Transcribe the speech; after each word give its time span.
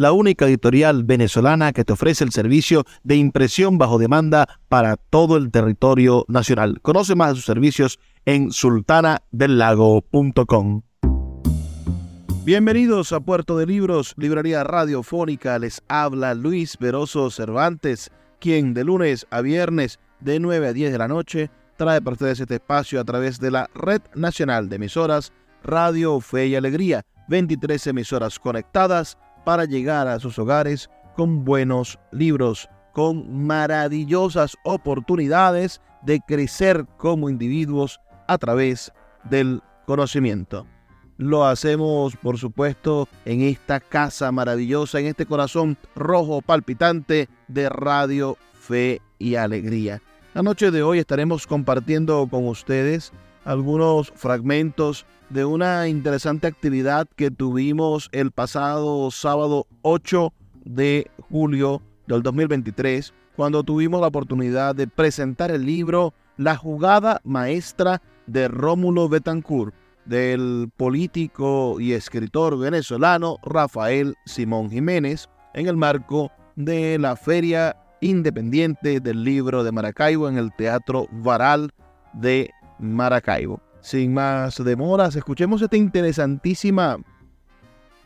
la 0.00 0.12
única 0.12 0.46
editorial 0.46 1.04
venezolana 1.04 1.72
que 1.74 1.84
te 1.84 1.92
ofrece 1.92 2.24
el 2.24 2.32
servicio 2.32 2.86
de 3.02 3.16
impresión 3.16 3.76
bajo 3.76 3.98
demanda 3.98 4.48
para 4.70 4.96
todo 4.96 5.36
el 5.36 5.50
territorio 5.50 6.24
nacional. 6.26 6.80
Conoce 6.80 7.14
más 7.14 7.32
de 7.32 7.34
sus 7.34 7.44
servicios 7.44 7.98
en 8.24 8.50
sultanadelago.com. 8.50 10.80
Bienvenidos 12.44 13.12
a 13.12 13.20
Puerto 13.20 13.58
de 13.58 13.66
Libros, 13.66 14.14
librería 14.16 14.64
radiofónica. 14.64 15.58
Les 15.58 15.82
habla 15.86 16.32
Luis 16.32 16.78
Veroso 16.78 17.30
Cervantes, 17.30 18.10
quien 18.38 18.72
de 18.72 18.84
lunes 18.84 19.26
a 19.28 19.42
viernes 19.42 20.00
de 20.20 20.40
9 20.40 20.68
a 20.68 20.72
10 20.72 20.92
de 20.92 20.98
la 20.98 21.08
noche 21.08 21.50
trae 21.76 22.00
para 22.00 22.14
ustedes 22.14 22.40
este 22.40 22.54
espacio 22.54 23.02
a 23.02 23.04
través 23.04 23.38
de 23.38 23.50
la 23.50 23.68
Red 23.74 24.00
Nacional 24.14 24.70
de 24.70 24.76
Emisoras 24.76 25.30
Radio 25.62 26.18
Fe 26.20 26.46
y 26.46 26.54
Alegría. 26.54 27.04
23 27.28 27.86
emisoras 27.86 28.40
conectadas 28.40 29.16
para 29.44 29.64
llegar 29.64 30.08
a 30.08 30.18
sus 30.18 30.38
hogares 30.38 30.90
con 31.16 31.44
buenos 31.44 31.98
libros, 32.12 32.68
con 32.92 33.46
maravillosas 33.46 34.56
oportunidades 34.64 35.80
de 36.02 36.20
crecer 36.20 36.86
como 36.96 37.28
individuos 37.28 38.00
a 38.26 38.38
través 38.38 38.92
del 39.24 39.62
conocimiento. 39.86 40.66
Lo 41.16 41.44
hacemos, 41.44 42.16
por 42.16 42.38
supuesto, 42.38 43.06
en 43.26 43.42
esta 43.42 43.80
casa 43.80 44.32
maravillosa, 44.32 45.00
en 45.00 45.06
este 45.06 45.26
corazón 45.26 45.76
rojo 45.94 46.40
palpitante 46.40 47.28
de 47.48 47.68
Radio 47.68 48.38
Fe 48.54 49.02
y 49.18 49.34
Alegría. 49.34 50.00
La 50.32 50.42
noche 50.42 50.70
de 50.70 50.82
hoy 50.82 50.98
estaremos 50.98 51.46
compartiendo 51.46 52.26
con 52.30 52.48
ustedes 52.48 53.12
algunos 53.44 54.12
fragmentos 54.14 55.04
de 55.30 55.44
una 55.44 55.88
interesante 55.88 56.46
actividad 56.46 57.08
que 57.16 57.30
tuvimos 57.30 58.08
el 58.12 58.32
pasado 58.32 59.10
sábado 59.10 59.66
8 59.82 60.32
de 60.64 61.10
julio 61.30 61.80
del 62.06 62.22
2023, 62.22 63.14
cuando 63.36 63.62
tuvimos 63.62 64.00
la 64.00 64.08
oportunidad 64.08 64.74
de 64.74 64.88
presentar 64.88 65.50
el 65.52 65.64
libro 65.64 66.12
La 66.36 66.56
jugada 66.56 67.20
maestra 67.24 68.02
de 68.26 68.48
Rómulo 68.48 69.08
Betancourt 69.08 69.74
del 70.04 70.70
político 70.76 71.78
y 71.78 71.92
escritor 71.92 72.58
venezolano 72.58 73.36
Rafael 73.44 74.16
Simón 74.26 74.70
Jiménez 74.70 75.28
en 75.54 75.68
el 75.68 75.76
marco 75.76 76.32
de 76.56 76.98
la 76.98 77.14
Feria 77.14 77.76
Independiente 78.00 78.98
del 78.98 79.22
Libro 79.22 79.62
de 79.62 79.72
Maracaibo 79.72 80.28
en 80.28 80.38
el 80.38 80.52
Teatro 80.56 81.06
Varal 81.12 81.70
de 82.14 82.50
Maracaibo. 82.78 83.60
Sin 83.80 84.12
más 84.12 84.62
demoras, 84.62 85.16
escuchemos 85.16 85.62
esta 85.62 85.76
interesantísima 85.76 86.98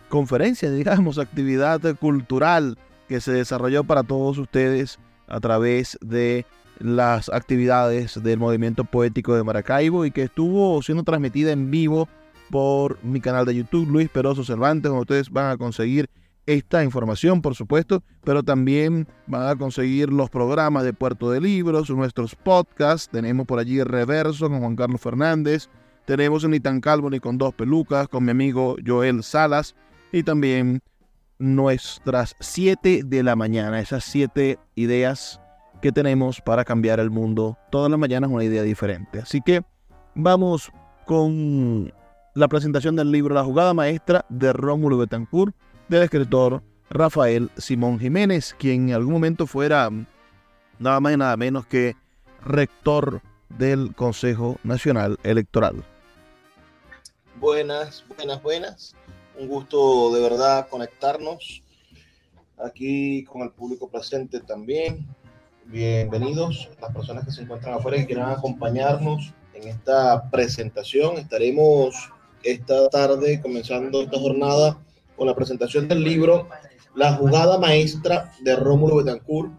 conferencia, 0.08 0.70
digamos, 0.70 1.18
actividad 1.18 1.80
cultural 1.96 2.78
que 3.08 3.20
se 3.20 3.32
desarrolló 3.32 3.84
para 3.84 4.02
todos 4.02 4.38
ustedes 4.38 4.98
a 5.26 5.40
través 5.40 5.98
de 6.00 6.46
las 6.78 7.28
actividades 7.28 8.22
del 8.22 8.38
movimiento 8.38 8.84
poético 8.84 9.34
de 9.34 9.44
Maracaibo 9.44 10.04
y 10.04 10.10
que 10.10 10.22
estuvo 10.22 10.80
siendo 10.82 11.02
transmitida 11.02 11.52
en 11.52 11.70
vivo 11.70 12.08
por 12.50 13.02
mi 13.02 13.20
canal 13.20 13.46
de 13.46 13.56
YouTube, 13.56 13.88
Luis 13.88 14.08
Peroso 14.08 14.44
Cervantes, 14.44 14.91
donde 14.91 15.02
ustedes 15.02 15.30
van 15.30 15.50
a 15.50 15.56
conseguir 15.56 16.08
esta 16.47 16.84
información, 16.84 17.41
por 17.41 17.55
supuesto, 17.55 18.03
pero 18.22 18.43
también 18.43 19.09
van 19.27 19.49
a 19.49 19.56
conseguir 19.56 20.12
los 20.12 20.31
programas 20.31 20.84
de 20.84 20.93
Puerto 20.93 21.31
de 21.31 21.41
Libros, 21.41 21.91
nuestros 21.91 22.34
podcasts. 22.34 23.09
Tenemos 23.09 23.47
por 23.47 23.59
allí 23.59 23.82
Reverso 23.82 24.49
con 24.49 24.60
Juan 24.60 24.77
Carlos 24.77 25.00
Fernández. 25.00 25.69
Tenemos 26.04 26.47
Ni 26.47 26.60
tan 26.60 26.81
calvo 26.81 27.09
ni 27.09 27.19
con 27.19 27.38
dos 27.38 27.54
pelucas 27.54 28.09
con 28.09 28.25
mi 28.25 28.31
amigo 28.31 28.77
Joel 28.87 29.22
Salas. 29.22 29.75
Y 30.12 30.22
también 30.22 30.81
nuestras 31.38 32.37
siete 32.41 33.03
de 33.04 33.22
la 33.22 33.37
mañana, 33.37 33.81
esas 33.81 34.04
siete 34.04 34.59
ideas 34.75 35.41
que 35.81 35.93
tenemos 35.93 36.41
para 36.41 36.65
cambiar 36.65 37.00
el 37.00 37.10
mundo. 37.10 37.59
Todas 37.71 37.91
las 37.91 37.99
mañanas 37.99 38.31
una 38.31 38.44
idea 38.44 38.62
diferente. 38.62 39.21
Así 39.21 39.41
que 39.41 39.62
vamos 40.15 40.71
con 41.06 41.93
la 42.34 42.49
presentación 42.49 42.97
del 42.97 43.10
libro 43.10 43.34
La 43.34 43.44
jugada 43.44 43.75
maestra 43.75 44.27
de 44.28 44.53
Rómulo 44.53 44.99
Betancourt 44.99 45.54
del 45.89 46.03
escritor 46.03 46.62
Rafael 46.91 47.50
Simón 47.56 47.99
Jiménez, 47.99 48.55
quien 48.59 48.89
en 48.89 48.95
algún 48.95 49.15
momento 49.15 49.47
fuera 49.47 49.91
nada 50.78 51.00
más 51.00 51.15
y 51.15 51.17
nada 51.17 51.37
menos 51.37 51.67
que 51.67 51.97
rector 52.45 53.22
del 53.49 53.95
Consejo 53.95 54.59
Nacional 54.65 55.19
Electoral. 55.22 55.84
Buenas, 57.41 58.05
buenas, 58.17 58.43
buenas. 58.43 58.95
Un 59.39 59.49
gusto 59.49 60.15
de 60.15 60.21
verdad 60.21 60.69
conectarnos 60.69 61.62
aquí 62.59 63.25
con 63.25 63.43
el 63.43 63.51
público 63.51 63.89
presente 63.89 64.41
también 64.41 65.06
bienvenidos 65.66 66.69
las 66.81 66.93
personas 66.93 67.25
que 67.25 67.33
se 67.33 67.43
encuentran 67.43 67.75
afuera 67.75 67.97
y 67.97 68.06
quieran 68.06 68.31
acompañarnos 68.31 69.33
en 69.55 69.69
esta 69.69 70.31
presentación. 70.31 71.16
Estaremos 71.16 71.95
esta 72.43 72.89
tarde 72.91 73.41
comenzando 73.41 74.03
esta 74.03 74.19
jornada 74.19 74.78
con 75.16 75.26
la 75.26 75.34
presentación 75.34 75.88
del 75.88 76.02
libro 76.02 76.48
La 76.94 77.14
jugada 77.14 77.58
maestra 77.58 78.32
de 78.41 78.56
Rómulo 78.56 78.97
Betancourt, 78.97 79.52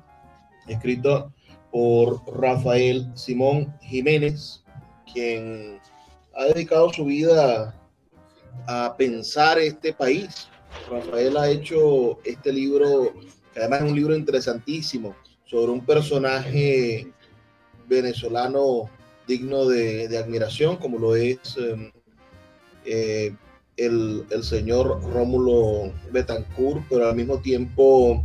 escrito 0.67 1.31
por 1.71 2.21
Rafael 2.39 3.11
Simón 3.16 3.73
Jiménez, 3.81 4.63
quien 5.11 5.79
ha 6.33 6.45
dedicado 6.45 6.91
su 6.94 7.05
vida 7.05 7.75
a 8.67 8.95
pensar 8.97 9.59
este 9.59 9.94
país. 9.94 10.47
Rafael 10.89 11.38
ha 11.38 11.49
hecho 11.49 12.19
este 12.23 12.51
libro, 12.51 13.13
que 13.53 13.59
además 13.59 13.81
es 13.81 13.89
un 13.89 13.95
libro 13.95 14.15
interesantísimo, 14.15 15.15
sobre 15.45 15.71
un 15.71 15.85
personaje 15.85 17.07
venezolano 17.88 18.89
digno 19.27 19.65
de, 19.65 20.17
admiración, 20.17 20.77
como 20.77 20.97
lo 20.97 21.15
es 21.15 21.57
em, 21.57 21.91
eh, 22.85 23.35
el, 23.78 24.25
señor 24.44 25.02
Rómulo 25.03 25.91
Betancourt, 26.12 26.84
pero 26.90 27.09
al 27.09 27.16
mismo 27.16 27.40
tiempo 27.40 28.24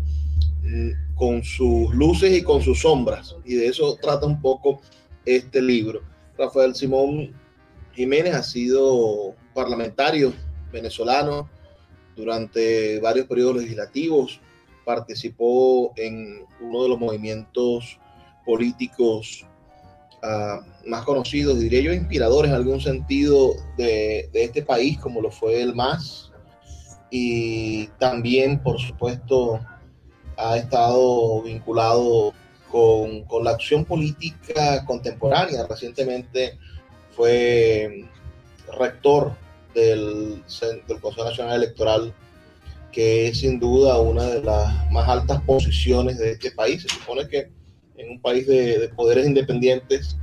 mm, 0.62 0.90
con 1.14 1.42
sus 1.42 1.92
luces 1.94 2.38
y 2.38 2.42
con 2.42 2.62
sus 2.62 2.80
sombras. 2.80 3.36
Y 3.44 3.54
de 3.54 3.66
eso 3.66 3.96
trata 4.00 4.26
un 4.26 4.40
poco 4.40 4.80
este 5.24 5.60
libro. 5.60 6.02
Rafael 6.38 6.74
Simón 6.74 7.32
Jiménez 7.92 8.34
ha 8.34 8.42
sido 8.42 9.34
parlamentario 9.52 10.32
venezolano 10.72 11.48
durante 12.16 13.00
varios 13.00 13.26
periodos 13.26 13.56
legislativos, 13.56 14.40
participó 14.84 15.92
en 15.96 16.44
uno 16.60 16.82
de 16.82 16.88
los 16.88 16.98
movimientos 16.98 17.98
políticos 18.44 19.46
uh, 20.22 20.88
más 20.88 21.04
conocidos, 21.04 21.60
diría 21.60 21.80
yo, 21.80 21.92
inspiradores 21.92 22.50
en 22.50 22.56
algún 22.56 22.80
sentido 22.80 23.54
de, 23.76 24.28
de, 24.32 24.44
este 24.44 24.62
país, 24.62 24.98
como 24.98 25.20
lo 25.20 25.30
fue 25.30 25.60
el 25.62 25.74
MAS. 25.74 26.32
Y 27.10 27.86
también, 27.98 28.62
por 28.62 28.78
supuesto, 28.78 29.60
ha 30.36 30.56
estado 30.56 31.42
vinculado 31.42 32.32
con, 32.70 33.24
con 33.24 33.44
la 33.44 33.50
acción 33.50 33.84
política 33.84 34.84
contemporánea. 34.84 35.66
Recientemente 35.66 36.58
fue 37.10 38.04
rector 38.78 39.34
del, 39.74 40.42
del 40.86 41.00
Consejo 41.00 41.24
Nacional 41.24 41.56
Electoral 41.56 42.14
que 42.92 43.28
es 43.28 43.40
sin 43.40 43.58
duda 43.58 44.00
una 44.00 44.24
de 44.24 44.42
las 44.42 44.90
más 44.90 45.08
altas 45.08 45.40
posiciones 45.42 46.18
de 46.18 46.32
este 46.32 46.50
país. 46.50 46.82
Se 46.82 46.88
supone 46.88 47.28
que 47.28 47.50
en 48.00 48.10
un 48.12 48.20
país 48.20 48.46
de, 48.46 48.90
poderes 48.96 49.26
independientes, 49.26 50.16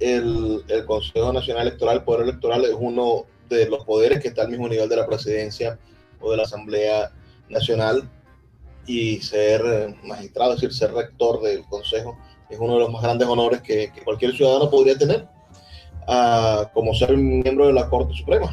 el, 0.00 0.62
el, 0.68 0.84
Consejo 0.84 1.32
Nacional 1.32 1.66
Electoral, 1.66 1.96
el 1.96 2.04
Poder 2.04 2.22
Electoral, 2.22 2.64
es 2.64 2.76
uno 2.78 3.24
de 3.48 3.68
los 3.68 3.84
poderes 3.84 4.20
que 4.20 4.28
está 4.28 4.42
al 4.42 4.50
mismo 4.50 4.68
nivel 4.68 4.88
de 4.88 4.96
la 4.96 5.06
presidencia 5.06 5.78
o 6.20 6.30
de 6.30 6.36
la 6.36 6.42
Asamblea 6.44 7.10
Nacional 7.48 8.08
y 8.86 9.18
ser 9.18 9.96
magistrado, 10.04 10.54
es 10.54 10.60
decir, 10.60 10.76
ser 10.76 10.92
rector 10.92 11.42
del 11.42 11.64
Consejo, 11.64 12.16
es 12.48 12.58
uno 12.58 12.74
de 12.74 12.80
los 12.80 12.90
más 12.90 13.02
grandes 13.02 13.28
honores 13.28 13.60
que, 13.62 13.90
cualquier 14.04 14.34
ciudadano 14.34 14.70
podría 14.70 14.96
tener, 14.96 15.26
uh, 16.06 16.66
como 16.72 16.94
ser 16.94 17.16
miembro 17.16 17.66
de 17.66 17.72
la 17.72 17.88
Corte 17.88 18.14
Suprema. 18.14 18.52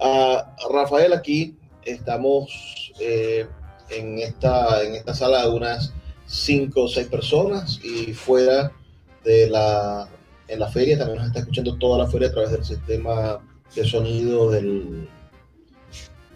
uh, 0.00 0.72
Rafael, 0.72 1.12
aquí 1.12 1.56
estamos 1.84 2.92
eh, 3.00 3.46
en, 3.90 4.18
esta, 4.18 4.82
en 4.82 4.94
esta 4.94 5.14
sala 5.14 5.42
de 5.42 5.50
unas 5.50 5.92
cinco 6.26 6.84
o 6.84 6.88
seis 6.88 7.06
personas 7.08 7.80
y 7.82 8.12
fuera 8.12 8.72
de 9.24 9.48
la, 9.48 10.08
en 10.48 10.60
la 10.60 10.68
feria 10.68 10.98
también 10.98 11.18
nos 11.18 11.26
está 11.28 11.40
escuchando 11.40 11.76
toda 11.76 11.98
la 11.98 12.10
feria 12.10 12.28
a 12.28 12.32
través 12.32 12.50
del 12.52 12.64
sistema 12.64 13.40
de 13.74 13.84
sonido 13.84 14.50
del, 14.50 15.08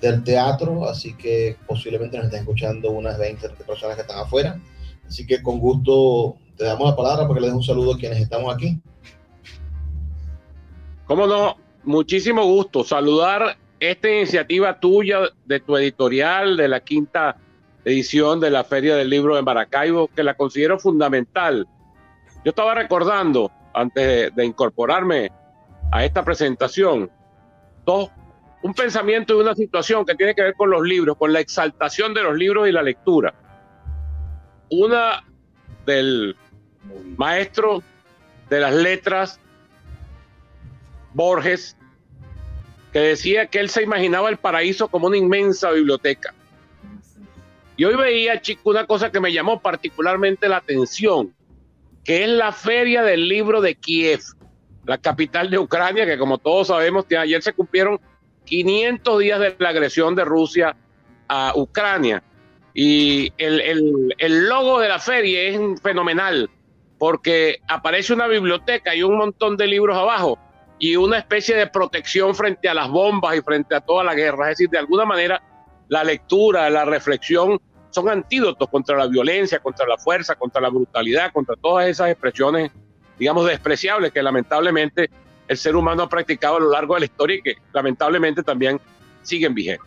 del 0.00 0.24
teatro, 0.24 0.88
así 0.88 1.14
que 1.14 1.56
posiblemente 1.66 2.16
nos 2.16 2.26
estén 2.26 2.40
escuchando 2.40 2.90
unas 2.90 3.18
20 3.18 3.48
personas 3.66 3.96
que 3.96 4.02
están 4.02 4.18
afuera. 4.18 4.60
Así 5.06 5.26
que 5.26 5.42
con 5.42 5.58
gusto 5.58 6.36
te 6.56 6.64
damos 6.64 6.88
la 6.88 6.96
palabra 6.96 7.26
para 7.26 7.34
que 7.34 7.40
le 7.40 7.46
des 7.48 7.56
un 7.56 7.62
saludo 7.62 7.94
a 7.94 7.98
quienes 7.98 8.20
estamos 8.20 8.54
aquí. 8.54 8.80
Cómo 11.06 11.26
no, 11.26 11.56
muchísimo 11.84 12.44
gusto 12.44 12.84
saludar 12.84 13.58
esta 13.80 14.10
iniciativa 14.10 14.78
tuya 14.78 15.20
de 15.46 15.58
tu 15.60 15.76
editorial 15.76 16.56
de 16.56 16.68
la 16.68 16.80
quinta 16.80 17.36
edición 17.84 18.40
de 18.40 18.50
la 18.50 18.64
Feria 18.64 18.96
del 18.96 19.10
Libro 19.10 19.36
de 19.36 19.42
Maracaibo, 19.42 20.08
que 20.08 20.22
la 20.22 20.34
considero 20.34 20.78
fundamental. 20.78 21.66
Yo 22.44 22.50
estaba 22.50 22.74
recordando, 22.74 23.50
antes 23.74 24.34
de, 24.34 24.44
incorporarme 24.44 25.30
a 25.92 26.04
esta 26.04 26.24
presentación, 26.24 27.10
dos, 27.84 28.10
un 28.62 28.74
pensamiento 28.74 29.34
y 29.34 29.40
una 29.40 29.54
situación 29.54 30.04
que 30.04 30.14
tiene 30.14 30.34
que 30.34 30.42
ver 30.42 30.54
con 30.54 30.70
los 30.70 30.82
libros, 30.82 31.16
con 31.16 31.32
la 31.32 31.40
exaltación 31.40 32.14
de 32.14 32.22
los 32.22 32.36
libros 32.36 32.68
y 32.68 32.72
la 32.72 32.82
lectura. 32.82 33.34
Una 34.70 35.24
del 35.86 36.36
maestro 37.16 37.82
de 38.48 38.60
las 38.60 38.74
letras, 38.74 39.40
Borges, 41.14 41.76
que 42.92 43.00
decía 43.00 43.46
que 43.46 43.60
él 43.60 43.70
se 43.70 43.82
imaginaba 43.82 44.28
el 44.28 44.36
paraíso 44.36 44.88
como 44.88 45.06
una 45.06 45.16
inmensa 45.16 45.70
biblioteca. 45.70 46.34
Y 47.80 47.84
hoy 47.86 47.96
veía, 47.96 48.42
chico, 48.42 48.68
una 48.68 48.86
cosa 48.86 49.10
que 49.10 49.20
me 49.20 49.32
llamó 49.32 49.62
particularmente 49.62 50.50
la 50.50 50.58
atención, 50.58 51.34
que 52.04 52.24
es 52.24 52.28
la 52.28 52.52
feria 52.52 53.02
del 53.02 53.26
libro 53.26 53.62
de 53.62 53.74
Kiev, 53.74 54.20
la 54.84 54.98
capital 54.98 55.48
de 55.48 55.58
Ucrania, 55.58 56.04
que 56.04 56.18
como 56.18 56.36
todos 56.36 56.66
sabemos, 56.66 57.06
ayer 57.18 57.40
se 57.42 57.54
cumplieron 57.54 57.98
500 58.44 59.18
días 59.20 59.40
de 59.40 59.56
la 59.58 59.70
agresión 59.70 60.14
de 60.14 60.26
Rusia 60.26 60.76
a 61.26 61.54
Ucrania. 61.56 62.22
Y 62.74 63.32
el, 63.38 64.12
el 64.18 64.46
logo 64.46 64.78
de 64.78 64.88
la 64.90 64.98
feria 64.98 65.40
es 65.44 65.80
fenomenal, 65.80 66.50
porque 66.98 67.60
aparece 67.66 68.12
una 68.12 68.26
biblioteca 68.26 68.94
y 68.94 69.02
un 69.02 69.16
montón 69.16 69.56
de 69.56 69.66
libros 69.66 69.96
abajo 69.96 70.38
y 70.78 70.96
una 70.96 71.16
especie 71.16 71.56
de 71.56 71.66
protección 71.66 72.34
frente 72.34 72.68
a 72.68 72.74
las 72.74 72.90
bombas 72.90 73.38
y 73.38 73.40
frente 73.40 73.74
a 73.74 73.80
toda 73.80 74.04
la 74.04 74.14
guerra. 74.14 74.50
Es 74.50 74.58
decir, 74.58 74.68
de 74.68 74.76
alguna 74.76 75.06
manera 75.06 75.42
la 75.88 76.04
lectura, 76.04 76.68
la 76.68 76.84
reflexión 76.84 77.58
son 77.90 78.08
antídotos 78.08 78.68
contra 78.68 78.96
la 78.96 79.06
violencia, 79.06 79.58
contra 79.58 79.86
la 79.86 79.98
fuerza, 79.98 80.34
contra 80.36 80.60
la 80.60 80.68
brutalidad, 80.68 81.32
contra 81.32 81.56
todas 81.56 81.88
esas 81.88 82.10
expresiones, 82.10 82.70
digamos, 83.18 83.46
despreciables 83.46 84.12
que 84.12 84.22
lamentablemente 84.22 85.10
el 85.48 85.56
ser 85.56 85.74
humano 85.76 86.04
ha 86.04 86.08
practicado 86.08 86.56
a 86.56 86.60
lo 86.60 86.70
largo 86.70 86.94
de 86.94 87.00
la 87.00 87.06
historia 87.06 87.36
y 87.36 87.42
que 87.42 87.54
lamentablemente 87.72 88.42
también 88.42 88.80
siguen 89.22 89.54
vigentes. 89.54 89.86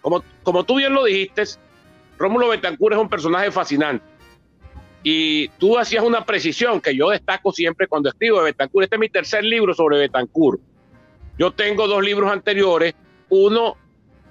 Como, 0.00 0.22
como 0.42 0.64
tú 0.64 0.76
bien 0.76 0.92
lo 0.92 1.04
dijiste, 1.04 1.44
Rómulo 2.18 2.48
Betancourt 2.48 2.94
es 2.94 3.00
un 3.00 3.08
personaje 3.08 3.50
fascinante 3.50 4.04
y 5.02 5.48
tú 5.50 5.78
hacías 5.78 6.04
una 6.04 6.24
precisión 6.24 6.80
que 6.80 6.94
yo 6.94 7.10
destaco 7.10 7.52
siempre 7.52 7.86
cuando 7.86 8.10
escribo 8.10 8.38
de 8.38 8.44
Betancourt. 8.44 8.84
Este 8.84 8.96
es 8.96 9.00
mi 9.00 9.08
tercer 9.08 9.44
libro 9.44 9.72
sobre 9.72 9.98
Betancourt. 9.98 10.60
Yo 11.38 11.52
tengo 11.52 11.86
dos 11.86 12.02
libros 12.04 12.30
anteriores, 12.30 12.94
uno 13.30 13.76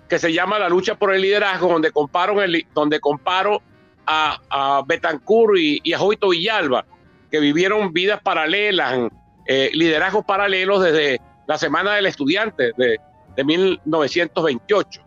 que 0.09 0.19
se 0.19 0.33
llama 0.33 0.59
La 0.59 0.67
lucha 0.67 0.95
por 0.95 1.13
el 1.13 1.21
liderazgo, 1.21 1.69
donde 1.69 1.91
comparo, 1.91 2.41
el, 2.41 2.65
donde 2.73 2.99
comparo 2.99 3.61
a, 4.05 4.39
a 4.49 4.83
Betancourt 4.85 5.57
y, 5.57 5.93
a 5.93 5.99
Jovito 5.99 6.29
Villalba, 6.29 6.85
que 7.29 7.39
vivieron 7.39 7.93
vidas 7.93 8.19
paralelas, 8.21 9.11
eh, 9.45 9.69
liderazgos 9.73 10.25
paralelos 10.25 10.83
desde 10.83 11.21
la 11.47 11.57
Semana 11.59 11.93
del 11.93 12.07
Estudiante 12.07 12.71
de, 12.75 12.99
de 13.35 13.43
1928. 13.43 15.01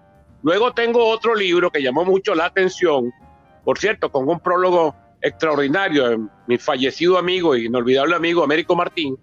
Luego 0.44 0.72
tengo 0.72 1.04
otro 1.08 1.34
libro 1.34 1.70
que 1.70 1.82
llamó 1.82 2.04
mucho 2.04 2.34
la 2.34 2.46
atención, 2.46 3.12
por 3.64 3.78
cierto, 3.78 4.10
con 4.10 4.28
un 4.28 4.38
prólogo 4.38 4.94
extraordinario 5.20 6.30
mi 6.46 6.58
fallecido 6.58 7.18
amigo 7.18 7.56
y 7.56 7.66
inolvidable 7.66 8.14
amigo 8.14 8.42
Américo 8.42 8.76
Martín, 8.76 9.16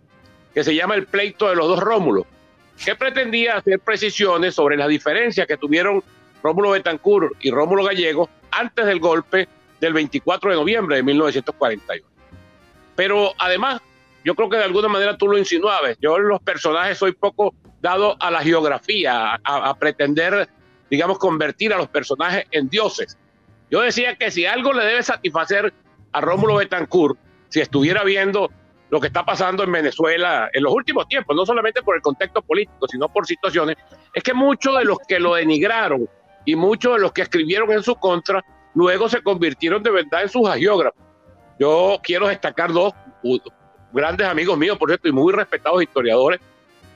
que 0.54 0.64
se 0.64 0.76
llama 0.76 0.96
El 0.96 1.06
pleito 1.06 1.50
de 1.50 1.56
los 1.56 1.68
dos 1.68 1.80
Rómulos, 1.80 2.26
que 2.84 2.96
pretendía 2.96 3.58
hacer 3.58 3.80
precisiones 3.80 4.56
sobre 4.56 4.78
las 4.78 4.88
diferencias 4.88 5.46
que 5.48 5.58
tuvieron 5.58 6.04
Rómulo 6.42 6.72
Betancourt 6.72 7.34
y 7.42 7.52
Rómulo 7.52 7.84
Gallego 7.84 8.30
antes 8.52 8.86
del 8.86 9.00
golpe 9.00 9.48
del 9.80 9.94
24 9.94 10.52
de 10.52 10.56
noviembre 10.56 10.96
de 10.98 11.04
1941. 11.04 12.08
Pero 12.96 13.34
además, 13.38 13.81
yo 14.24 14.36
creo 14.36 14.50
que 14.50 14.58
de 14.58 14.64
alguna 14.64 14.88
manera 14.88 15.18
tú 15.18 15.28
lo 15.28 15.38
insinuabas, 15.38 15.98
yo 16.02 16.18
en 16.18 16.28
los 16.28 16.42
personajes 16.42 16.98
soy 16.98 17.14
poco 17.14 17.54
dado 17.81 18.18
a 18.20 18.31
la 18.31 18.42
geografía, 18.42 19.40
a, 19.44 19.70
a 19.70 19.74
pretender, 19.78 20.50
digamos, 20.90 21.18
convertir 21.18 21.74
a 21.74 21.78
los 21.78 21.88
personajes 21.88 22.46
en 22.52 22.70
dioses. 22.70 23.18
Yo 23.70 23.81
decía 23.81 24.16
que 24.16 24.31
si 24.31 24.46
algo 24.46 24.74
le 24.74 24.84
debe 24.84 25.04
satisfacer 25.04 25.74
a 26.12 26.22
Rómulo 26.22 26.56
Betancourt 26.56 27.18
si 27.50 27.62
estuviera 27.62 28.04
viendo 28.04 28.52
lo 28.89 29.00
que 29.00 29.07
está 29.07 29.24
pasando 29.24 29.63
en 29.63 29.71
Venezuela 29.71 30.50
en 30.51 30.63
los 30.63 30.74
últimos 30.74 31.07
tiempos, 31.07 31.36
no 31.36 31.45
solamente 31.45 31.81
por 31.81 31.95
el 31.95 32.01
contexto 32.01 32.41
político, 32.41 32.88
sino 32.88 33.07
por 33.09 33.25
situaciones, 33.25 33.77
es 34.13 34.24
que 34.24 34.33
muchos 34.33 34.77
de 34.77 34.86
los 34.86 34.97
que 35.07 35.19
lo 35.19 35.36
denigraron 35.36 36.09
y 36.45 36.56
muchos 36.56 36.95
de 36.95 37.01
los 37.01 37.12
que 37.12 37.21
escribieron 37.21 37.71
en 37.71 37.83
su 37.83 37.95
contra, 37.95 38.44
luego 38.74 39.07
se 39.07 39.21
convirtieron 39.21 39.83
de 39.83 39.91
verdad 39.91 40.24
en 40.24 40.30
sus 40.30 40.47
agiógrafos. 40.47 41.01
Yo 41.59 42.00
quiero 42.01 42.27
destacar 42.27 42.71
dos 42.71 42.94
grandes 43.92 44.28
amigos 44.28 44.57
míos, 44.57 44.78
por 44.78 44.90
cierto, 44.90 45.07
y 45.07 45.11
muy 45.11 45.33
respetados 45.33 45.83
historiadores, 45.83 46.40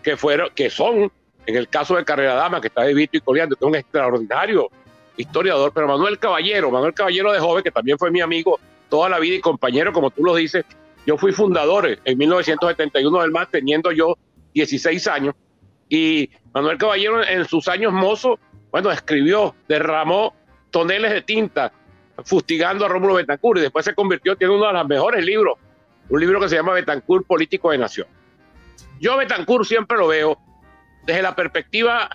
que 0.02 0.18
fueron, 0.18 0.50
que 0.56 0.70
son, 0.70 1.12
en 1.46 1.56
el 1.56 1.68
caso 1.68 1.96
de 1.96 2.06
Carrera 2.06 2.34
Dama, 2.36 2.62
que 2.62 2.68
está 2.68 2.84
de 2.84 2.94
Vito 2.94 3.18
y 3.18 3.22
Coleando, 3.22 3.56
que 3.56 3.66
es 3.66 3.70
un 3.70 3.76
extraordinario 3.76 4.70
historiador, 5.18 5.72
pero 5.74 5.88
Manuel 5.88 6.18
Caballero, 6.18 6.72
Manuel 6.72 6.94
Caballero 6.94 7.32
de 7.32 7.40
joven, 7.40 7.64
que 7.64 7.72
también 7.72 7.98
fue 7.98 8.10
mi 8.10 8.22
amigo 8.22 8.60
toda 8.90 9.10
la 9.10 9.20
vida 9.20 9.36
y 9.36 9.42
compañero, 9.42 9.94
como 9.94 10.10
tú 10.12 10.24
lo 10.24 10.36
dices. 10.36 10.66
Yo 11.06 11.18
fui 11.18 11.32
fundador 11.34 12.00
en 12.04 12.18
1971 12.18 13.22
del 13.22 13.32
MAS, 13.32 13.50
teniendo 13.52 13.92
yo 13.92 14.18
16 14.54 15.08
años. 15.08 15.36
Y 15.90 16.30
Manuel 16.54 16.78
Caballero, 16.78 17.24
en 17.24 17.46
sus 17.46 17.68
años 17.68 17.92
mozo, 17.92 18.40
bueno, 18.72 18.92
escribió, 18.92 19.56
derramó 19.68 20.34
toneles 20.72 21.12
de 21.12 21.22
tinta, 21.22 21.72
fustigando 22.24 22.86
a 22.86 22.88
Rómulo 22.88 23.16
Betancourt. 23.16 23.60
Y 23.60 23.64
después 23.64 23.86
se 23.86 23.94
convirtió, 23.94 24.36
tiene 24.36 24.54
uno 24.54 24.68
de 24.68 24.74
los 24.74 24.88
mejores 24.88 25.26
libros, 25.26 25.58
un 26.10 26.20
libro 26.20 26.40
que 26.40 26.50
se 26.50 26.56
llama 26.56 26.74
Betancourt, 26.74 27.28
Político 27.28 27.72
de 27.72 27.78
Nación. 27.78 28.08
Yo 29.00 29.18
Betancourt 29.18 29.66
siempre 29.66 29.98
lo 29.98 30.08
veo 30.08 30.38
desde 31.06 31.22
la 31.22 31.36
perspectiva 31.36 32.10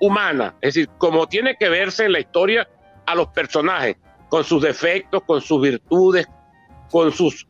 humana, 0.00 0.54
es 0.60 0.74
decir, 0.74 0.90
como 0.98 1.26
tiene 1.26 1.56
que 1.58 1.68
verse 1.68 2.04
en 2.04 2.12
la 2.12 2.20
historia 2.20 2.68
a 3.06 3.14
los 3.14 3.28
personajes 3.28 3.96
con 4.28 4.44
sus 4.44 4.62
defectos, 4.62 5.22
con 5.22 5.40
sus 5.40 5.62
virtudes, 5.62 6.28
con 6.90 7.12
sus 7.12 7.46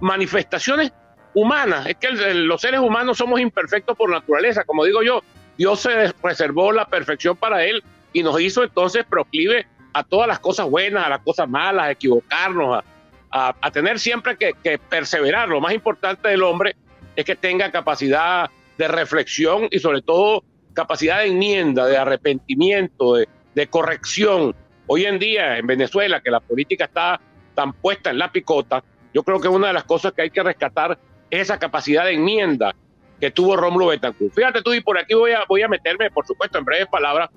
manifestaciones 0.00 0.92
humanas. 1.34 1.86
Es 1.86 1.96
que 1.96 2.10
los 2.12 2.60
seres 2.60 2.80
humanos 2.80 3.18
somos 3.18 3.40
imperfectos 3.40 3.96
por 3.96 4.10
naturaleza, 4.10 4.64
como 4.64 4.84
digo 4.84 5.02
yo. 5.02 5.22
Dios 5.56 5.80
se 5.80 6.12
reservó 6.22 6.72
la 6.72 6.86
perfección 6.86 7.36
para 7.36 7.64
él 7.64 7.82
y 8.12 8.22
nos 8.22 8.40
hizo 8.40 8.64
entonces 8.64 9.04
proclive 9.08 9.66
a 9.92 10.02
todas 10.02 10.26
las 10.26 10.40
cosas 10.40 10.68
buenas, 10.68 11.06
a 11.06 11.08
las 11.08 11.20
cosas 11.20 11.48
malas, 11.48 11.86
a 11.86 11.90
equivocarnos, 11.92 12.82
a, 13.30 13.70
tener 13.72 13.98
siempre 13.98 14.36
que, 14.36 14.78
perseverar. 14.78 15.48
Lo 15.48 15.60
más 15.60 15.72
importante 15.72 16.28
del 16.28 16.42
hombre 16.42 16.76
es 17.16 17.24
que 17.24 17.36
tenga 17.36 17.70
capacidad 17.70 18.50
de 18.78 18.88
reflexión 18.88 19.68
y 19.70 19.78
sobre 19.78 20.02
todo 20.02 20.44
capacidad 20.72 21.18
de 21.18 21.26
enmienda, 21.26 21.86
de 21.86 21.96
arrepentimiento, 21.96 23.14
de 23.14 23.66
corrección 23.68 24.54
Hoy 24.86 25.06
en 25.06 25.18
día 25.18 25.56
en 25.56 25.66
Venezuela, 25.66 26.20
que 26.20 26.30
la 26.30 26.40
política 26.40 26.84
está 26.84 27.20
tan 27.54 27.72
puesta 27.72 28.10
en 28.10 28.18
la 28.18 28.30
picota, 28.30 28.84
yo 29.14 29.22
creo 29.22 29.40
que 29.40 29.48
una 29.48 29.68
de 29.68 29.72
las 29.72 29.84
cosas 29.84 30.12
que 30.12 30.22
hay 30.22 30.30
que 30.30 30.42
rescatar 30.42 30.98
es 31.30 31.42
esa 31.42 31.58
capacidad 31.58 32.04
de 32.04 32.14
enmienda 32.14 32.74
que 33.20 33.30
tuvo 33.30 33.56
Rómulo 33.56 33.86
Betancourt. 33.86 34.34
Fíjate 34.34 34.60
tú, 34.60 34.74
y 34.74 34.80
por 34.80 34.98
aquí 34.98 35.14
voy 35.14 35.30
a, 35.30 35.44
voy 35.48 35.62
a 35.62 35.68
meterme, 35.68 36.10
por 36.10 36.26
supuesto, 36.26 36.58
en 36.58 36.64
breves 36.64 36.88
palabras, 36.88 37.30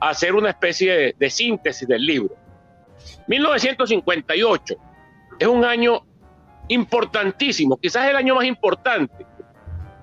a 0.00 0.10
hacer 0.10 0.34
una 0.34 0.50
especie 0.50 1.14
de, 1.18 1.30
síntesis 1.30 1.86
del 1.88 2.06
libro. 2.06 2.36
1958 3.26 4.74
es 5.40 5.48
un 5.48 5.64
año 5.64 6.06
importantísimo, 6.68 7.76
quizás 7.76 8.08
el 8.08 8.16
año 8.16 8.36
más 8.36 8.44
importante 8.44 9.26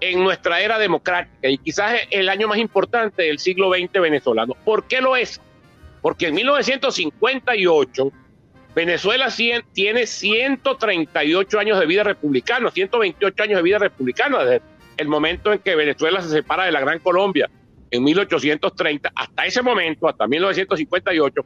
en 0.01 0.23
nuestra 0.23 0.59
era 0.59 0.77
democrática 0.77 1.47
y 1.47 1.57
quizás 1.57 1.93
el 2.09 2.27
año 2.27 2.47
más 2.47 2.57
importante 2.57 3.23
del 3.23 3.39
siglo 3.39 3.71
XX 3.71 4.01
venezolano. 4.01 4.53
¿Por 4.65 4.85
qué 4.85 4.99
lo 4.99 5.15
es? 5.15 5.39
Porque 6.01 6.27
en 6.27 6.35
1958 6.35 8.11
Venezuela 8.73 9.27
tiene 9.73 10.07
138 10.07 11.59
años 11.59 11.79
de 11.79 11.85
vida 11.85 12.03
republicana, 12.03 12.71
128 12.71 13.43
años 13.43 13.57
de 13.57 13.63
vida 13.63 13.79
republicana 13.79 14.43
desde 14.43 14.61
el 14.97 15.07
momento 15.07 15.51
en 15.51 15.59
que 15.59 15.75
Venezuela 15.75 16.21
se 16.21 16.29
separa 16.29 16.65
de 16.65 16.71
la 16.71 16.79
Gran 16.79 16.99
Colombia 16.99 17.49
en 17.89 18.03
1830 18.03 19.11
hasta 19.13 19.45
ese 19.45 19.61
momento, 19.61 20.07
hasta 20.07 20.25
1958, 20.25 21.41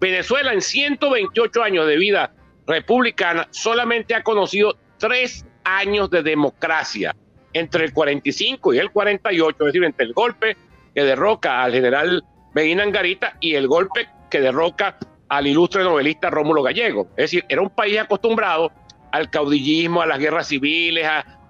Venezuela 0.00 0.52
en 0.52 0.60
128 0.60 1.62
años 1.62 1.86
de 1.88 1.96
vida 1.96 2.32
republicana 2.66 3.48
solamente 3.50 4.14
ha 4.14 4.22
conocido 4.22 4.76
tres 4.98 5.44
años 5.64 6.10
de 6.10 6.22
democracia 6.22 7.14
entre 7.52 7.84
el 7.84 7.92
45 7.92 8.74
y 8.74 8.78
el 8.78 8.90
48, 8.92 9.56
es 9.58 9.66
decir, 9.66 9.84
entre 9.84 10.06
el 10.06 10.12
golpe 10.12 10.56
que 10.94 11.02
derroca 11.02 11.62
al 11.62 11.72
general 11.72 12.22
Medina 12.54 12.84
Angarita 12.84 13.36
y 13.40 13.54
el 13.54 13.66
golpe 13.66 14.08
que 14.30 14.40
derroca 14.40 14.96
al 15.28 15.46
ilustre 15.46 15.84
novelista 15.84 16.30
Rómulo 16.30 16.62
Gallego. 16.62 17.08
Es 17.10 17.30
decir, 17.30 17.44
era 17.48 17.62
un 17.62 17.70
país 17.70 17.98
acostumbrado 17.98 18.72
al 19.12 19.30
caudillismo, 19.30 20.02
a 20.02 20.06
las 20.06 20.18
guerras 20.18 20.48
civiles, 20.48 21.06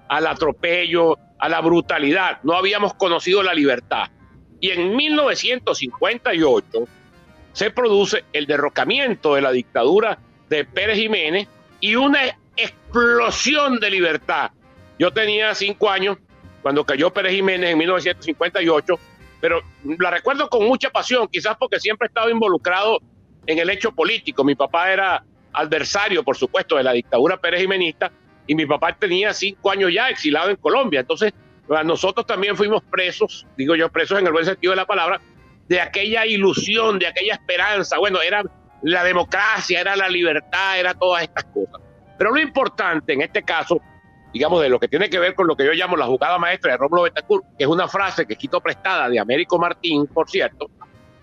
al 0.08 0.26
atropello, 0.26 1.16
a 1.38 1.48
la 1.48 1.60
brutalidad. 1.60 2.38
No 2.42 2.54
habíamos 2.54 2.94
conocido 2.94 3.42
la 3.42 3.54
libertad. 3.54 4.10
Y 4.60 4.70
en 4.70 4.96
1958 4.96 6.68
se 7.52 7.70
produce 7.70 8.24
el 8.32 8.46
derrocamiento 8.46 9.34
de 9.34 9.42
la 9.42 9.52
dictadura 9.52 10.18
de 10.48 10.64
Pérez 10.64 10.98
Jiménez 10.98 11.48
y 11.80 11.94
una 11.94 12.20
explosión 12.56 13.78
de 13.78 13.90
libertad. 13.90 14.50
Yo 14.98 15.12
tenía 15.12 15.54
cinco 15.54 15.90
años 15.90 16.18
cuando 16.62 16.84
cayó 16.84 17.12
Pérez 17.12 17.32
Jiménez 17.32 17.70
en 17.70 17.78
1958, 17.78 18.98
pero 19.40 19.62
la 19.98 20.10
recuerdo 20.10 20.48
con 20.48 20.66
mucha 20.66 20.90
pasión, 20.90 21.28
quizás 21.28 21.56
porque 21.56 21.78
siempre 21.78 22.06
he 22.06 22.08
estado 22.08 22.30
involucrado 22.30 22.98
en 23.48 23.58
el 23.58 23.70
hecho 23.70 23.92
político. 23.92 24.44
Mi 24.44 24.54
papá 24.54 24.92
era 24.92 25.24
adversario, 25.52 26.22
por 26.22 26.36
supuesto, 26.36 26.76
de 26.76 26.84
la 26.84 26.92
dictadura 26.92 27.38
Pérez 27.38 27.62
Jimenista 27.62 28.12
y 28.46 28.54
mi 28.54 28.66
papá 28.66 28.94
tenía 28.94 29.32
cinco 29.32 29.70
años 29.70 29.90
ya 29.92 30.10
exilado 30.10 30.50
en 30.50 30.56
Colombia. 30.56 31.00
Entonces, 31.00 31.32
nosotros 31.84 32.26
también 32.26 32.56
fuimos 32.56 32.82
presos, 32.82 33.46
digo 33.56 33.74
yo, 33.74 33.88
presos 33.88 34.18
en 34.18 34.26
el 34.26 34.32
buen 34.32 34.44
sentido 34.44 34.72
de 34.72 34.76
la 34.76 34.86
palabra, 34.86 35.20
de 35.66 35.80
aquella 35.80 36.26
ilusión, 36.26 36.98
de 36.98 37.06
aquella 37.06 37.34
esperanza. 37.34 37.98
Bueno, 37.98 38.20
era 38.20 38.42
la 38.82 39.02
democracia, 39.02 39.80
era 39.80 39.96
la 39.96 40.08
libertad, 40.08 40.78
era 40.78 40.92
todas 40.94 41.22
estas 41.22 41.44
cosas. 41.44 41.80
Pero 42.18 42.32
lo 42.32 42.40
importante 42.40 43.14
en 43.14 43.22
este 43.22 43.42
caso, 43.42 43.80
digamos, 44.32 44.60
de 44.60 44.68
lo 44.68 44.78
que 44.78 44.88
tiene 44.88 45.08
que 45.08 45.18
ver 45.18 45.34
con 45.34 45.46
lo 45.46 45.56
que 45.56 45.64
yo 45.64 45.72
llamo 45.72 45.96
la 45.96 46.06
jugada 46.06 46.38
maestra 46.38 46.72
de 46.72 46.78
Rómulo 46.78 47.02
Betancourt, 47.02 47.44
que 47.56 47.64
es 47.64 47.70
una 47.70 47.88
frase 47.88 48.26
que 48.26 48.36
quito 48.36 48.60
prestada 48.60 49.08
de 49.08 49.18
Américo 49.18 49.58
Martín, 49.58 50.06
por 50.06 50.28
cierto, 50.28 50.70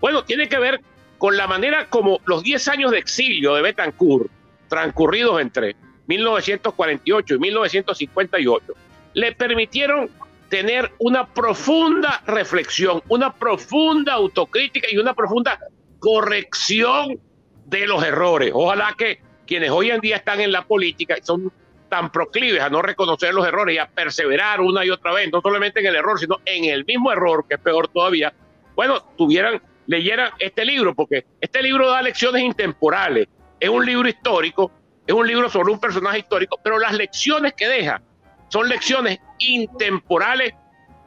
bueno, 0.00 0.24
tiene 0.24 0.48
que 0.48 0.58
ver 0.58 0.80
con 1.18 1.36
la 1.36 1.46
manera 1.46 1.88
como 1.88 2.20
los 2.26 2.42
10 2.42 2.68
años 2.68 2.90
de 2.90 2.98
exilio 2.98 3.54
de 3.54 3.62
Betancourt, 3.62 4.30
transcurridos 4.68 5.40
entre 5.40 5.76
1948 6.06 7.34
y 7.34 7.38
1958, 7.38 8.74
le 9.14 9.32
permitieron 9.32 10.10
tener 10.48 10.92
una 10.98 11.26
profunda 11.26 12.22
reflexión, 12.26 13.02
una 13.08 13.32
profunda 13.32 14.14
autocrítica 14.14 14.88
y 14.90 14.98
una 14.98 15.14
profunda 15.14 15.58
corrección 15.98 17.18
de 17.64 17.86
los 17.86 18.04
errores. 18.04 18.52
Ojalá 18.54 18.94
que 18.96 19.20
quienes 19.46 19.70
hoy 19.70 19.90
en 19.90 20.00
día 20.00 20.16
están 20.16 20.40
en 20.40 20.52
la 20.52 20.62
política 20.62 21.16
son 21.22 21.52
tan 21.88 22.10
proclives 22.10 22.60
a 22.60 22.68
no 22.68 22.82
reconocer 22.82 23.32
los 23.32 23.46
errores 23.46 23.76
y 23.76 23.78
a 23.78 23.86
perseverar 23.86 24.60
una 24.60 24.84
y 24.84 24.90
otra 24.90 25.12
vez, 25.12 25.30
no 25.32 25.40
solamente 25.40 25.80
en 25.80 25.86
el 25.86 25.96
error, 25.96 26.18
sino 26.18 26.40
en 26.44 26.64
el 26.64 26.84
mismo 26.84 27.12
error, 27.12 27.44
que 27.48 27.54
es 27.54 27.60
peor 27.60 27.88
todavía, 27.88 28.32
bueno, 28.74 29.00
tuvieran, 29.16 29.62
leyeran 29.86 30.30
este 30.38 30.64
libro, 30.64 30.94
porque 30.94 31.24
este 31.40 31.62
libro 31.62 31.90
da 31.90 32.02
lecciones 32.02 32.42
intemporales, 32.42 33.28
es 33.58 33.68
un 33.68 33.84
libro 33.84 34.08
histórico, 34.08 34.70
es 35.06 35.14
un 35.14 35.26
libro 35.26 35.48
sobre 35.48 35.72
un 35.72 35.80
personaje 35.80 36.18
histórico, 36.18 36.58
pero 36.62 36.78
las 36.78 36.92
lecciones 36.92 37.54
que 37.54 37.68
deja 37.68 38.02
son 38.48 38.68
lecciones 38.68 39.18
intemporales 39.38 40.54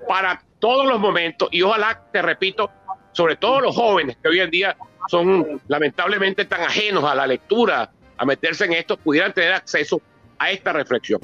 para 0.08 0.42
todos 0.60 0.88
los 0.88 1.00
momentos. 1.00 1.50
Y 1.52 1.62
ojalá, 1.62 2.04
te 2.12 2.22
repito, 2.22 2.70
sobre 3.12 3.36
todo 3.36 3.62
los 3.62 3.76
jóvenes 3.76 4.18
que 4.22 4.30
hoy 4.30 4.40
en 4.40 4.50
día 4.50 4.78
son 5.10 5.62
lamentablemente 5.68 6.46
tan 6.46 6.62
ajenos 6.62 7.04
a 7.04 7.16
la 7.16 7.28
lectura, 7.28 7.92
a 8.18 8.26
meterse 8.26 8.66
en 8.66 8.74
esto, 8.74 8.98
pudieran 8.98 9.34
tener 9.34 9.54
acceso 9.54 10.02
a 10.38 10.52
esta 10.52 10.74
reflexión. 10.74 11.20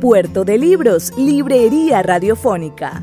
Puerto 0.00 0.44
de 0.44 0.56
Libros, 0.56 1.12
Librería 1.18 2.02
Radiofónica, 2.02 3.02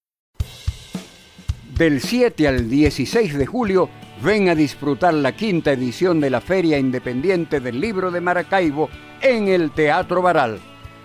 Del 1.81 1.99
7 1.99 2.47
al 2.47 2.69
16 2.69 3.39
de 3.39 3.47
julio, 3.47 3.89
ven 4.23 4.49
a 4.49 4.53
disfrutar 4.53 5.15
la 5.15 5.31
quinta 5.31 5.71
edición 5.71 6.19
de 6.19 6.29
la 6.29 6.39
Feria 6.39 6.77
Independiente 6.77 7.59
del 7.59 7.81
Libro 7.81 8.11
de 8.11 8.21
Maracaibo 8.21 8.87
en 9.19 9.47
el 9.47 9.71
Teatro 9.71 10.21
Baral. 10.21 10.59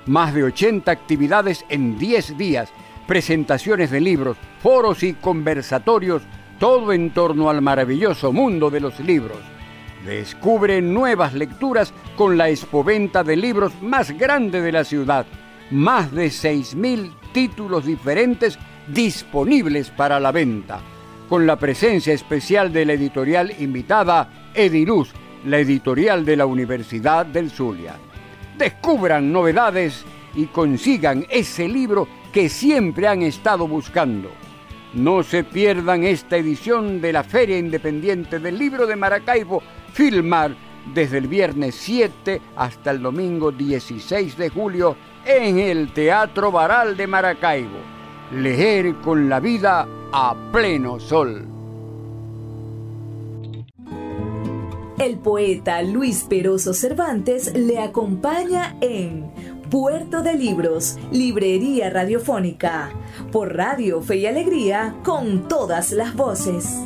Más 0.04 0.34
de 0.34 0.44
80 0.44 0.92
actividades 0.92 1.64
en 1.70 1.96
10 1.96 2.36
días, 2.36 2.68
presentaciones 3.06 3.90
de 3.90 4.02
libros, 4.02 4.36
foros 4.62 5.02
y 5.02 5.14
conversatorios, 5.14 6.20
todo 6.58 6.92
en 6.92 7.08
torno 7.08 7.48
al 7.48 7.62
maravilloso 7.62 8.30
mundo 8.30 8.68
de 8.68 8.80
los 8.80 9.00
libros. 9.00 9.38
Descubre 10.04 10.82
nuevas 10.82 11.32
lecturas 11.32 11.94
con 12.16 12.36
la 12.36 12.50
expoventa 12.50 13.24
de 13.24 13.36
libros 13.36 13.72
más 13.80 14.10
grande 14.10 14.60
de 14.60 14.72
la 14.72 14.84
ciudad. 14.84 15.24
Más 15.70 16.12
de 16.12 16.26
6.000 16.26 17.14
títulos 17.32 17.86
diferentes 17.86 18.58
disponibles 18.88 19.90
para 19.90 20.20
la 20.20 20.32
venta, 20.32 20.80
con 21.28 21.46
la 21.46 21.56
presencia 21.56 22.12
especial 22.12 22.72
de 22.72 22.86
la 22.86 22.92
editorial 22.92 23.52
invitada 23.58 24.50
Ediluz, 24.54 25.12
la 25.44 25.58
editorial 25.58 26.24
de 26.24 26.36
la 26.36 26.46
Universidad 26.46 27.26
del 27.26 27.50
Zulia. 27.50 27.96
Descubran 28.56 29.32
novedades 29.32 30.04
y 30.34 30.46
consigan 30.46 31.26
ese 31.30 31.68
libro 31.68 32.08
que 32.32 32.48
siempre 32.48 33.08
han 33.08 33.22
estado 33.22 33.66
buscando. 33.66 34.30
No 34.94 35.22
se 35.22 35.44
pierdan 35.44 36.04
esta 36.04 36.36
edición 36.36 37.00
de 37.00 37.12
la 37.12 37.24
Feria 37.24 37.58
Independiente 37.58 38.38
del 38.38 38.58
Libro 38.58 38.86
de 38.86 38.96
Maracaibo, 38.96 39.62
Filmar, 39.92 40.54
desde 40.94 41.18
el 41.18 41.26
viernes 41.26 41.74
7 41.74 42.40
hasta 42.54 42.92
el 42.92 43.02
domingo 43.02 43.50
16 43.50 44.38
de 44.38 44.48
julio 44.50 44.96
en 45.24 45.58
el 45.58 45.92
Teatro 45.92 46.52
Baral 46.52 46.96
de 46.96 47.08
Maracaibo 47.08 47.95
leer 48.32 48.96
con 48.96 49.28
la 49.28 49.40
vida 49.40 49.86
a 50.12 50.34
pleno 50.52 50.98
sol. 50.98 51.46
El 54.98 55.18
poeta 55.18 55.82
Luis 55.82 56.24
Peroso 56.24 56.72
Cervantes 56.72 57.52
le 57.54 57.78
acompaña 57.78 58.76
en 58.80 59.30
Puerto 59.70 60.22
de 60.22 60.34
Libros, 60.34 60.98
Librería 61.12 61.90
Radiofónica, 61.90 62.90
por 63.30 63.54
Radio 63.54 64.00
Fe 64.00 64.16
y 64.16 64.26
Alegría, 64.26 64.96
con 65.04 65.48
todas 65.48 65.92
las 65.92 66.14
voces. 66.14 66.80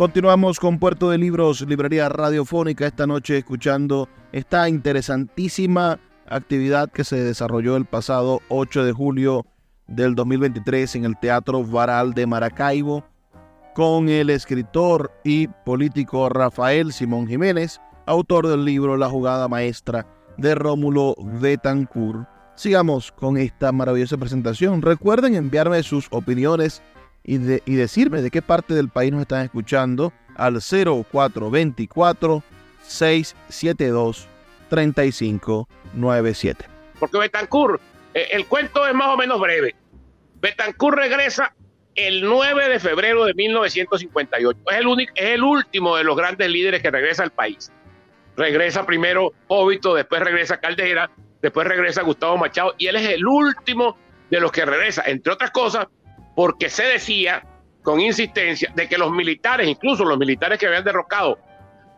Continuamos 0.00 0.58
con 0.58 0.78
Puerto 0.78 1.10
de 1.10 1.18
Libros, 1.18 1.60
Librería 1.60 2.08
Radiofónica, 2.08 2.86
esta 2.86 3.06
noche 3.06 3.36
escuchando 3.36 4.08
esta 4.32 4.66
interesantísima 4.66 6.00
actividad 6.26 6.90
que 6.90 7.04
se 7.04 7.22
desarrolló 7.22 7.76
el 7.76 7.84
pasado 7.84 8.40
8 8.48 8.86
de 8.86 8.92
julio 8.92 9.44
del 9.88 10.14
2023 10.14 10.96
en 10.96 11.04
el 11.04 11.18
Teatro 11.18 11.62
Varal 11.62 12.14
de 12.14 12.26
Maracaibo. 12.26 13.04
con 13.74 14.08
el 14.08 14.30
escritor 14.30 15.12
y 15.22 15.48
político 15.48 16.30
Rafael 16.30 16.94
Simón 16.94 17.26
Jiménez, 17.26 17.78
autor 18.06 18.48
del 18.48 18.64
libro 18.64 18.96
La 18.96 19.10
jugada 19.10 19.48
maestra 19.48 20.06
de 20.38 20.54
Rómulo 20.54 21.14
Betancourt. 21.18 22.26
Sigamos 22.54 23.12
con 23.12 23.36
esta 23.36 23.70
maravillosa 23.70 24.16
presentación. 24.16 24.80
Recuerden 24.80 25.34
enviarme 25.34 25.82
sus 25.82 26.08
opiniones 26.10 26.80
y, 27.30 27.36
y 27.64 27.76
decirme 27.76 28.22
de 28.22 28.30
qué 28.30 28.42
parte 28.42 28.74
del 28.74 28.88
país 28.88 29.12
nos 29.12 29.20
están 29.20 29.44
escuchando 29.44 30.12
al 30.34 30.54
0424 30.54 32.42
672 32.82 34.26
3597. 34.68 36.64
Porque 36.98 37.18
Betancourt, 37.18 37.80
eh, 38.14 38.28
el 38.32 38.46
cuento 38.46 38.84
es 38.84 38.94
más 38.94 39.08
o 39.08 39.16
menos 39.16 39.40
breve. 39.40 39.76
Betancourt 40.40 40.98
regresa 40.98 41.54
el 41.94 42.22
9 42.22 42.68
de 42.68 42.80
febrero 42.80 43.24
de 43.24 43.34
1958. 43.34 44.58
Es 44.68 44.76
el, 44.76 44.88
único, 44.88 45.12
es 45.14 45.30
el 45.30 45.44
último 45.44 45.96
de 45.96 46.02
los 46.02 46.16
grandes 46.16 46.48
líderes 46.50 46.82
que 46.82 46.90
regresa 46.90 47.22
al 47.22 47.30
país. 47.30 47.70
Regresa 48.36 48.84
primero 48.84 49.34
Óbito, 49.46 49.94
después 49.94 50.20
regresa 50.20 50.58
Caldera, 50.58 51.10
después 51.42 51.64
regresa 51.68 52.02
Gustavo 52.02 52.36
Machado 52.38 52.74
y 52.76 52.88
él 52.88 52.96
es 52.96 53.08
el 53.08 53.24
último 53.24 53.96
de 54.30 54.40
los 54.40 54.50
que 54.50 54.64
regresa, 54.64 55.02
entre 55.06 55.32
otras 55.32 55.50
cosas, 55.52 55.86
porque 56.34 56.68
se 56.68 56.84
decía 56.84 57.44
con 57.82 58.00
insistencia 58.00 58.70
de 58.74 58.88
que 58.88 58.98
los 58.98 59.10
militares, 59.10 59.68
incluso 59.68 60.04
los 60.04 60.18
militares 60.18 60.58
que 60.58 60.66
habían 60.66 60.84
derrocado 60.84 61.38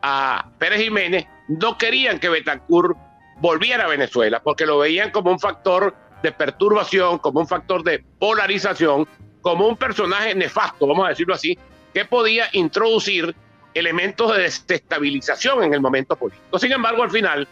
a 0.02 0.50
Pérez 0.58 0.80
Jiménez, 0.80 1.26
no 1.48 1.76
querían 1.76 2.18
que 2.18 2.28
Betancourt 2.28 2.96
volviera 3.40 3.84
a 3.84 3.88
Venezuela, 3.88 4.40
porque 4.42 4.66
lo 4.66 4.78
veían 4.78 5.10
como 5.10 5.30
un 5.30 5.40
factor 5.40 5.94
de 6.22 6.32
perturbación, 6.32 7.18
como 7.18 7.40
un 7.40 7.48
factor 7.48 7.82
de 7.82 8.04
polarización, 8.18 9.06
como 9.40 9.66
un 9.66 9.76
personaje 9.76 10.34
nefasto, 10.34 10.86
vamos 10.86 11.06
a 11.06 11.10
decirlo 11.10 11.34
así, 11.34 11.58
que 11.92 12.04
podía 12.04 12.48
introducir 12.52 13.34
elementos 13.74 14.34
de 14.36 14.42
desestabilización 14.42 15.64
en 15.64 15.74
el 15.74 15.80
momento 15.80 16.14
político. 16.16 16.58
Sin 16.58 16.72
embargo, 16.72 17.02
al 17.02 17.10
final 17.10 17.48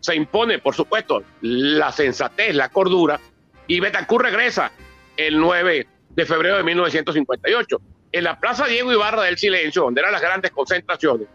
se 0.00 0.14
impone, 0.14 0.58
por 0.58 0.74
supuesto, 0.74 1.22
la 1.40 1.92
sensatez, 1.92 2.54
la 2.54 2.68
cordura, 2.68 3.18
y 3.66 3.80
Betancourt 3.80 4.24
regresa 4.24 4.70
el 5.16 5.38
9 5.38 5.86
de 6.10 6.26
febrero 6.26 6.56
de 6.56 6.64
1958. 6.64 7.80
En 8.12 8.24
la 8.24 8.38
Plaza 8.38 8.66
Diego 8.66 8.92
Ibarra 8.92 9.22
del 9.22 9.38
Silencio, 9.38 9.82
donde 9.82 10.00
eran 10.00 10.12
las 10.12 10.22
grandes 10.22 10.50
concentraciones, 10.50 11.28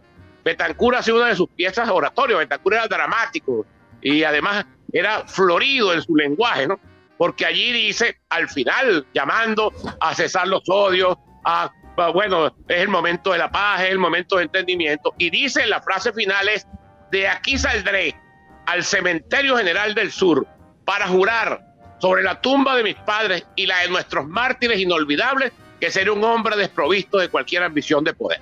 Betancourt 0.43 0.97
hace 0.97 1.11
una 1.11 1.27
de 1.27 1.35
sus 1.35 1.49
piezas 1.49 1.89
oratorias. 1.89 2.39
Betancourt 2.39 2.75
era 2.75 2.87
dramático 2.87 3.65
y 4.01 4.23
además 4.23 4.65
era 4.93 5.27
florido 5.27 5.93
en 5.93 6.01
su 6.01 6.15
lenguaje, 6.15 6.67
¿no? 6.67 6.79
Porque 7.17 7.45
allí 7.45 7.71
dice, 7.71 8.19
al 8.29 8.49
final, 8.49 9.07
llamando 9.13 9.73
a 9.99 10.13
cesar 10.13 10.47
los 10.47 10.63
odios, 10.67 11.17
a, 11.45 11.71
bueno, 12.13 12.47
es 12.67 12.81
el 12.81 12.89
momento 12.89 13.31
de 13.31 13.37
la 13.37 13.49
paz, 13.49 13.81
es 13.81 13.91
el 13.91 13.99
momento 13.99 14.37
de 14.37 14.43
entendimiento. 14.43 15.13
Y 15.17 15.29
dice, 15.29 15.65
la 15.65 15.81
frase 15.81 16.11
final 16.13 16.47
es, 16.49 16.67
de 17.11 17.27
aquí 17.27 17.57
saldré 17.57 18.15
al 18.65 18.83
cementerio 18.83 19.57
general 19.57 19.95
del 19.95 20.11
sur 20.11 20.45
para 20.83 21.07
jurar 21.07 21.64
sobre 21.99 22.23
la 22.23 22.41
tumba 22.41 22.75
de 22.75 22.83
mis 22.83 22.95
padres 22.95 23.45
y 23.55 23.65
la 23.65 23.79
de 23.79 23.89
nuestros 23.89 24.27
mártires 24.27 24.79
inolvidables 24.79 25.51
que 25.79 25.91
seré 25.91 26.11
un 26.11 26.23
hombre 26.23 26.55
desprovisto 26.55 27.17
de 27.17 27.29
cualquier 27.29 27.63
ambición 27.63 28.03
de 28.03 28.13
poder. 28.13 28.41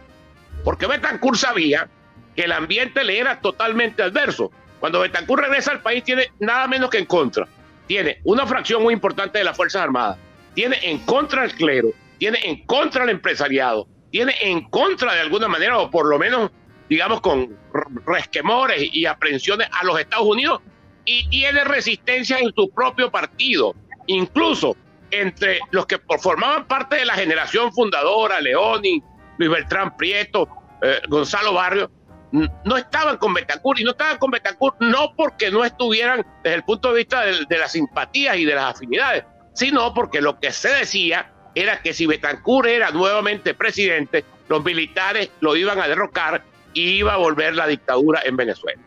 Porque 0.64 0.88
Betancourt 0.88 1.38
sabía 1.38 1.88
que 2.36 2.44
el 2.44 2.52
ambiente 2.52 3.04
le 3.04 3.20
era 3.20 3.40
totalmente 3.42 4.04
adverso. 4.04 4.52
Cuando 4.80 5.00
Betancourt 5.00 5.44
regresa 5.44 5.72
al 5.72 5.82
país 5.82 6.04
tiene 6.04 6.32
nada 6.40 6.68
menos 6.68 6.90
que 6.90 6.98
en 6.98 7.06
contra. 7.06 7.48
Tiene 7.88 8.20
una 8.24 8.46
fracción 8.48 8.82
muy 8.82 8.94
importante 8.94 9.38
de 9.38 9.44
las 9.44 9.58
Fuerzas 9.58 9.84
Armadas, 9.84 10.18
tiene 10.54 10.78
en 10.84 11.00
contra 11.00 11.44
el 11.44 11.54
clero, 11.54 11.90
tiene 12.18 12.40
en 12.44 12.66
contra 12.66 13.04
el 13.04 13.10
empresariado, 13.10 13.88
tiene 14.10 14.34
en 14.42 14.62
contra 14.70 15.14
de 15.14 15.20
alguna 15.20 15.48
manera, 15.48 15.78
o 15.80 15.92
por 15.92 16.08
lo 16.08 16.18
menos, 16.18 16.52
digamos, 16.90 17.20
con 17.20 17.58
resquemores 18.06 18.90
y 18.94 19.06
aprensiones 19.06 19.68
a 19.72 19.84
los 19.84 20.00
Estados 20.00 20.26
Unidos, 20.26 20.62
y 21.06 21.28
tiene 21.30 21.64
resistencia 21.64 22.40
en 22.40 22.54
su 22.56 22.70
propio 22.70 23.12
partido, 23.12 23.76
incluso 24.08 24.76
entre 25.12 25.60
los 25.72 25.86
que 25.86 26.00
formaban 26.20 26.66
parte 26.66 26.98
de 26.98 27.06
la 27.06 27.14
generación 27.14 27.72
fundadora, 27.72 28.42
Leoni, 28.42 29.02
Luis 29.38 29.52
Beltrán 29.52 29.96
Prieto, 29.96 30.48
eh, 30.82 31.02
Gonzalo 31.08 31.54
Barrio, 31.54 31.92
no 32.32 32.78
estaban 32.78 33.18
con 33.18 33.34
Betancourt 33.34 33.80
y 33.80 33.84
no 33.84 33.92
estaban 33.92 34.18
con 34.18 34.32
Betancourt 34.32 34.78
no 34.80 35.14
porque 35.16 35.52
no 35.52 35.64
estuvieran 35.64 36.26
desde 36.44 36.56
el 36.56 36.64
punto 36.64 36.90
de 36.90 36.98
vista 36.98 37.24
de, 37.24 37.46
de, 37.48 37.58
las 37.60 37.74
simpatías 37.74 38.38
y 38.38 38.46
de 38.46 38.56
las 38.56 38.76
afinidades, 38.76 39.24
sino 39.54 39.94
porque 39.94 40.20
lo 40.20 40.40
que 40.40 40.52
se 40.52 40.70
decía 40.70 41.32
era 41.54 41.82
que 41.84 41.94
si 41.94 42.08
Betancourt 42.08 42.68
era 42.68 42.90
nuevamente 42.90 43.54
presidente, 43.54 44.26
los 44.50 44.64
militares 44.64 45.30
lo 45.42 45.56
iban 45.56 45.80
a 45.80 45.88
derrocar 45.88 46.44
y 46.74 46.90
iba 46.90 47.14
a 47.14 47.18
volver 47.18 47.56
la 47.56 47.68
dictadura 47.68 48.22
en 48.26 48.36
Venezuela. 48.36 48.82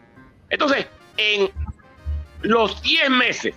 Entonces, 0.50 0.86
en 1.16 1.50
los 2.46 2.80
10 2.82 3.10
meses 3.10 3.54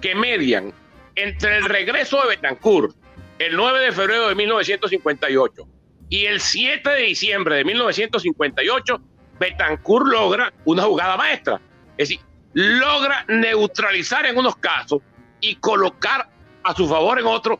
que 0.00 0.14
median 0.14 0.72
entre 1.14 1.58
el 1.58 1.64
regreso 1.64 2.20
de 2.22 2.28
Betancourt, 2.28 2.96
el 3.38 3.54
9 3.54 3.80
de 3.80 3.92
febrero 3.92 4.28
de 4.28 4.34
1958, 4.34 5.68
y 6.08 6.24
el 6.26 6.40
7 6.40 6.88
de 6.88 7.02
diciembre 7.02 7.56
de 7.56 7.64
1958, 7.64 9.00
Betancourt 9.38 10.06
logra 10.06 10.52
una 10.64 10.84
jugada 10.84 11.16
maestra. 11.16 11.60
Es 11.98 12.08
decir, 12.08 12.20
logra 12.54 13.24
neutralizar 13.28 14.24
en 14.26 14.38
unos 14.38 14.56
casos 14.56 15.00
y 15.40 15.56
colocar 15.56 16.28
a 16.62 16.74
su 16.74 16.88
favor 16.88 17.18
en 17.18 17.26
otros 17.26 17.58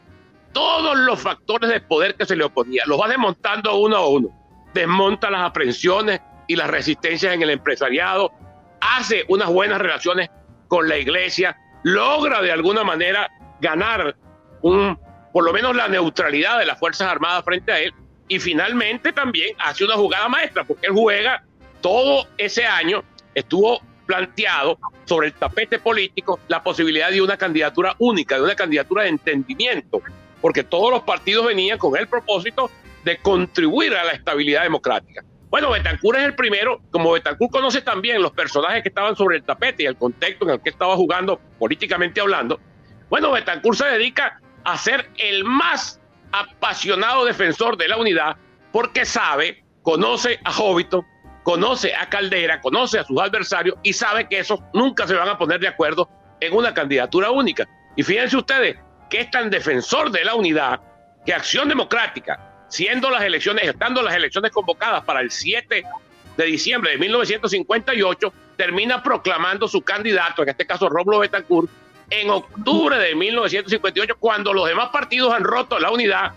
todos 0.53 0.97
los 0.97 1.21
factores 1.21 1.69
de 1.69 1.81
poder 1.81 2.15
que 2.15 2.25
se 2.25 2.37
le 2.37 2.45
oponía. 2.45 2.85
Los 2.87 2.99
va 2.99 3.09
desmontando 3.09 3.77
uno 3.77 3.97
a 3.97 4.09
uno. 4.09 4.31
Desmonta 4.73 5.31
las 5.31 5.43
aprensiones 5.43 6.21
y 6.47 6.57
las 6.57 6.71
resistencias 6.71 7.35
en 7.35 7.43
el 7.43 7.51
empresariado. 7.51 8.33
Hace 8.81 9.25
unas 9.29 9.49
buenas 9.49 9.81
relaciones 9.81 10.31
con 10.69 10.89
la 10.89 10.97
iglesia. 10.97 11.57
Logra 11.83 12.41
de 12.43 12.53
alguna 12.53 12.85
manera 12.85 13.31
ganar 13.61 14.17
un, 14.63 14.99
por 15.33 15.45
lo 15.45 15.53
menos 15.53 15.77
la 15.77 15.89
neutralidad 15.89 16.59
de 16.59 16.67
las 16.67 16.79
Fuerzas 16.79 17.09
Armadas 17.09 17.45
frente 17.45 17.73
a 17.73 17.81
él. 17.81 17.93
Y 18.29 18.39
finalmente 18.39 19.13
también 19.13 19.55
hace 19.59 19.85
una 19.85 19.95
jugada 19.95 20.29
maestra, 20.29 20.65
porque 20.65 20.87
él 20.87 20.93
juega 20.95 21.45
todo 21.83 22.27
ese 22.39 22.65
año, 22.65 23.05
estuvo 23.35 23.81
planteado 24.07 24.79
sobre 25.05 25.29
el 25.29 25.33
tapete 25.35 25.79
político 25.79 26.41
la 26.49 26.63
posibilidad 26.63 27.11
de 27.11 27.21
una 27.21 27.37
candidatura 27.37 27.95
única, 27.99 28.37
de 28.37 28.43
una 28.43 28.55
candidatura 28.55 29.03
de 29.03 29.11
entendimiento, 29.11 30.01
porque 30.41 30.63
todos 30.63 30.91
los 30.91 31.03
partidos 31.03 31.47
venían 31.47 31.79
con 31.79 31.97
el 31.97 32.07
propósito 32.07 32.71
de 33.05 33.19
contribuir 33.19 33.95
a 33.95 34.05
la 34.05 34.13
estabilidad 34.13 34.63
democrática. 34.63 35.23
Bueno, 35.55 35.71
Betancourt 35.71 36.19
es 36.19 36.25
el 36.25 36.35
primero, 36.35 36.83
como 36.91 37.13
Betancourt 37.13 37.53
conoce 37.53 37.81
también 37.81 38.21
los 38.21 38.33
personajes 38.33 38.83
que 38.83 38.89
estaban 38.89 39.15
sobre 39.15 39.37
el 39.37 39.45
tapete 39.45 39.85
y 39.85 39.87
el 39.87 39.97
contexto 39.97 40.47
en 40.47 40.51
el 40.51 40.61
que 40.61 40.71
estaba 40.71 40.97
jugando 40.97 41.41
políticamente 41.61 42.21
hablando, 42.21 42.59
bueno, 43.09 43.31
Betancourt 43.31 43.79
se 43.79 43.85
dedica 43.85 44.41
a 44.65 44.77
ser 44.77 45.09
el 45.17 45.45
más 45.45 46.01
apasionado 46.33 47.25
defensor 47.25 47.77
de 47.77 47.87
la 47.87 47.99
unidad 47.99 48.37
porque 48.73 49.05
sabe, 49.05 49.63
conoce 49.83 50.41
a 50.43 50.51
Jovito, 50.51 51.05
conoce 51.45 51.95
a 51.95 52.09
Caldera, 52.09 52.61
conoce 52.61 52.99
a 52.99 53.05
sus 53.05 53.21
adversarios 53.21 53.77
y 53.85 53.93
sabe 53.93 54.29
que 54.29 54.41
esos 54.41 54.59
nunca 54.73 55.07
se 55.07 55.15
van 55.15 55.29
a 55.29 55.39
poner 55.39 55.61
de 55.61 55.69
acuerdo 55.69 56.11
en 56.41 56.53
una 56.53 56.75
candidatura 56.75 57.31
única. 57.31 57.65
Y 57.95 58.03
fíjense 58.03 58.37
ustedes 58.37 58.77
que 59.09 59.21
es 59.21 59.31
tan 59.31 59.51
defensor 59.51 60.11
de 60.11 60.25
la 60.25 60.35
unidad 60.35 60.81
que 61.25 61.33
Acción 61.33 61.69
Democrática, 61.69 62.54
siendo 62.75 63.09
las 63.09 63.23
elecciones, 63.23 63.69
estando 63.69 64.03
las 64.03 64.17
elecciones 64.17 64.51
convocadas 64.51 65.05
para 65.05 65.21
el 65.21 65.31
7 65.31 65.85
de 66.37 66.45
diciembre 66.45 66.91
de 66.91 66.99
1958, 66.99 68.33
termina 68.57 69.01
proclamando 69.01 69.69
su 69.69 69.81
candidato, 69.83 70.43
en 70.43 70.49
este 70.49 70.67
caso 70.67 70.89
Rómulo 70.89 71.21
Betancourt, 71.21 71.71
en 72.11 72.31
octubre 72.31 72.99
de 72.99 73.15
1958, 73.15 74.17
cuando 74.19 74.53
los 74.53 74.67
demás 74.67 74.89
partidos 74.89 75.33
han 75.33 75.45
roto 75.45 75.79
la 75.79 75.93
unidad, 75.93 76.33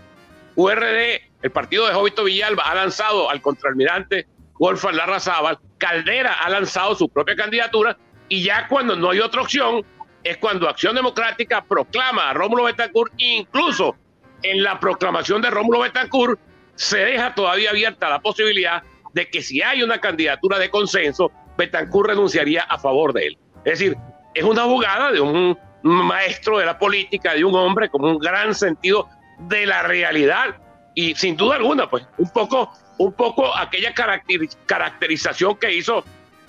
URD, 0.54 1.21
el 1.41 1.52
partido 1.52 1.88
de 1.88 1.93
Jovito 1.93 2.23
Villalba, 2.23 2.62
ha 2.65 2.76
lanzado 2.76 3.32
al 3.32 3.41
contraalmirante 3.41 4.28
Wolfgang 4.60 4.95
Larrazábal, 4.95 5.58
Caldera 5.80 6.34
ha 6.34 6.50
lanzado 6.52 6.93
su 6.93 7.10
propia 7.10 7.36
candidatura, 7.36 7.97
y 8.30 8.43
ya 8.43 8.67
cuando 8.67 8.95
no 8.95 9.10
hay 9.10 9.21
otra 9.21 9.41
opción, 9.41 9.84
es 10.23 10.38
cuando 10.38 10.69
Acción 10.69 10.93
Democrática 10.93 11.63
proclama 11.63 12.30
a 12.30 12.34
Rómulo 12.34 12.65
Betancourt, 12.65 13.12
incluso 13.17 13.95
en 14.43 14.63
la 14.63 14.80
proclamación 14.80 15.41
de 15.41 15.50
Rómulo 15.50 15.80
Betancourt, 15.80 16.39
se 16.76 16.97
deja 17.00 17.34
todavía 17.34 17.71
abierta 17.71 18.10
la 18.10 18.19
posibilidad 18.19 18.84
de 19.13 19.30
que 19.30 19.41
si 19.41 19.62
hay 19.62 19.82
una 19.82 20.00
candidatura 20.00 20.60
de 20.60 20.69
consenso, 20.69 21.32
Betancourt 21.58 22.10
renunciaría 22.10 22.63
a 22.63 22.78
favor 22.78 23.13
de 23.13 23.28
él. 23.28 23.38
Es 23.65 23.80
decir, 23.80 23.97
es 24.34 24.43
una 24.43 24.63
jugada 24.63 25.12
de 25.12 25.19
un 25.19 25.58
maestro 25.82 26.60
de 26.60 26.65
la 26.65 26.78
política, 26.78 27.34
de 27.34 27.43
un 27.43 27.56
hombre 27.56 27.89
con 27.89 28.06
un 28.06 28.19
gran 28.19 28.54
sentido 28.54 29.10
de 29.39 29.65
la 29.65 29.84
realidad 29.84 30.56
y 30.95 31.15
sin 31.15 31.38
duda 31.38 31.58
alguna, 31.58 31.89
pues 31.89 32.08
un 32.17 32.30
poco, 32.32 32.71
un 32.97 33.13
poco 33.13 33.56
aquella 33.56 33.93
caracterización 33.93 35.56
que 35.58 35.73
hizo 35.73 36.04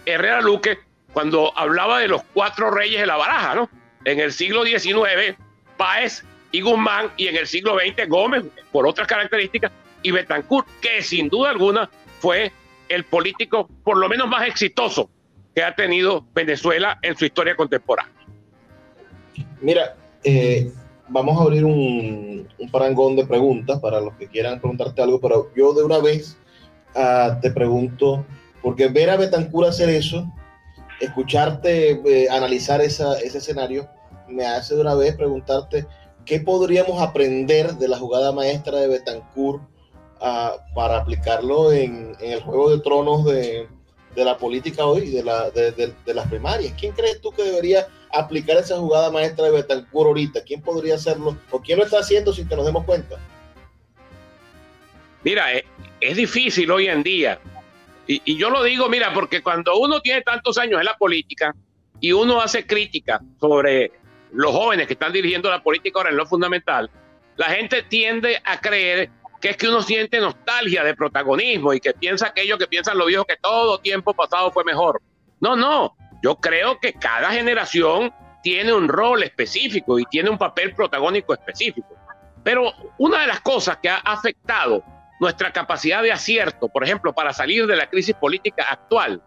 Herrera 0.07 0.41
Luque 0.41 0.79
cuando 1.13 1.53
hablaba 1.57 2.01
de 2.01 2.09
los 2.09 2.23
cuatro 2.33 2.71
reyes 2.71 3.01
de 3.01 3.07
la 3.07 3.17
baraja, 3.17 3.55
¿no? 3.55 3.71
En 4.05 4.21
el 4.21 4.33
siglo 4.33 4.65
XIX, 4.65 5.37
Páez 5.77 6.25
y 6.51 6.61
Guzmán, 6.61 7.11
y 7.17 7.27
en 7.27 7.37
el 7.37 7.47
siglo 7.47 7.77
XX, 7.79 8.09
Gómez, 8.09 8.45
por 8.73 8.87
otras 8.87 9.07
características, 9.07 9.71
y 10.03 10.11
Betancourt, 10.11 10.67
que 10.81 11.03
sin 11.03 11.29
duda 11.29 11.51
alguna 11.51 11.91
fue 12.21 12.53
el 12.89 13.05
político 13.05 13.69
por 13.85 13.97
lo 13.99 14.09
menos 14.09 14.29
más 14.29 14.47
exitoso 14.47 15.11
que 15.55 15.63
ha 15.63 15.75
tenido 15.75 16.25
Venezuela 16.35 16.99
en 17.03 17.17
su 17.17 17.25
historia 17.25 17.55
contemporánea. 17.55 18.13
Mira, 19.61 19.97
eh, 20.25 20.71
vamos 21.09 21.39
a 21.39 21.43
abrir 21.43 21.65
un, 21.65 22.49
parangón 22.71 23.17
de 23.17 23.27
preguntas 23.27 23.81
para 23.81 24.01
los 24.01 24.15
que 24.15 24.29
quieran 24.29 24.61
preguntarte 24.61 25.03
algo, 25.03 25.21
pero 25.21 25.51
yo 25.57 25.73
de 25.75 25.85
una 25.85 25.99
vez 25.99 26.37
ah, 26.95 27.39
te 27.41 27.51
pregunto, 27.51 28.25
porque 28.63 28.89
ver 28.89 29.11
a 29.11 29.17
Betancourt 29.17 29.69
hacer 29.69 29.89
eso, 29.89 30.31
escucharte 31.01 32.01
eh, 32.05 32.29
analizar 32.31 32.81
ese 32.81 33.05
escenario, 33.23 33.89
me 34.29 34.47
hace 34.47 34.75
de 34.75 34.81
una 34.81 34.95
vez 34.95 35.17
preguntarte 35.17 35.87
qué 36.29 36.41
podríamos 36.41 37.01
aprender 37.01 37.73
de 37.73 37.89
la 37.89 37.97
jugada 37.97 38.33
maestra 38.33 38.79
de 38.79 38.89
Betancourt 38.89 39.63
ah, 40.21 40.57
para 40.75 40.99
aplicarlo 40.99 41.73
en, 41.73 42.15
el 42.21 42.43
juego 42.43 42.71
de 42.71 42.83
tronos 42.83 43.25
de, 43.25 43.67
la 44.15 44.37
política 44.37 44.85
hoy, 44.85 45.09
de, 45.11 45.23
la, 45.23 45.49
de, 45.51 45.95
las 46.07 46.27
primarias. 46.29 46.75
¿Quién 46.79 46.93
crees 46.93 47.21
tú 47.21 47.31
que 47.31 47.45
debería 47.45 47.87
aplicar 48.13 48.59
esa 48.59 48.77
jugada 48.77 49.11
maestra 49.11 49.47
de 49.47 49.53
Betancourt 49.53 50.09
ahorita? 50.09 50.43
¿Quién 50.43 50.61
podría 50.61 50.97
hacerlo? 50.97 51.39
¿O 51.51 51.61
quién 51.61 51.79
lo 51.79 51.85
está 51.85 52.01
haciendo 52.01 52.33
sin 52.33 52.47
que 52.47 52.57
nos 52.57 52.67
demos 52.67 52.85
cuenta? 52.85 53.17
Mira, 55.23 55.53
es, 55.55 55.65
es 56.01 56.17
difícil 56.17 56.71
hoy 56.71 56.89
en 56.89 57.03
día. 57.03 57.39
Y, 58.07 58.21
y, 58.25 58.37
yo 58.37 58.51
lo 58.51 58.65
digo, 58.65 58.89
mira, 58.89 59.15
porque 59.15 59.43
cuando 59.43 59.79
uno 59.79 60.01
tiene 60.01 60.23
tantos 60.23 60.59
años 60.59 60.81
en 60.81 60.87
la 60.87 60.97
política 60.97 61.55
y 62.01 62.13
uno 62.13 62.41
hace 62.41 62.67
crítica 62.67 63.21
sobre 63.41 63.93
los 64.33 64.53
jóvenes 64.53 64.87
que 64.87 64.95
están 64.95 65.13
dirigiendo 65.13 65.51
la 65.51 65.63
política 65.63 66.01
ahora 66.01 66.11
en 66.11 66.17
lo 66.17 66.27
fundamental, 66.27 66.91
la 67.37 67.47
gente 67.47 67.83
tiende 67.83 68.41
a 68.45 68.61
creer 68.61 69.11
que 69.41 69.51
es 69.51 69.57
que 69.57 69.69
uno 69.69 69.83
siente 69.83 70.21
nostalgia 70.21 70.83
de 70.83 70.95
protagonismo 70.95 71.73
y 71.73 71.81
que 71.81 71.95
piensa 71.95 72.29
aquello 72.29 72.59
que 72.59 72.67
piensan 72.67 72.99
los 72.99 73.07
viejos 73.07 73.27
que 73.27 73.37
todo 73.37 73.79
tiempo 73.79 74.13
pasado 74.15 74.51
fue 74.51 74.65
mejor. 74.65 75.01
No, 75.41 75.55
no, 75.55 75.97
yo 76.23 76.37
creo 76.37 76.81
que 76.81 76.95
cada 76.95 77.31
generación 77.31 78.13
tiene 78.43 78.73
un 78.73 78.89
rol 78.89 79.23
específico 79.23 79.99
y 79.99 80.05
tiene 80.07 80.31
un 80.31 80.39
papel 80.39 80.75
protagónico 80.75 81.35
específico. 81.35 81.89
Pero 82.43 82.73
una 82.99 83.21
de 83.21 83.27
las 83.27 83.41
cosas 83.41 83.79
que 83.79 83.89
ha 83.89 83.99
afectado 83.99 84.83
nuestra 85.21 85.53
capacidad 85.53 86.03
de 86.03 86.13
acierto, 86.13 86.69
por 86.69 86.85
ejemplo, 86.85 87.13
para 87.13 87.33
salir 87.33 87.67
de 87.67 87.77
la 87.77 87.89
crisis 87.89 88.15
política 88.15 88.67
actual, 88.71 89.23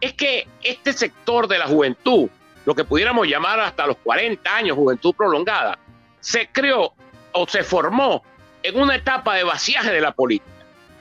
es 0.00 0.12
que 0.14 0.48
este 0.62 0.92
sector 0.92 1.48
de 1.48 1.58
la 1.58 1.66
juventud, 1.66 2.28
lo 2.66 2.74
que 2.74 2.84
pudiéramos 2.84 3.26
llamar 3.26 3.60
hasta 3.60 3.86
los 3.86 3.96
40 3.98 4.54
años, 4.54 4.76
juventud 4.76 5.14
prolongada, 5.14 5.78
se 6.20 6.48
creó 6.48 6.92
o 7.32 7.46
se 7.46 7.62
formó 7.62 8.22
en 8.62 8.78
una 8.78 8.96
etapa 8.96 9.36
de 9.36 9.44
vaciaje 9.44 9.92
de 9.92 10.00
la 10.00 10.12
política. 10.12 10.50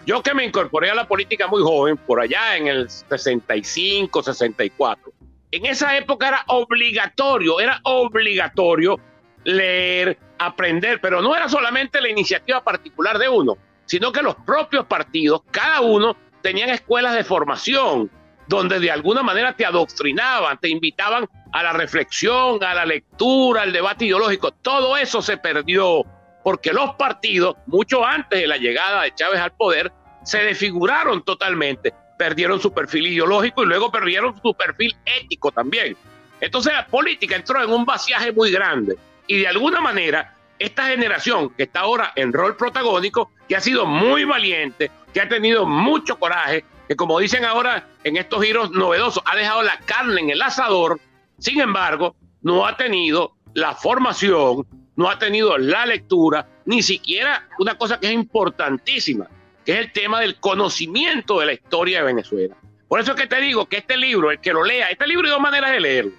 Yo 0.06 0.22
que 0.22 0.36
me 0.36 0.46
incorporé 0.46 0.92
a 0.92 0.96
la 0.96 1.08
política 1.08 1.48
muy 1.48 1.64
joven, 1.64 1.98
por 1.98 2.22
allá 2.22 2.56
en 2.56 2.68
el 2.68 2.88
65, 2.88 4.22
64, 4.22 5.12
en 5.52 5.66
esa 5.66 5.98
época 5.98 6.28
era 6.28 6.44
obligatorio, 6.48 7.60
era 7.60 7.80
obligatorio 7.84 9.00
leer, 9.44 10.20
aprender, 10.38 11.02
pero 11.02 11.22
no 11.22 11.36
era 11.36 11.50
solamente 11.50 12.00
la 12.00 12.10
iniciativa 12.10 12.64
particular 12.64 13.18
de 13.18 13.28
uno, 13.28 13.58
sino 13.86 14.12
que 14.12 14.22
los 14.22 14.36
propios 14.36 14.86
partidos, 14.86 15.42
cada 15.50 15.82
uno, 15.82 16.16
tenían 16.44 16.70
escuelas 16.70 17.16
de 17.16 17.24
formación, 17.24 18.12
donde 18.48 18.80
de 18.80 18.92
alguna 18.92 19.24
manera 19.24 19.56
te 19.56 19.66
adoctrinaban, 19.66 20.60
te 20.60 20.70
invitaban 20.70 21.28
a 21.52 21.64
la 21.64 21.74
reflexión, 21.74 22.64
a 22.64 22.74
la 22.74 22.86
lectura, 22.86 23.64
al 23.64 23.74
debate 23.74 24.06
ideológico. 24.06 24.52
Todo 24.52 24.98
eso 24.98 25.22
se 25.22 25.38
perdió 25.38 26.04
porque 26.44 26.74
los 26.74 26.94
partidos, 26.96 27.56
mucho 27.66 28.06
antes 28.06 28.40
de 28.40 28.48
la 28.48 28.58
llegada 28.58 29.04
de 29.04 29.16
Chávez 29.16 29.40
al 29.40 29.52
poder, 29.52 29.92
se 30.24 30.44
desfiguraron 30.44 31.24
totalmente, 31.24 31.94
perdieron 32.18 32.60
su 32.60 32.72
perfil 32.74 33.08
ideológico 33.08 33.64
y 33.64 33.68
luego 33.68 33.92
perdieron 33.92 34.40
su 34.42 34.54
perfil 34.54 34.96
ético 35.06 35.52
también. 35.52 35.98
Entonces 36.40 36.74
la 36.74 36.86
política 36.86 37.36
entró 37.36 37.64
en 37.64 37.72
un 37.72 37.86
vaciaje 37.86 38.32
muy 38.32 38.52
grande 38.52 38.98
y 39.28 39.40
de 39.40 39.48
alguna 39.48 39.82
manera 39.82 40.36
esta 40.60 40.88
generación 40.88 41.50
que 41.50 41.64
está 41.64 41.82
ahora 41.82 42.14
en 42.16 42.32
rol 42.32 42.56
protagónico, 42.56 43.32
que 43.48 43.56
ha 43.56 43.62
sido 43.62 43.86
muy 43.86 44.24
valiente, 44.24 44.92
que 45.14 45.22
ha 45.22 45.28
tenido 45.28 45.66
mucho 45.66 46.18
coraje, 46.18 46.64
que 46.88 46.96
como 46.96 47.20
dicen 47.20 47.46
ahora 47.46 47.88
en 48.04 48.18
estos 48.18 48.44
giros 48.44 48.72
novedosos, 48.72 49.24
ha 49.26 49.36
dejado 49.36 49.64
la 49.64 49.78
carne 49.80 50.22
en 50.22 50.30
el 50.30 50.42
asador, 50.42 51.00
sin 51.40 51.60
embargo, 51.60 52.16
no 52.42 52.66
ha 52.66 52.78
tenido 52.78 53.36
la 53.54 53.74
formación, 53.74 54.68
no 54.96 55.10
ha 55.10 55.18
tenido 55.18 55.58
la 55.58 55.86
lectura, 55.86 56.48
ni 56.66 56.84
siquiera 56.84 57.48
una 57.60 57.78
cosa 57.78 58.00
que 58.00 58.08
es 58.08 58.14
importantísima, 58.14 59.28
que 59.66 59.74
es 59.74 59.80
el 59.80 59.92
tema 59.92 60.22
del 60.22 60.40
conocimiento 60.40 61.40
de 61.40 61.48
la 61.48 61.54
historia 61.54 62.00
de 62.00 62.06
Venezuela. 62.06 62.56
Por 62.88 63.00
eso 63.00 63.14
es 63.14 63.22
que 63.22 63.28
te 63.28 63.42
digo 63.42 63.66
que 63.66 63.78
este 63.78 63.98
libro, 63.98 64.30
el 64.32 64.40
que 64.40 64.54
lo 64.54 64.64
lea, 64.64 64.90
este 64.90 65.08
libro 65.08 65.26
hay 65.26 65.32
dos 65.32 65.42
maneras 65.42 65.72
de 65.72 65.80
leerlo. 65.80 66.12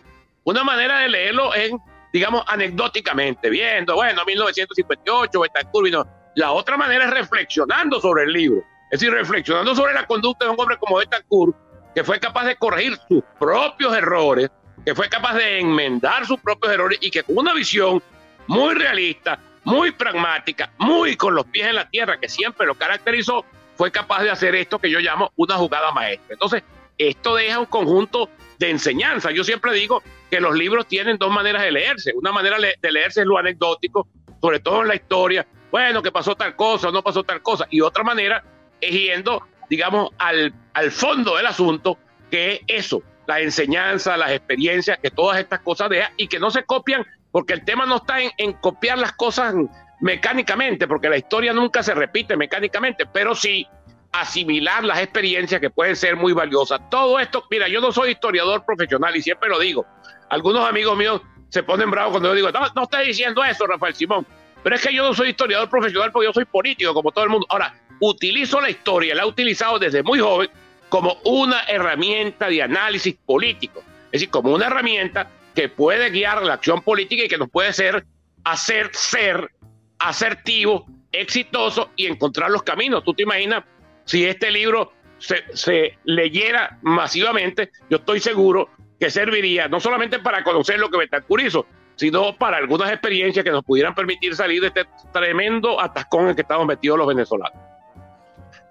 Una 0.45 0.65
manera 0.65 0.99
de 0.99 1.09
leerlo 1.09 1.55
es, 1.55 1.73
digamos, 2.13 2.45
anecdóticamente, 2.47 3.49
viendo, 3.51 3.95
bueno, 3.95 4.25
1958, 4.25 5.41
Betancourt 5.41 5.85
vino. 5.85 6.07
La 6.35 6.53
otra 6.53 6.77
manera 6.77 7.05
es 7.05 7.11
reflexionando 7.11 8.01
sobre 8.01 8.25
el 8.25 8.33
libro 8.33 8.65
es 8.91 9.01
decir, 9.01 9.13
reflexionando 9.13 9.75
sobre 9.75 9.95
la 9.95 10.07
conducta 10.07 10.45
de 10.45 10.51
un 10.53 10.61
hombre 10.61 10.77
como 10.79 10.99
Betancourt, 10.99 11.57
que 11.95 12.05
fue 12.05 12.21
capaz 12.21 12.45
de 12.45 12.57
corregir 12.57 12.97
sus 13.09 13.23
propios 13.39 13.97
errores, 13.97 14.51
que 14.85 14.95
fue 14.95 15.09
capaz 15.09 15.35
de 15.35 15.59
enmendar 15.59 16.27
sus 16.27 16.39
propios 16.41 16.73
errores 16.73 16.99
y 17.01 17.11
que 17.11 17.23
con 17.23 17.39
una 17.39 17.53
visión 17.53 18.03
muy 18.47 18.75
realista, 18.75 19.41
muy 19.65 19.91
pragmática, 19.91 20.71
muy 20.79 21.17
con 21.17 21.35
los 21.35 21.47
pies 21.47 21.67
en 21.67 21.75
la 21.75 21.89
tierra, 21.89 22.21
que 22.21 22.29
siempre 22.29 22.67
lo 22.67 22.75
caracterizó, 22.77 23.45
fue 23.75 23.91
capaz 23.91 24.23
de 24.23 24.31
hacer 24.31 24.55
esto 24.55 24.79
que 24.79 24.91
yo 24.91 25.01
llamo 25.01 25.33
una 25.37 25.57
jugada 25.57 25.91
maestra. 25.91 26.35
Entonces, 26.35 26.63
esto 26.97 27.35
deja 27.35 27.59
un 27.59 27.67
conjunto 27.67 28.31
de 28.59 28.71
enseñanza. 28.71 29.31
Yo 29.33 29.43
siempre 29.43 29.73
digo 29.73 30.03
que 30.31 30.41
los 30.41 30.55
libros 30.55 30.87
tienen 30.87 31.19
dos 31.19 31.31
maneras 31.31 31.63
de 31.63 31.73
leerse. 31.73 32.13
Una 32.15 32.33
manera 32.33 32.57
de 32.59 32.93
leerse 32.93 33.23
es 33.23 33.27
lo 33.27 33.37
anecdótico, 33.37 34.07
sobre 34.41 34.61
todo 34.61 34.83
en 34.83 34.89
la 34.89 34.95
historia. 34.95 35.47
Bueno, 35.71 36.03
que 36.03 36.13
pasó 36.13 36.35
tal 36.37 36.55
cosa, 36.57 36.91
no 36.91 37.03
pasó 37.03 37.23
tal 37.25 37.43
cosa. 37.43 37.67
Y 37.71 37.81
otra 37.81 38.03
manera 38.03 38.43
yendo, 38.81 39.43
digamos, 39.69 40.11
al, 40.19 40.53
al 40.75 40.91
fondo 40.91 41.37
del 41.37 41.47
asunto, 41.47 41.99
que 42.31 42.55
es 42.55 42.61
eso, 42.67 43.03
la 43.27 43.41
enseñanza, 43.41 44.17
las 44.17 44.31
experiencias, 44.31 44.99
que 44.99 45.11
todas 45.11 45.39
estas 45.39 45.61
cosas 45.61 45.91
dejan 45.91 46.13
y 46.17 46.29
que 46.29 46.39
no 46.39 46.51
se 46.51 46.65
copian, 46.65 47.05
porque 47.31 47.53
el 47.53 47.65
tema 47.65 47.87
no 47.87 47.97
está 47.97 48.21
en, 48.21 48.31
en, 48.39 48.53
copiar 48.55 48.99
las 48.99 49.13
cosas 49.13 49.55
mecánicamente, 50.01 50.87
porque 50.87 51.09
la 51.09 51.17
historia 51.17 51.53
nunca 51.53 51.83
se 51.83 51.95
repite 51.95 52.37
mecánicamente, 52.37 53.07
pero 53.07 53.35
sí 53.35 53.67
asimilar 54.13 54.85
las 54.85 55.01
experiencias 55.01 55.61
que 55.61 55.71
pueden 55.71 55.97
ser 55.97 56.17
muy 56.17 56.33
valiosas. 56.33 56.81
Todo 56.91 57.19
esto, 57.19 57.45
mira, 57.51 57.69
yo 57.69 57.81
no 57.81 57.93
soy 57.93 58.13
historiador 58.13 58.65
profesional 58.65 59.15
y 59.17 59.23
siempre 59.23 59.49
lo 59.49 59.59
digo. 59.59 59.87
Algunos 60.31 60.69
amigos 60.69 60.97
míos 60.97 61.21
se 61.49 61.63
ponen 61.63 61.91
bravos 61.91 62.13
cuando 62.13 62.31
yo 62.31 62.35
digo, 62.35 62.51
no, 62.51 62.61
no 62.75 62.83
está 62.85 63.01
diciendo 63.01 63.45
eso, 63.45 63.67
Rafael 63.67 63.95
Simón. 63.95 64.27
Pero 64.67 64.75
es 64.75 64.83
que 64.85 64.93
yo 64.93 65.05
no 65.05 65.15
soy 65.15 65.29
historiador 65.29 65.71
profesional 65.71 66.11
porque 66.11 66.27
yo 66.27 66.33
soy 66.33 66.45
político, 66.45 66.93
como 66.93 67.13
todo 67.13 67.23
el 67.23 67.31
mundo. 67.31 67.47
Ahora, 67.51 67.73
utilizo 68.01 68.61
la 68.61 68.69
historia, 68.69 69.15
la 69.15 69.23
he 69.23 69.25
utilizado 69.25 69.79
desde 69.79 70.03
muy 70.03 70.19
joven 70.19 70.51
como 70.89 71.19
una 71.23 71.61
herramienta 71.69 72.49
de 72.49 72.63
análisis 72.63 73.15
político, 73.25 73.85
es 74.07 74.11
decir, 74.11 74.29
como 74.29 74.53
una 74.53 74.67
herramienta 74.67 75.31
que 75.55 75.69
puede 75.69 76.11
guiar 76.11 76.43
la 76.43 76.55
acción 76.55 76.83
política 76.83 77.23
y 77.23 77.29
que 77.29 77.39
nos 77.39 77.49
puede 77.49 77.69
hacer 77.69 78.91
ser 78.91 79.53
asertivo, 80.01 80.85
exitoso 81.13 81.91
y 81.95 82.07
encontrar 82.07 82.51
los 82.51 82.65
caminos. 82.65 83.05
Tú 83.05 83.15
te 83.15 83.23
imaginas 83.23 83.63
si 84.05 84.27
este 84.27 84.51
libro 84.51 84.95
se, 85.19 85.45
se 85.55 85.97
leyera 86.03 86.77
masivamente, 86.83 87.71
yo 87.89 87.99
estoy 87.99 88.19
seguro 88.19 88.71
que 88.99 89.13
serviría 89.13 89.69
no 89.69 89.79
solamente 89.79 90.19
para 90.19 90.43
conocer 90.43 90.81
lo 90.81 90.91
que 90.91 90.99
Betancourt 90.99 91.45
hizo, 91.45 91.67
sino 91.97 92.37
para 92.37 92.59
algunas 92.59 92.91
experiencias 92.93 93.45
que 93.45 93.51
nos 93.51 93.65
pudieran 93.65 93.95
permitir 93.95 94.35
salir 94.37 94.61
de 94.61 94.69
este 94.69 94.87
tremendo 95.13 95.81
atascón 95.81 96.25
en 96.25 96.29
el 96.29 96.35
que 96.35 96.43
estamos 96.43 96.67
metidos 96.67 96.99
los 96.99 97.07
venezolanos. 97.07 97.59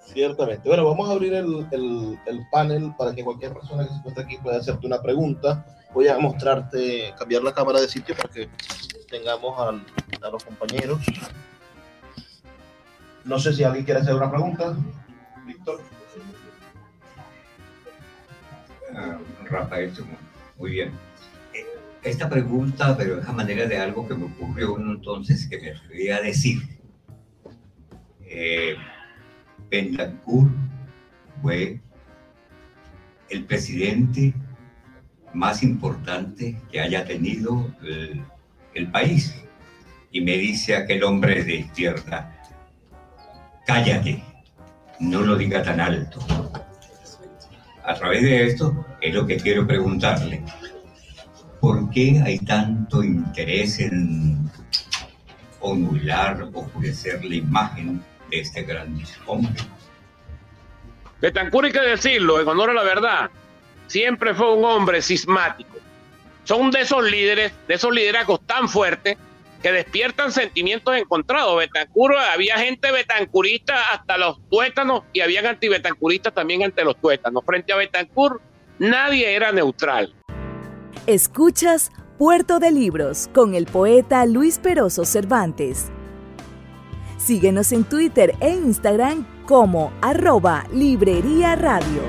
Ciertamente. 0.05 0.69
Bueno, 0.69 0.85
vamos 0.85 1.09
a 1.09 1.13
abrir 1.13 1.33
el, 1.33 1.67
el, 1.71 2.47
panel 2.51 2.93
para 2.97 3.13
que 3.13 3.23
cualquier 3.23 3.53
persona 3.53 3.83
que 3.83 3.89
se 3.89 3.95
encuentre 3.95 4.23
aquí 4.23 4.37
pueda 4.37 4.57
hacerte 4.57 4.87
una 4.87 5.01
pregunta. 5.01 5.65
Voy 5.93 6.07
a 6.07 6.17
mostrarte, 6.17 7.13
cambiar 7.17 7.43
la 7.43 7.53
cámara 7.53 7.81
de 7.81 7.89
sitio 7.89 8.15
para 8.15 8.29
que 8.29 8.47
tengamos 9.09 9.59
a 9.59 10.29
los 10.29 10.43
compañeros. 10.43 11.01
No 13.25 13.39
sé 13.39 13.53
si 13.53 13.63
alguien 13.63 13.83
quiere 13.83 14.01
hacer 14.01 14.15
una 14.15 14.29
pregunta. 14.29 14.75
Víctor. 15.45 15.81
Ah, 18.95 19.17
Rafael, 19.45 19.91
muy 20.57 20.71
bien. 20.71 20.93
Esta 22.05 22.29
pregunta, 22.29 22.95
pero 22.95 23.19
es 23.19 23.27
a 23.27 23.33
manera 23.33 23.65
de 23.65 23.79
algo 23.79 24.07
que 24.07 24.13
me 24.13 24.25
ocurrió 24.25 24.77
entonces 24.77 25.47
que 25.49 25.57
me 25.57 25.73
quería 25.89 26.21
decir. 26.21 26.59
Eh, 28.21 28.75
fue 31.41 31.81
el 33.31 33.43
presidente 33.45 34.35
más 35.33 35.63
importante 35.63 36.61
que 36.71 36.79
haya 36.79 37.03
tenido 37.05 37.73
el, 38.75 38.91
país. 38.91 39.35
Y 40.11 40.21
me 40.21 40.37
dice 40.37 40.75
aquel 40.75 41.03
hombre 41.03 41.43
de 41.43 41.55
izquierda, 41.55 42.39
cállate, 43.65 44.23
no 44.99 45.21
lo 45.21 45.35
diga 45.35 45.63
tan 45.63 45.79
alto. 45.79 46.19
A 47.83 47.95
través 47.95 48.21
de 48.21 48.45
esto 48.45 48.85
es 49.01 49.11
lo 49.11 49.25
que 49.25 49.37
quiero 49.37 49.65
preguntarle. 49.65 50.43
¿Por 51.95 52.03
qué 52.03 52.21
hay 52.25 52.39
tanto 52.39 53.01
interés 53.01 53.79
en 53.79 54.51
onular, 55.61 56.45
oscurecer 56.53 57.23
la 57.23 57.35
imagen 57.35 58.03
de 58.29 58.41
este 58.41 58.63
gran 58.63 59.01
hombre? 59.25 59.53
Betancourt 61.21 61.67
hay 61.67 61.71
que 61.71 61.79
decirlo, 61.79 62.41
en 62.41 62.49
honor 62.49 62.71
a 62.71 62.73
la 62.73 62.83
verdad, 62.83 63.29
siempre 63.87 64.33
fue 64.33 64.53
un 64.55 64.65
hombre 64.65 65.01
sismático. 65.01 65.77
Son 66.43 66.69
de 66.69 66.81
esos 66.81 67.09
líderes, 67.09 67.53
de 67.65 67.75
esos 67.75 67.93
liderazgos 67.93 68.45
tan 68.45 68.67
fuertes 68.67 69.15
que 69.63 69.71
despiertan 69.71 70.33
sentimientos 70.33 70.97
encontrados. 70.97 71.57
Betancur, 71.57 72.13
había 72.17 72.57
gente 72.57 72.91
betancurista 72.91 73.93
hasta 73.93 74.17
los 74.17 74.37
tuétanos 74.49 75.03
y 75.13 75.21
habían 75.21 75.45
antibetancuristas 75.45 76.33
también 76.33 76.61
ante 76.61 76.83
los 76.83 76.99
tuétanos. 76.99 77.41
Frente 77.45 77.71
a 77.71 77.77
Betancur, 77.77 78.41
nadie 78.79 79.33
era 79.33 79.53
neutral. 79.53 80.13
Escuchas 81.07 81.91
Puerto 82.17 82.59
de 82.59 82.71
Libros 82.71 83.29
con 83.33 83.53
el 83.53 83.65
poeta 83.67 84.25
Luis 84.25 84.57
Peroso 84.57 85.05
Cervantes. 85.05 85.91
Síguenos 87.17 87.71
en 87.71 87.83
Twitter 87.83 88.35
e 88.39 88.49
Instagram 88.49 89.25
como 89.45 89.91
arroba 90.01 90.65
Librería 90.73 91.55
Radio. 91.55 92.01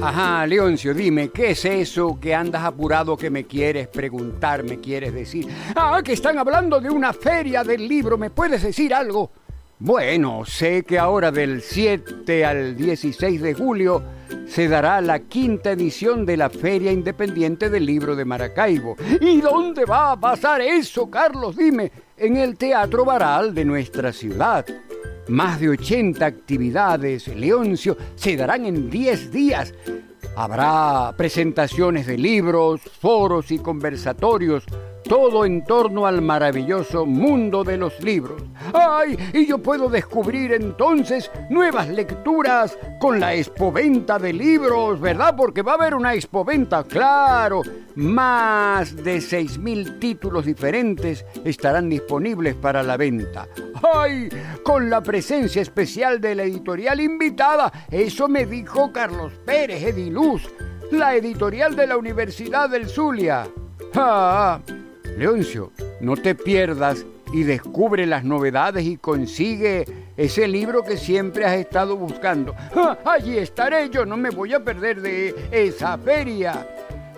Ajá, 0.00 0.46
Leoncio, 0.46 0.94
dime, 0.94 1.30
¿qué 1.30 1.50
es 1.50 1.64
eso 1.64 2.20
que 2.20 2.32
andas 2.32 2.62
apurado 2.62 3.16
que 3.16 3.28
me 3.28 3.44
quieres 3.44 3.88
preguntar, 3.88 4.62
me 4.62 4.78
quieres 4.78 5.12
decir? 5.12 5.48
Ah, 5.74 6.00
que 6.04 6.12
están 6.12 6.38
hablando 6.38 6.80
de 6.80 6.88
una 6.88 7.12
feria 7.12 7.64
del 7.64 7.88
libro, 7.88 8.16
¿me 8.16 8.30
puedes 8.30 8.62
decir 8.62 8.94
algo? 8.94 9.32
Bueno, 9.78 10.46
sé 10.46 10.84
que 10.84 10.98
ahora 10.98 11.30
del 11.30 11.60
7 11.60 12.46
al 12.46 12.76
16 12.78 13.42
de 13.42 13.52
julio 13.52 14.02
se 14.46 14.68
dará 14.68 15.02
la 15.02 15.18
quinta 15.18 15.72
edición 15.72 16.24
de 16.24 16.38
la 16.38 16.48
Feria 16.48 16.90
Independiente 16.90 17.68
del 17.68 17.84
Libro 17.84 18.16
de 18.16 18.24
Maracaibo. 18.24 18.96
¿Y 19.20 19.42
dónde 19.42 19.84
va 19.84 20.12
a 20.12 20.16
pasar 20.18 20.62
eso, 20.62 21.10
Carlos? 21.10 21.58
Dime, 21.58 21.92
en 22.16 22.38
el 22.38 22.56
Teatro 22.56 23.04
Baral 23.04 23.54
de 23.54 23.66
nuestra 23.66 24.14
ciudad. 24.14 24.64
Más 25.28 25.60
de 25.60 25.68
80 25.68 26.24
actividades, 26.24 27.28
Leoncio, 27.28 27.98
se 28.14 28.34
darán 28.34 28.64
en 28.64 28.88
10 28.88 29.30
días. 29.30 29.74
Habrá 30.36 31.12
presentaciones 31.18 32.06
de 32.06 32.16
libros, 32.16 32.80
foros 32.80 33.50
y 33.50 33.58
conversatorios 33.58 34.64
todo 35.08 35.44
en 35.44 35.64
torno 35.64 36.06
al 36.06 36.20
maravilloso 36.22 37.06
mundo 37.06 37.62
de 37.64 37.76
los 37.76 38.00
libros. 38.00 38.42
¡Ay! 38.72 39.16
Y 39.32 39.46
yo 39.46 39.58
puedo 39.58 39.88
descubrir 39.88 40.52
entonces 40.52 41.30
nuevas 41.48 41.88
lecturas 41.88 42.78
con 43.00 43.20
la 43.20 43.34
expoventa 43.34 44.18
de 44.18 44.32
libros, 44.32 45.00
¿verdad? 45.00 45.34
Porque 45.36 45.62
va 45.62 45.72
a 45.72 45.76
haber 45.76 45.94
una 45.94 46.14
expoventa, 46.14 46.82
claro. 46.84 47.62
Más 47.94 48.96
de 48.96 49.18
6.000 49.18 49.98
títulos 49.98 50.44
diferentes 50.44 51.24
estarán 51.44 51.88
disponibles 51.88 52.54
para 52.54 52.82
la 52.82 52.96
venta. 52.96 53.46
¡Ay! 53.94 54.28
Con 54.62 54.90
la 54.90 55.02
presencia 55.02 55.62
especial 55.62 56.20
de 56.20 56.34
la 56.34 56.42
editorial 56.42 57.00
invitada. 57.00 57.72
Eso 57.90 58.28
me 58.28 58.46
dijo 58.46 58.92
Carlos 58.92 59.32
Pérez 59.44 59.82
Ediluz, 59.84 60.42
la 60.90 61.14
editorial 61.14 61.76
de 61.76 61.86
la 61.86 61.96
Universidad 61.96 62.68
del 62.68 62.88
Zulia. 62.88 63.46
¡Ah! 63.94 64.60
Leoncio, 65.16 65.72
no 66.00 66.16
te 66.16 66.34
pierdas 66.34 67.04
y 67.32 67.42
descubre 67.42 68.06
las 68.06 68.24
novedades 68.24 68.84
y 68.84 68.96
consigue 68.96 69.84
ese 70.16 70.46
libro 70.46 70.82
que 70.82 70.96
siempre 70.96 71.44
has 71.44 71.56
estado 71.56 71.96
buscando. 71.96 72.54
Allí 73.04 73.38
estaré, 73.38 73.90
yo 73.90 74.06
no 74.06 74.16
me 74.16 74.30
voy 74.30 74.54
a 74.54 74.64
perder 74.64 75.00
de 75.00 75.34
esa 75.50 75.98
feria. 75.98 76.66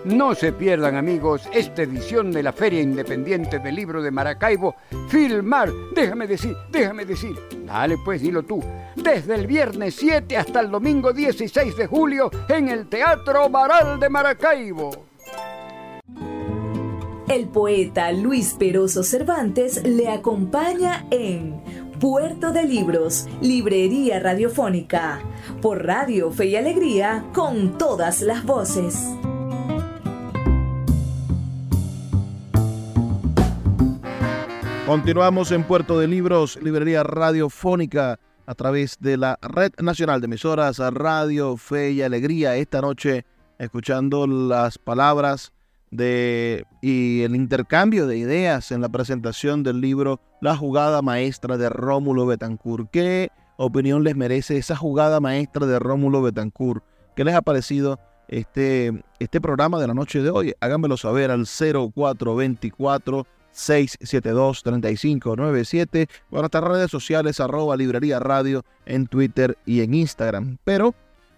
No 0.05 0.33
se 0.33 0.53
pierdan 0.53 0.95
amigos 0.95 1.47
esta 1.53 1.81
edición 1.81 2.31
de 2.31 2.41
la 2.41 2.53
Feria 2.53 2.81
Independiente 2.81 3.59
del 3.59 3.75
Libro 3.75 4.01
de 4.01 4.11
Maracaibo, 4.11 4.75
Filmar, 5.09 5.69
déjame 5.93 6.25
decir, 6.25 6.55
déjame 6.71 7.03
decir, 7.03 7.35
dale 7.65 7.97
pues, 8.05 8.21
dilo 8.21 8.43
tú, 8.43 8.63
desde 8.95 9.35
el 9.35 9.45
viernes 9.45 9.95
7 9.95 10.37
hasta 10.37 10.61
el 10.61 10.71
domingo 10.71 11.11
16 11.11 11.75
de 11.75 11.87
julio 11.87 12.31
en 12.47 12.69
el 12.69 12.87
Teatro 12.87 13.49
Baral 13.49 13.99
de 13.99 14.09
Maracaibo. 14.09 14.89
El 17.29 17.47
poeta 17.47 18.11
Luis 18.11 18.55
Peroso 18.57 19.03
Cervantes 19.03 19.83
le 19.85 20.09
acompaña 20.09 21.05
en 21.11 21.61
Puerto 21.99 22.51
de 22.51 22.63
Libros, 22.63 23.27
Librería 23.39 24.19
Radiofónica, 24.19 25.21
por 25.61 25.85
Radio 25.85 26.31
Fe 26.31 26.47
y 26.47 26.55
Alegría, 26.55 27.23
con 27.31 27.77
todas 27.77 28.23
las 28.23 28.43
voces. 28.43 29.15
Continuamos 34.87 35.51
en 35.51 35.63
Puerto 35.65 35.99
de 35.99 36.07
Libros, 36.07 36.57
Librería 36.63 37.03
Radiofónica, 37.03 38.19
a 38.47 38.55
través 38.55 38.97
de 38.99 39.17
la 39.17 39.37
Red 39.43 39.73
Nacional 39.77 40.19
de 40.19 40.25
Emisoras 40.25 40.79
Radio 40.79 41.57
Fe 41.57 41.91
y 41.91 42.01
Alegría. 42.01 42.55
Esta 42.55 42.81
noche, 42.81 43.23
escuchando 43.59 44.25
las 44.25 44.79
palabras 44.79 45.53
de, 45.91 46.65
y 46.81 47.21
el 47.23 47.35
intercambio 47.35 48.07
de 48.07 48.17
ideas 48.17 48.71
en 48.71 48.81
la 48.81 48.89
presentación 48.89 49.63
del 49.63 49.81
libro 49.81 50.19
La 50.41 50.55
jugada 50.55 51.01
maestra 51.01 51.57
de 51.57 51.69
Rómulo 51.69 52.25
Betancourt. 52.25 52.89
¿Qué 52.91 53.31
opinión 53.57 54.03
les 54.03 54.15
merece 54.15 54.57
esa 54.57 54.75
jugada 54.75 55.19
maestra 55.19 55.65
de 55.65 55.79
Rómulo 55.79 56.21
Betancourt? 56.21 56.83
¿Qué 57.15 57.23
les 57.23 57.35
ha 57.35 57.41
parecido 57.41 57.99
este, 58.27 59.03
este 59.19 59.41
programa 59.41 59.79
de 59.79 59.87
la 59.87 59.93
noche 59.93 60.21
de 60.21 60.29
hoy? 60.29 60.53
Háganmelo 60.59 60.97
saber 60.97 61.31
al 61.31 61.45
0424 61.45 63.25
672 63.51 64.63
3597 64.63 66.07
o 66.29 66.37
a 66.37 66.39
nuestras 66.41 66.63
redes 66.63 66.91
sociales 66.91 67.39
arroba 67.39 67.75
librería 67.75 68.19
radio 68.19 68.63
en 68.85 69.07
Twitter 69.07 69.57
y 69.65 69.81
en 69.81 69.93
Instagram. 69.93 70.57
Pero 70.63 70.93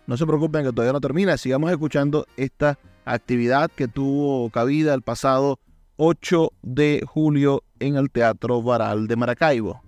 no 0.08 0.18
se 0.18 0.26
preocupen 0.26 0.66
que 0.66 0.72
todavía 0.72 0.94
no 0.94 1.02
termina, 1.02 1.38
sigamos 1.38 1.72
escuchando 1.72 2.26
esta 2.36 2.78
actividad 3.06 3.72
que 3.72 3.88
tuvo 3.88 4.50
cabida 4.50 4.94
el 4.94 5.02
pasado 5.02 5.60
8 5.98 6.52
de 6.62 7.04
julio 7.06 7.64
en 7.80 7.96
el 7.96 8.10
Teatro 8.10 8.62
Varal 8.62 9.08
de 9.08 9.16
Maracaibo. 9.16 9.82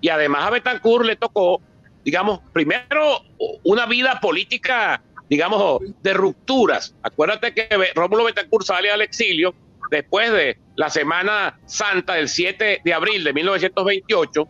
Y 0.00 0.08
además 0.08 0.46
a 0.46 0.50
Betancourt 0.50 1.04
le 1.04 1.16
tocó, 1.16 1.60
digamos, 2.04 2.40
primero 2.52 3.22
una 3.64 3.86
vida 3.86 4.18
política, 4.20 5.02
digamos, 5.28 5.80
de 6.02 6.14
rupturas. 6.14 6.94
Acuérdate 7.02 7.54
que 7.54 7.68
Rómulo 7.94 8.24
Betancourt 8.24 8.66
sale 8.66 8.90
al 8.90 9.02
exilio 9.02 9.54
después 9.90 10.32
de 10.32 10.58
la 10.76 10.88
Semana 10.88 11.58
Santa 11.66 12.14
del 12.14 12.28
7 12.28 12.80
de 12.84 12.94
abril 12.94 13.24
de 13.24 13.32
1928, 13.32 14.48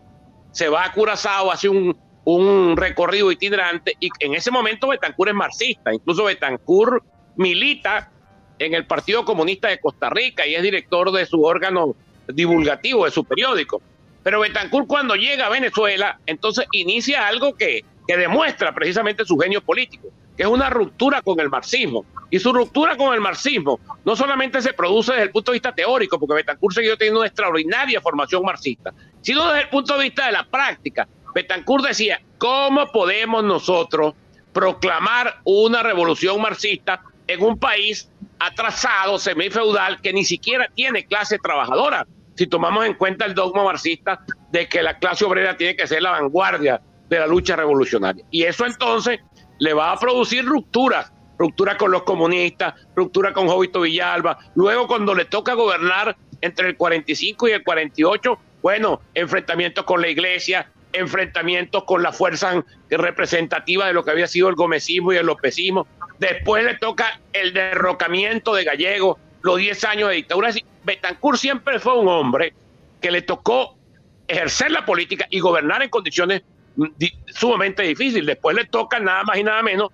se 0.53 0.69
va 0.69 0.85
a 0.85 0.93
Curazao, 0.93 1.51
hace 1.51 1.69
un, 1.69 1.97
un 2.25 2.77
recorrido 2.77 3.33
itinerante 3.33 3.95
y 3.99 4.11
en 4.21 4.35
ese 4.35 4.51
momento 4.51 4.89
Betancourt 4.89 5.31
es 5.31 5.35
marxista, 5.35 5.93
incluso 5.93 6.25
Betancourt 6.25 7.05
milita 7.37 8.11
en 8.59 8.75
el 8.75 8.87
Partido 8.87 9.25
Comunista 9.25 9.69
de 9.69 9.81
Costa 9.81 10.11
Rica 10.11 10.47
y 10.47 10.55
es 10.55 10.63
director 10.63 11.11
de 11.13 11.27
su 11.27 11.43
órgano 11.43 11.97
divulgativo, 12.29 13.05
de 13.05 13.11
su 13.11 13.25
periódico. 13.25 13.83
Pero 14.23 14.41
Betancourt 14.41 14.87
cuando 14.87 15.15
llega 15.17 15.47
a 15.47 15.49
Venezuela, 15.51 16.21
entonces 16.27 16.67
inicia 16.73 17.27
algo 17.27 17.55
que, 17.55 17.85
que 18.07 18.17
demuestra 18.17 18.75
precisamente 18.75 19.25
su 19.25 19.39
genio 19.39 19.63
político, 19.63 20.09
que 20.37 20.43
es 20.43 20.49
una 20.49 20.69
ruptura 20.69 21.23
con 21.23 21.41
el 21.41 21.49
marxismo. 21.49 22.05
Y 22.33 22.39
su 22.39 22.53
ruptura 22.53 22.97
con 22.97 23.13
el 23.15 23.21
marxismo 23.21 23.81
no 24.05 24.15
solamente 24.15 24.61
se 24.63 24.73
produce 24.73 25.13
desde 25.13 25.25
el 25.25 25.31
punto 25.31 25.51
de 25.51 25.57
vista 25.57 25.75
teórico, 25.75 26.19
porque 26.19 26.35
Betancourt 26.35 26.77
siguió 26.77 26.97
teniendo 26.97 27.21
una 27.21 27.29
extraordinaria 27.29 28.01
formación 28.01 28.43
marxista, 28.45 28.93
sino 29.23 29.47
desde 29.49 29.63
el 29.63 29.69
punto 29.69 29.97
de 29.97 30.05
vista 30.05 30.27
de 30.27 30.33
la 30.33 30.45
práctica. 30.45 31.09
Betancourt 31.35 31.87
decía, 31.87 32.21
¿cómo 32.39 32.87
podemos 32.93 33.43
nosotros 33.43 34.15
proclamar 34.53 35.41
una 35.45 35.83
revolución 35.83 36.41
marxista 36.41 37.03
en 37.33 37.43
un 37.43 37.59
país 37.59 38.11
atrasado, 38.39 39.19
semifeudal, 39.19 40.01
que 40.01 40.13
ni 40.13 40.25
siquiera 40.25 40.69
tiene 40.75 41.05
clase 41.05 41.39
trabajadora, 41.39 42.07
si 42.35 42.47
tomamos 42.47 42.87
en 42.87 42.95
cuenta 42.95 43.27
el 43.27 43.35
dogma 43.35 43.65
marxista 43.65 44.21
de 44.51 44.69
que 44.69 44.83
la 44.83 44.99
clase 44.99 45.25
obrera 45.25 45.57
tiene 45.57 45.77
que 45.77 45.87
ser 45.87 46.03
la 46.03 46.13
vanguardia 46.13 46.81
de 47.09 47.19
la 47.19 47.27
lucha 47.27 47.55
revolucionaria. 47.57 48.25
Y 48.31 48.45
eso 48.45 48.67
entonces 48.67 49.21
le 49.59 49.75
va 49.75 49.93
a 49.93 49.99
producir 49.99 50.45
rupturas, 50.45 51.13
ruptura 51.39 51.77
con 51.77 51.91
los 51.91 52.03
comunistas, 52.03 52.75
ruptura 52.97 53.33
con 53.33 53.47
Jovito 53.47 53.83
Villalba, 53.83 54.39
luego 54.55 54.87
cuando 54.87 55.15
le 55.15 55.27
toca 55.27 55.55
gobernar 55.55 56.17
entre 56.41 56.69
el 56.69 56.77
45 56.77 57.49
y 57.49 57.53
el 57.53 57.63
48, 57.63 58.39
bueno, 58.63 59.01
enfrentamientos 59.15 59.85
con 59.85 60.01
la 60.01 60.09
iglesia, 60.09 60.71
enfrentamientos 60.93 61.85
con 61.85 62.03
la 62.03 62.13
fuerza 62.13 62.65
representativa 62.89 63.87
de 63.87 63.93
lo 63.93 64.05
que 64.05 64.11
había 64.11 64.27
sido 64.27 64.49
el 64.49 64.55
gomecismo 64.55 65.13
y 65.13 65.17
el 65.17 65.27
lopecismo. 65.27 65.87
Después 66.21 66.63
le 66.65 66.77
toca 66.77 67.19
el 67.33 67.55
derrocamiento 67.55 68.55
de 68.55 68.65
Gallego, 68.65 69.19
los 69.41 69.57
10 69.57 69.85
años 69.85 70.11
de 70.11 70.17
dictadura. 70.17 70.51
Betancourt 70.85 71.39
siempre 71.39 71.79
fue 71.81 71.99
un 71.99 72.09
hombre 72.09 72.53
que 73.01 73.11
le 73.11 73.23
tocó 73.23 73.79
ejercer 74.29 74.71
la 74.71 74.85
política 74.85 75.27
y 75.31 75.41
gobernar 75.41 75.83
en 75.83 75.89
condiciones 75.89 76.43
mm, 76.77 76.85
sumamente 77.27 77.83
difíciles. 77.83 78.27
Después 78.27 78.55
le 78.55 78.67
toca 78.67 79.01
nada 79.01 79.25
más 79.25 79.39
y 79.39 79.45
nada 79.45 79.63
menos 79.63 79.89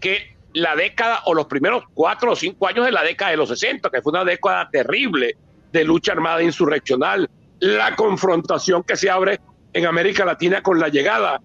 que 0.00 0.34
la 0.54 0.74
década 0.74 1.20
o 1.26 1.34
los 1.34 1.44
primeros 1.44 1.84
cuatro 1.92 2.32
o 2.32 2.36
cinco 2.36 2.66
años 2.66 2.86
de 2.86 2.92
la 2.92 3.02
década 3.02 3.32
de 3.32 3.36
los 3.36 3.50
60, 3.50 3.90
que 3.90 4.00
fue 4.00 4.12
una 4.12 4.24
década 4.24 4.70
terrible 4.70 5.36
de 5.70 5.84
lucha 5.84 6.12
armada 6.12 6.42
insurreccional, 6.42 7.28
la 7.60 7.94
confrontación 7.94 8.82
que 8.84 8.96
se 8.96 9.10
abre 9.10 9.38
en 9.74 9.84
América 9.84 10.24
Latina 10.24 10.62
con 10.62 10.80
la 10.80 10.88
llegada 10.88 11.42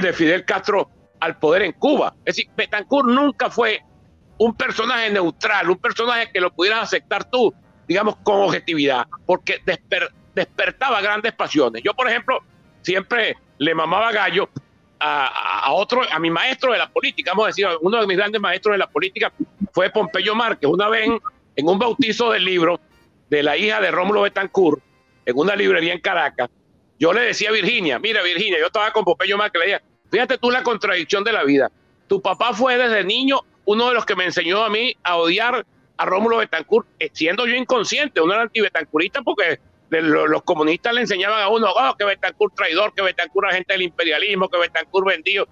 de 0.00 0.12
Fidel 0.14 0.46
Castro 0.46 0.88
al 1.22 1.38
poder 1.38 1.62
en 1.62 1.72
Cuba. 1.72 2.14
Es 2.24 2.34
decir, 2.34 2.50
Betancourt 2.56 3.06
nunca 3.06 3.48
fue 3.48 3.80
un 4.38 4.56
personaje 4.56 5.08
neutral, 5.08 5.70
un 5.70 5.78
personaje 5.78 6.32
que 6.32 6.40
lo 6.40 6.52
pudieras 6.52 6.82
aceptar 6.82 7.30
tú, 7.30 7.54
digamos, 7.86 8.16
con 8.24 8.40
objetividad, 8.40 9.06
porque 9.24 9.62
despertaba 10.34 11.00
grandes 11.00 11.32
pasiones. 11.32 11.80
Yo, 11.84 11.94
por 11.94 12.08
ejemplo, 12.08 12.40
siempre 12.80 13.36
le 13.58 13.72
mamaba 13.72 14.10
gallo 14.10 14.48
a, 14.98 15.72
otro, 15.72 16.02
a 16.10 16.18
mi 16.18 16.28
maestro 16.28 16.72
de 16.72 16.78
la 16.78 16.90
política, 16.90 17.30
vamos 17.30 17.44
a 17.44 17.46
decir, 17.48 17.68
uno 17.80 18.00
de 18.00 18.06
mis 18.08 18.16
grandes 18.16 18.40
maestros 18.40 18.74
de 18.74 18.78
la 18.78 18.88
política 18.88 19.32
fue 19.72 19.90
Pompeyo 19.90 20.34
Márquez. 20.34 20.68
Una 20.68 20.88
vez 20.88 21.08
en, 21.54 21.68
un 21.68 21.78
bautizo 21.78 22.32
del 22.32 22.44
libro 22.44 22.80
de 23.30 23.44
la 23.44 23.56
hija 23.56 23.80
de 23.80 23.92
Rómulo 23.92 24.22
Betancourt, 24.22 24.82
en 25.24 25.38
una 25.38 25.54
librería 25.54 25.92
en 25.92 26.00
Caracas, 26.00 26.50
yo 26.98 27.12
le 27.12 27.20
decía 27.20 27.50
a 27.50 27.52
Virginia, 27.52 28.00
mira 28.00 28.22
Virginia, 28.22 28.58
yo 28.58 28.66
estaba 28.66 28.92
con 28.92 29.04
Pompeyo 29.04 29.38
Márquez, 29.38 29.60
le 29.60 29.72
decía, 29.72 29.91
fíjate 30.12 30.38
tú 30.38 30.50
la 30.50 30.62
contradicción 30.62 31.24
de 31.24 31.32
la 31.32 31.42
vida. 31.42 31.72
Tu 32.06 32.20
papá 32.22 32.52
fue 32.52 32.76
desde 32.76 33.02
niño 33.02 33.40
uno 33.64 33.88
de 33.88 33.94
los 33.94 34.04
que 34.04 34.14
me 34.14 34.24
enseñó 34.24 34.62
a 34.62 34.70
mí 34.70 34.94
a 35.02 35.16
odiar 35.16 35.66
a 35.96 36.04
Rómulo 36.04 36.36
Betancourt, 36.36 36.86
eh, 37.00 37.10
siendo 37.12 37.46
yo 37.46 37.54
inconsciente, 37.54 38.20
uno 38.20 38.34
era 38.34 38.42
anti-Betancurista 38.42 39.22
porque 39.22 39.58
los 39.90 40.42
comunistas 40.42 40.94
le 40.94 41.02
enseñaban 41.02 41.42
a 41.42 41.48
uno, 41.48 41.68
oh, 41.70 41.94
que 41.98 42.04
Betancourt 42.04 42.54
traidor, 42.54 42.94
que 42.94 43.02
Betancourt 43.02 43.48
agente 43.48 43.74
del 43.74 43.82
imperialismo, 43.82 44.48
que 44.48 44.58
Betancourt 44.58 45.06
vendido. 45.06 45.46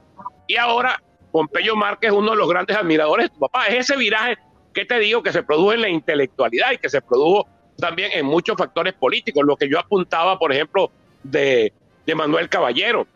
Y 0.46 0.56
ahora 0.56 1.02
Pompeyo 1.30 1.76
Márquez 1.76 2.12
uno 2.12 2.32
de 2.32 2.36
los 2.36 2.48
grandes 2.48 2.76
admiradores 2.76 3.26
de 3.26 3.34
tu 3.34 3.38
papá. 3.38 3.66
Es 3.66 3.90
ese 3.90 3.96
viraje 3.96 4.38
que 4.72 4.84
te 4.84 4.98
digo 4.98 5.22
que 5.22 5.32
se 5.32 5.42
produjo 5.42 5.72
en 5.72 5.82
la 5.82 5.88
intelectualidad 5.88 6.72
y 6.72 6.78
que 6.78 6.88
se 6.88 7.00
produjo 7.00 7.46
también 7.78 8.10
en 8.12 8.26
muchos 8.26 8.56
factores 8.56 8.92
políticos, 8.94 9.44
lo 9.46 9.56
que 9.56 9.68
yo 9.68 9.78
apuntaba, 9.78 10.38
por 10.38 10.52
ejemplo, 10.52 10.90
de, 11.22 11.72
de 12.06 12.14
Manuel 12.14 12.48
Caballero. 12.48 13.06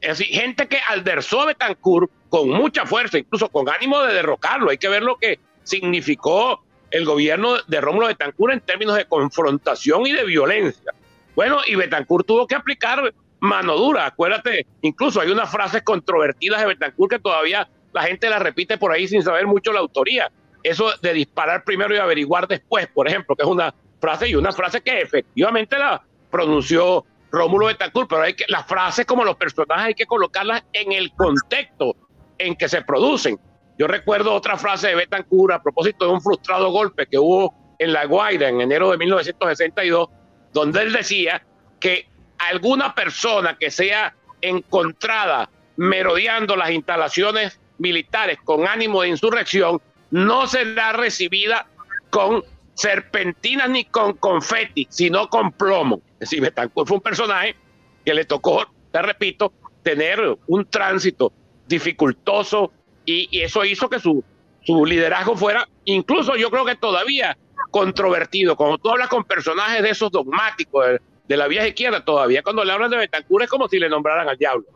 Es 0.00 0.18
decir, 0.18 0.34
gente 0.34 0.68
que 0.68 0.78
alderzó 0.88 1.42
a 1.42 1.46
Betancourt 1.46 2.10
con 2.28 2.48
mucha 2.50 2.86
fuerza, 2.86 3.18
incluso 3.18 3.48
con 3.48 3.68
ánimo 3.68 4.02
de 4.02 4.14
derrocarlo. 4.14 4.70
Hay 4.70 4.78
que 4.78 4.88
ver 4.88 5.02
lo 5.02 5.16
que 5.16 5.38
significó 5.62 6.62
el 6.90 7.04
gobierno 7.04 7.56
de 7.66 7.80
Rómulo 7.80 8.06
Betancourt 8.06 8.52
en 8.52 8.60
términos 8.60 8.96
de 8.96 9.06
confrontación 9.06 10.06
y 10.06 10.12
de 10.12 10.24
violencia. 10.24 10.92
Bueno, 11.34 11.58
y 11.66 11.74
Betancourt 11.74 12.26
tuvo 12.26 12.46
que 12.46 12.54
aplicar 12.54 13.12
mano 13.40 13.76
dura. 13.76 14.06
Acuérdate, 14.06 14.66
incluso 14.82 15.20
hay 15.20 15.30
unas 15.30 15.50
frases 15.50 15.82
controvertidas 15.82 16.60
de 16.60 16.66
Betancourt 16.66 17.12
que 17.12 17.18
todavía 17.18 17.68
la 17.92 18.02
gente 18.02 18.28
las 18.28 18.42
repite 18.42 18.78
por 18.78 18.92
ahí 18.92 19.08
sin 19.08 19.22
saber 19.22 19.46
mucho 19.46 19.72
la 19.72 19.80
autoría. 19.80 20.30
Eso 20.62 20.90
de 21.00 21.12
disparar 21.12 21.64
primero 21.64 21.94
y 21.94 21.98
averiguar 21.98 22.48
después, 22.48 22.86
por 22.88 23.08
ejemplo, 23.08 23.36
que 23.36 23.42
es 23.42 23.48
una 23.48 23.74
frase 24.00 24.28
y 24.28 24.34
una 24.34 24.52
frase 24.52 24.80
que 24.80 25.00
efectivamente 25.00 25.78
la 25.78 26.02
pronunció 26.30 27.04
Rómulo 27.30 27.66
Betancourt, 27.66 28.08
pero 28.08 28.22
hay 28.22 28.34
que, 28.34 28.44
las 28.48 28.66
frases 28.66 29.04
como 29.04 29.24
los 29.24 29.36
personajes 29.36 29.86
hay 29.86 29.94
que 29.94 30.06
colocarlas 30.06 30.64
en 30.72 30.92
el 30.92 31.12
contexto 31.12 31.96
en 32.38 32.54
que 32.56 32.68
se 32.68 32.82
producen. 32.82 33.38
Yo 33.78 33.86
recuerdo 33.86 34.32
otra 34.32 34.56
frase 34.56 34.88
de 34.88 34.94
Betancourt 34.94 35.54
a 35.54 35.62
propósito 35.62 36.06
de 36.06 36.12
un 36.12 36.22
frustrado 36.22 36.70
golpe 36.70 37.06
que 37.06 37.18
hubo 37.18 37.54
en 37.78 37.92
La 37.92 38.06
Guaira 38.06 38.48
en 38.48 38.60
enero 38.60 38.90
de 38.90 38.98
1962, 38.98 40.08
donde 40.52 40.82
él 40.82 40.92
decía 40.92 41.44
que 41.78 42.08
alguna 42.38 42.94
persona 42.94 43.56
que 43.58 43.70
sea 43.70 44.14
encontrada 44.40 45.50
merodeando 45.76 46.56
las 46.56 46.70
instalaciones 46.70 47.60
militares 47.78 48.38
con 48.44 48.66
ánimo 48.66 49.02
de 49.02 49.08
insurrección 49.08 49.80
no 50.10 50.46
será 50.46 50.92
recibida 50.92 51.66
con 52.10 52.42
serpentinas 52.76 53.70
ni 53.70 53.86
con 53.86 54.14
confeti, 54.18 54.86
sino 54.90 55.28
con 55.28 55.50
plomo. 55.52 56.02
Es 56.14 56.30
decir, 56.30 56.42
Betancourt 56.42 56.86
fue 56.86 56.98
un 56.98 57.02
personaje 57.02 57.56
que 58.04 58.14
le 58.14 58.24
tocó, 58.24 58.64
te 58.92 59.02
repito, 59.02 59.52
tener 59.82 60.20
un 60.46 60.66
tránsito 60.66 61.32
dificultoso 61.66 62.72
y, 63.04 63.40
eso 63.40 63.64
hizo 63.64 63.88
que 63.88 63.98
su, 63.98 64.22
su 64.62 64.84
liderazgo 64.84 65.36
fuera, 65.36 65.66
incluso 65.84 66.36
yo 66.36 66.50
creo 66.50 66.64
que 66.64 66.76
todavía 66.76 67.36
controvertido. 67.70 68.56
Cuando 68.56 68.78
tú 68.78 68.90
hablas 68.90 69.08
con 69.08 69.24
personajes 69.24 69.82
de 69.82 69.90
esos 69.90 70.10
dogmáticos 70.10 70.84
de, 71.26 71.36
la 71.36 71.48
vieja 71.48 71.66
izquierda, 71.68 72.04
todavía 72.04 72.42
cuando 72.42 72.62
le 72.64 72.72
hablan 72.72 72.90
de 72.90 72.98
Betancourt 72.98 73.44
es 73.44 73.50
como 73.50 73.68
si 73.68 73.78
le 73.78 73.88
nombraran 73.88 74.28
al 74.28 74.36
diablo. 74.36 74.66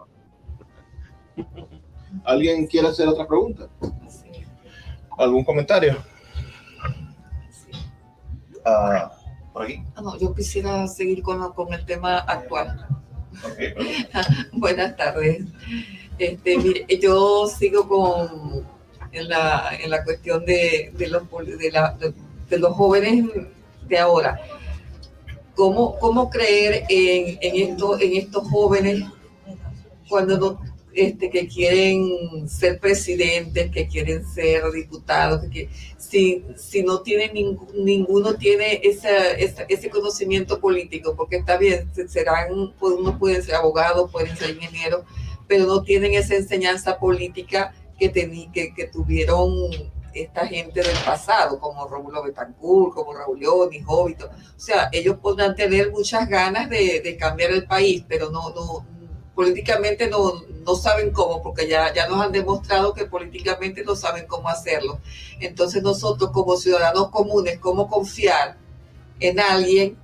¿Alguien 2.25 2.67
quiere 2.67 2.89
hacer 2.89 3.09
otra 3.09 3.27
pregunta? 3.27 3.69
¿Algún 5.19 5.45
comentario? 5.45 5.97
Ah, 8.65 9.13
¿Por 9.53 9.65
aquí? 9.65 9.83
Ah, 9.95 10.03
no, 10.03 10.19
yo 10.19 10.35
quisiera 10.35 10.87
seguir 10.87 11.23
con, 11.23 11.53
con 11.53 11.73
el 11.73 11.85
tema 11.85 12.19
actual. 12.19 12.87
Buenas 14.53 14.97
tardes. 14.97 15.45
Este, 16.19 16.59
mire, 16.59 16.87
yo 17.01 17.47
sigo 17.47 17.89
con 17.89 18.67
en 19.13 19.29
la, 19.29 19.71
en 19.81 19.91
la 19.91 20.05
cuestión 20.05 20.45
de, 20.45 20.93
de 20.97 21.09
los, 21.09 21.23
de, 21.59 21.71
la, 21.71 21.97
de, 22.49 22.59
los 22.59 22.75
jóvenes 22.75 23.27
de 23.89 23.99
ahora. 23.99 24.41
¿Cómo, 25.55 25.99
cómo 25.99 26.31
creer 26.31 26.85
en, 26.89 27.39
en, 27.41 27.71
esto, 27.71 27.99
en 28.01 28.17
estos 28.17 28.49
jóvenes 28.49 29.05
cuando 30.09 30.39
no, 30.39 30.70
este, 30.95 31.31
que 31.31 31.47
quieren 31.47 32.49
ser 32.49 32.79
presidentes, 32.81 33.71
que 33.71 33.87
quieren 33.87 34.25
ser 34.27 34.71
diputados, 34.73 35.43
que, 35.53 35.69
si, 35.97 36.45
si 36.57 36.83
no 36.83 37.03
tienen 37.03 37.31
ninguno 37.75 38.35
tiene 38.35 38.81
ese, 38.83 39.45
ese, 39.69 39.91
conocimiento 39.91 40.61
político, 40.61 41.15
porque 41.17 41.37
está 41.37 41.57
bien, 41.57 41.89
serán, 42.09 42.75
pues, 42.79 42.95
unos 42.95 43.19
pueden 43.19 43.43
ser 43.43 43.55
abogados, 43.55 44.11
pueden 44.11 44.37
ser 44.37 44.51
ingenieros, 44.51 45.05
pero 45.47 45.67
no 45.67 45.83
tienen 45.83 46.15
esa 46.15 46.35
enseñanza 46.35 46.99
política 46.99 47.75
que, 47.99 48.11
que, 48.13 48.75
que 48.75 48.87
tuvieron 48.87 49.51
esta 50.15 50.47
gente 50.47 50.83
del 50.83 50.97
pasado, 51.05 51.59
como 51.61 51.87
Rómulo 51.87 52.23
Betancourt, 52.23 52.95
como 52.95 53.15
Raúl 53.15 53.39
León 53.39 53.73
y 53.73 53.81
Jovito. 53.81 54.27
O 54.27 54.61
sea, 54.61 54.89
ellos 54.93 55.19
podrán 55.23 55.55
tener 55.55 55.93
muchas 55.93 56.29
ganas 56.29 56.69
de, 56.69 57.01
de, 57.01 57.17
cambiar 57.17 57.53
el 57.53 57.65
país, 57.67 58.05
pero 58.09 58.31
no, 58.31 58.51
no 58.51 58.87
políticamente 59.41 60.07
no, 60.07 60.45
no 60.67 60.75
saben 60.75 61.13
cómo, 61.13 61.43
porque 61.43 61.67
ya, 61.67 61.95
ya 61.95 62.07
nos 62.07 62.21
han 62.21 62.31
demostrado 62.31 62.93
que 62.93 63.07
políticamente 63.07 63.83
no 63.83 63.97
saben 63.97 64.27
cómo 64.27 64.51
hacerlo. 64.51 65.01
Entonces 65.41 65.83
nosotros 65.83 66.31
como 66.31 66.59
ciudadanos 66.59 67.09
comunes, 67.09 67.59
¿cómo 67.59 67.89
confiar 67.89 68.59
en 69.19 69.41
alguien 69.41 69.97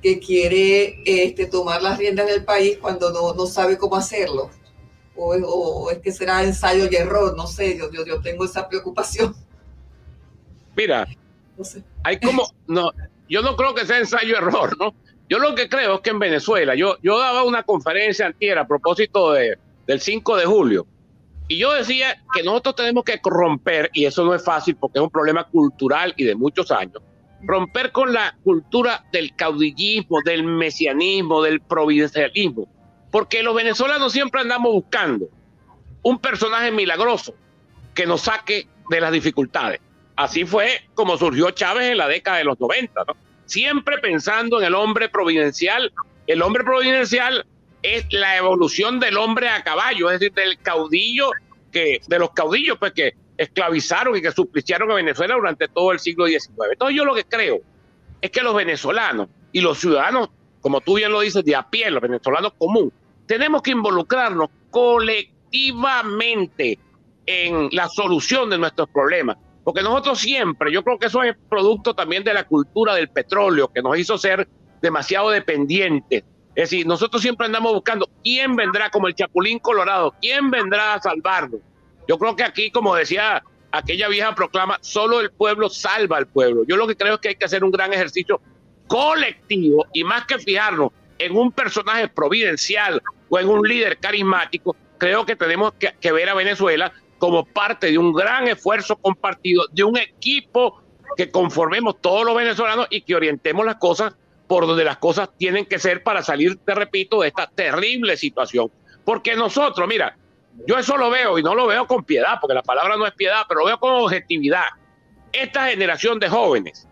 que 0.00 0.20
quiere 0.20 1.02
este, 1.04 1.46
tomar 1.46 1.82
las 1.82 1.98
riendas 1.98 2.28
del 2.28 2.44
país 2.44 2.78
cuando 2.80 3.10
no, 3.10 3.34
no 3.34 3.46
sabe 3.46 3.76
cómo 3.76 3.96
hacerlo? 3.96 4.48
o, 5.16 5.90
es 5.90 5.98
que 5.98 6.12
será 6.12 6.44
ensayo 6.44 6.86
y 6.88 6.94
error, 6.94 7.36
no 7.36 7.48
sé, 7.48 7.76
yo, 7.76 7.90
yo, 7.90 8.06
yo 8.06 8.20
tengo 8.20 8.44
esa 8.44 8.68
preocupación. 8.68 9.34
Mira, 10.76 11.08
hay 12.04 12.20
como, 12.20 12.48
no, 12.68 12.92
yo 13.28 13.42
no 13.42 13.56
creo 13.56 13.74
que 13.74 13.84
sea 13.84 13.98
ensayo 13.98 14.28
y 14.28 14.38
error, 14.38 14.78
¿no? 14.78 14.94
Yo 15.28 15.38
lo 15.38 15.54
que 15.54 15.68
creo 15.68 15.96
es 15.96 16.00
que 16.00 16.10
en 16.10 16.18
Venezuela, 16.18 16.74
yo, 16.74 16.96
yo 17.02 17.18
daba 17.18 17.42
una 17.44 17.62
conferencia 17.62 18.26
antier 18.26 18.58
a 18.58 18.66
propósito 18.66 19.32
de, 19.32 19.58
del 19.86 20.00
5 20.00 20.36
de 20.36 20.46
julio, 20.46 20.86
y 21.48 21.58
yo 21.58 21.72
decía 21.72 22.22
que 22.34 22.42
nosotros 22.42 22.76
tenemos 22.76 23.04
que 23.04 23.20
romper, 23.22 23.90
y 23.92 24.04
eso 24.04 24.24
no 24.24 24.34
es 24.34 24.44
fácil 24.44 24.76
porque 24.76 24.98
es 24.98 25.02
un 25.02 25.10
problema 25.10 25.44
cultural 25.44 26.14
y 26.16 26.24
de 26.24 26.34
muchos 26.34 26.70
años, 26.70 27.02
romper 27.42 27.92
con 27.92 28.12
la 28.12 28.36
cultura 28.42 29.04
del 29.12 29.34
caudillismo, 29.36 30.20
del 30.24 30.44
mesianismo, 30.44 31.42
del 31.42 31.60
providencialismo 31.60 32.68
porque 33.10 33.42
los 33.42 33.54
venezolanos 33.54 34.12
siempre 34.12 34.40
andamos 34.40 34.72
buscando 34.72 35.28
un 36.02 36.18
personaje 36.18 36.70
milagroso 36.70 37.34
que 37.94 38.06
nos 38.06 38.22
saque 38.22 38.68
de 38.88 39.00
las 39.00 39.12
dificultades. 39.12 39.80
Así 40.16 40.44
fue 40.44 40.82
como 40.94 41.16
surgió 41.16 41.50
Chávez 41.50 41.90
en 41.90 41.98
la 41.98 42.08
década 42.08 42.38
de 42.38 42.44
los 42.44 42.58
90, 42.58 43.04
Siempre 43.48 43.98
pensando 43.98 44.60
en 44.60 44.66
el 44.66 44.74
hombre 44.74 45.08
providencial. 45.08 45.92
El 46.26 46.42
hombre 46.42 46.62
providencial 46.62 47.44
es 47.82 48.06
la 48.12 48.36
evolución 48.36 49.00
del 49.00 49.16
hombre 49.16 49.48
a 49.48 49.64
caballo, 49.64 50.10
es 50.10 50.20
decir, 50.20 50.34
del 50.34 50.58
caudillo 50.58 51.30
que, 51.72 52.00
de 52.06 52.18
los 52.18 52.30
caudillos 52.30 52.78
pues, 52.78 52.92
que 52.92 53.14
esclavizaron 53.36 54.16
y 54.16 54.22
que 54.22 54.30
supliciaron 54.30 54.90
a 54.90 54.94
Venezuela 54.94 55.34
durante 55.34 55.68
todo 55.68 55.92
el 55.92 55.98
siglo 55.98 56.26
XIX. 56.26 56.50
Entonces 56.72 56.96
yo 56.96 57.04
lo 57.04 57.14
que 57.14 57.24
creo 57.24 57.60
es 58.20 58.30
que 58.30 58.42
los 58.42 58.54
venezolanos 58.54 59.28
y 59.52 59.60
los 59.60 59.78
ciudadanos 59.78 60.30
como 60.60 60.80
tú 60.80 60.96
bien 60.96 61.12
lo 61.12 61.20
dices, 61.20 61.44
de 61.44 61.54
a 61.56 61.68
pie, 61.68 61.90
los 61.90 62.00
venezolanos 62.02 62.52
común, 62.58 62.90
tenemos 63.26 63.60
que 63.62 63.72
involucrarnos 63.72 64.48
colectivamente 64.70 66.78
en 67.26 67.68
la 67.72 67.88
solución 67.88 68.48
de 68.50 68.58
nuestros 68.58 68.88
problemas. 68.88 69.36
Porque 69.68 69.82
nosotros 69.82 70.18
siempre, 70.18 70.72
yo 70.72 70.82
creo 70.82 70.98
que 70.98 71.08
eso 71.08 71.22
es 71.22 71.36
producto 71.46 71.92
también 71.92 72.24
de 72.24 72.32
la 72.32 72.44
cultura 72.44 72.94
del 72.94 73.10
petróleo, 73.10 73.68
que 73.68 73.82
nos 73.82 73.98
hizo 73.98 74.16
ser 74.16 74.48
demasiado 74.80 75.28
dependientes 75.28 76.24
Es 76.54 76.70
decir, 76.70 76.86
nosotros 76.86 77.20
siempre 77.20 77.44
andamos 77.44 77.74
buscando 77.74 78.08
quién 78.24 78.56
vendrá 78.56 78.88
como 78.88 79.08
el 79.08 79.14
Chapulín 79.14 79.58
Colorado, 79.58 80.14
quién 80.22 80.50
vendrá 80.50 80.94
a 80.94 81.02
salvarnos. 81.02 81.60
Yo 82.08 82.18
creo 82.18 82.34
que 82.34 82.44
aquí, 82.44 82.70
como 82.70 82.94
decía 82.94 83.42
aquella 83.70 84.08
vieja 84.08 84.34
proclama, 84.34 84.78
solo 84.80 85.20
el 85.20 85.30
pueblo 85.32 85.68
salva 85.68 86.16
al 86.16 86.26
pueblo. 86.26 86.64
Yo 86.66 86.78
lo 86.78 86.86
que 86.86 86.96
creo 86.96 87.16
es 87.16 87.20
que 87.20 87.28
hay 87.28 87.36
que 87.36 87.44
hacer 87.44 87.62
un 87.62 87.70
gran 87.70 87.92
ejercicio 87.92 88.40
colectivo 88.86 89.84
y 89.92 90.02
más 90.02 90.24
que 90.24 90.38
fijarnos 90.38 90.92
en 91.18 91.36
un 91.36 91.52
personaje 91.52 92.08
providencial 92.08 93.02
o 93.28 93.38
en 93.38 93.46
un 93.50 93.68
líder 93.68 93.98
carismático, 93.98 94.74
creo 94.96 95.26
que 95.26 95.36
tenemos 95.36 95.74
que, 95.74 96.12
ver 96.12 96.30
a 96.30 96.34
Venezuela 96.34 96.90
como 97.18 97.44
parte 97.44 97.90
de 97.90 97.98
un 97.98 98.12
gran 98.12 98.48
esfuerzo 98.48 98.96
compartido, 98.96 99.64
de 99.72 99.84
un 99.84 99.96
equipo 99.96 100.82
que 101.16 101.30
conformemos 101.30 102.00
todos 102.00 102.24
los 102.24 102.36
venezolanos 102.36 102.86
y 102.90 103.02
que 103.02 103.14
orientemos 103.14 103.64
las 103.66 103.76
cosas 103.76 104.14
por 104.46 104.66
donde 104.66 104.84
las 104.84 104.96
cosas 104.96 105.28
tienen 105.36 105.66
que 105.66 105.78
ser 105.78 106.02
para 106.02 106.22
salir, 106.22 106.56
te 106.64 106.74
repito, 106.74 107.20
de 107.20 107.28
esta 107.28 107.46
terrible 107.48 108.16
situación. 108.16 108.70
Porque 109.04 109.36
nosotros, 109.36 109.86
mira, 109.86 110.16
yo 110.66 110.78
eso 110.78 110.96
lo 110.96 111.10
veo 111.10 111.38
y 111.38 111.42
no 111.42 111.54
lo 111.54 111.66
veo 111.66 111.86
con 111.86 112.04
piedad, 112.04 112.38
porque 112.40 112.54
la 112.54 112.62
palabra 112.62 112.96
no 112.96 113.06
es 113.06 113.12
piedad, 113.12 113.42
pero 113.48 113.60
lo 113.60 113.66
veo 113.66 113.78
con 113.78 113.92
objetividad. 113.92 114.64
Esta 115.32 115.68
generación 115.68 116.18
de 116.18 116.28
jóvenes, 116.28 116.88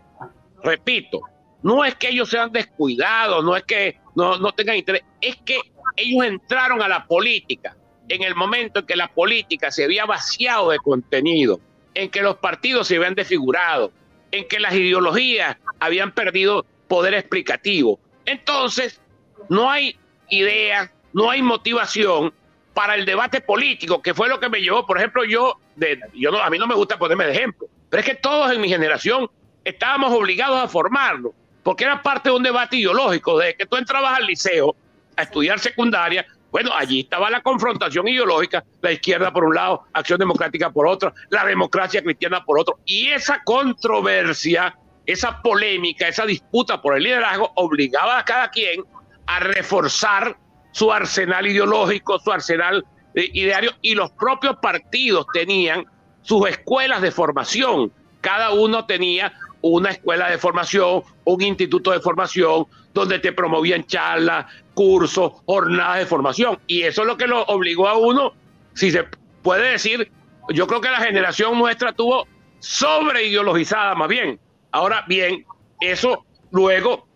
repito, 0.63 1.21
no 1.63 1.83
es 1.83 1.95
que 1.95 2.09
ellos 2.09 2.29
sean 2.29 2.51
descuidados, 2.51 3.43
no 3.43 3.55
es 3.55 3.63
que 3.63 3.99
no, 4.15 4.51
tengan 4.53 4.75
interés, 4.75 5.03
es 5.19 5.35
que 5.37 5.59
ellos 5.95 6.25
entraron 6.25 6.81
a 6.81 6.87
la 6.87 7.05
política 7.05 7.75
en 8.09 8.23
el 8.23 8.35
momento 8.35 8.79
en 8.79 8.85
que 8.85 8.95
la 8.95 9.07
política 9.07 9.71
se 9.71 9.83
había 9.83 10.05
vaciado 10.05 10.71
de 10.71 10.77
contenido, 10.77 11.59
en 11.93 12.09
que 12.09 12.21
los 12.21 12.37
partidos 12.37 12.87
se 12.87 12.97
habían 12.97 13.15
desfigurado, 13.15 13.91
en 14.31 14.47
que 14.47 14.59
las 14.59 14.73
ideologías 14.73 15.57
habían 15.79 16.11
perdido 16.11 16.65
poder 16.87 17.13
explicativo. 17.13 17.99
Entonces, 18.25 19.01
no 19.49 19.69
hay 19.69 19.97
idea, 20.29 20.91
no 21.13 21.29
hay 21.29 21.41
motivación 21.41 22.33
para 22.73 22.95
el 22.95 23.05
debate 23.05 23.41
político, 23.41 24.01
que 24.01 24.13
fue 24.13 24.29
lo 24.29 24.39
que 24.39 24.49
me 24.49 24.61
llevó, 24.61 24.85
por 24.85 24.97
ejemplo, 24.97 25.25
yo, 25.25 25.59
de, 25.75 25.99
yo 26.13 26.31
no, 26.31 26.39
a 26.39 26.49
mí 26.49 26.59
no 26.59 26.67
me 26.67 26.75
gusta 26.75 26.97
ponerme 26.99 27.25
de 27.25 27.31
ejemplo, 27.31 27.67
pero 27.89 28.01
es 28.01 28.05
que 28.05 28.15
todos 28.15 28.51
en 28.51 28.61
mi 28.61 28.69
generación 28.69 29.29
estábamos 29.63 30.13
obligados 30.13 30.63
a 30.63 30.67
formarlo, 30.67 31.33
porque 31.63 31.85
era 31.85 32.01
parte 32.01 32.29
de 32.29 32.35
un 32.35 32.43
debate 32.43 32.77
ideológico, 32.77 33.39
de 33.39 33.55
que 33.55 33.65
tú 33.65 33.77
entrabas 33.77 34.19
al 34.19 34.27
liceo 34.27 34.75
a 35.15 35.23
estudiar 35.23 35.59
secundaria, 35.59 36.25
bueno, 36.57 36.71
allí 36.75 37.01
estaba 37.01 37.29
la 37.29 37.43
confrontación 37.43 38.07
ideológica, 38.07 38.65
la 38.81 38.91
izquierda 38.91 39.31
por 39.31 39.43
un 39.43 39.53
lado, 39.53 39.83
Acción 39.93 40.17
Democrática 40.17 40.71
por 40.71 40.87
otro, 40.87 41.13
la 41.29 41.45
democracia 41.45 42.01
cristiana 42.01 42.43
por 42.43 42.57
otro, 42.57 42.79
y 42.83 43.09
esa 43.09 43.43
controversia, 43.43 44.75
esa 45.05 45.39
polémica, 45.43 46.07
esa 46.07 46.25
disputa 46.25 46.81
por 46.81 46.97
el 46.97 47.03
liderazgo 47.03 47.51
obligaba 47.57 48.17
a 48.17 48.25
cada 48.25 48.49
quien 48.49 48.83
a 49.27 49.39
reforzar 49.39 50.35
su 50.71 50.91
arsenal 50.91 51.45
ideológico, 51.45 52.17
su 52.17 52.31
arsenal 52.31 52.83
eh, 53.13 53.29
ideario, 53.33 53.73
y 53.83 53.93
los 53.93 54.09
propios 54.13 54.57
partidos 54.59 55.27
tenían 55.31 55.85
sus 56.23 56.49
escuelas 56.49 57.03
de 57.03 57.11
formación. 57.11 57.93
Cada 58.19 58.49
uno 58.49 58.87
tenía 58.87 59.31
una 59.61 59.91
escuela 59.91 60.31
de 60.31 60.39
formación, 60.39 61.03
un 61.23 61.41
instituto 61.43 61.91
de 61.91 61.99
formación, 61.99 62.65
donde 62.95 63.19
te 63.19 63.31
promovían 63.31 63.85
charlas, 63.85 64.47
cursos, 64.77 65.31
jornadas 65.47 65.97
de 65.97 66.05
formación. 66.05 66.59
Y 66.67 66.83
eso 66.83 67.01
es 67.01 67.07
lo 67.07 67.17
que 67.17 67.25
lo 67.25 67.41
obligó 67.45 67.87
a 67.87 67.97
uno, 67.97 68.33
si 68.75 68.91
se 68.91 69.05
puede 69.41 69.71
decir, 69.71 70.11
yo 70.49 70.67
creo 70.67 70.81
que 70.81 70.91
la 70.91 71.01
generación 71.01 71.57
nuestra 71.57 71.93
tuvo 71.93 72.27
sobre 72.59 73.25
ideologizada 73.25 73.95
más 73.95 74.07
bien. 74.07 74.39
Ahora 74.71 75.03
bien, 75.07 75.43
eso 75.81 76.25
luego 76.51 77.07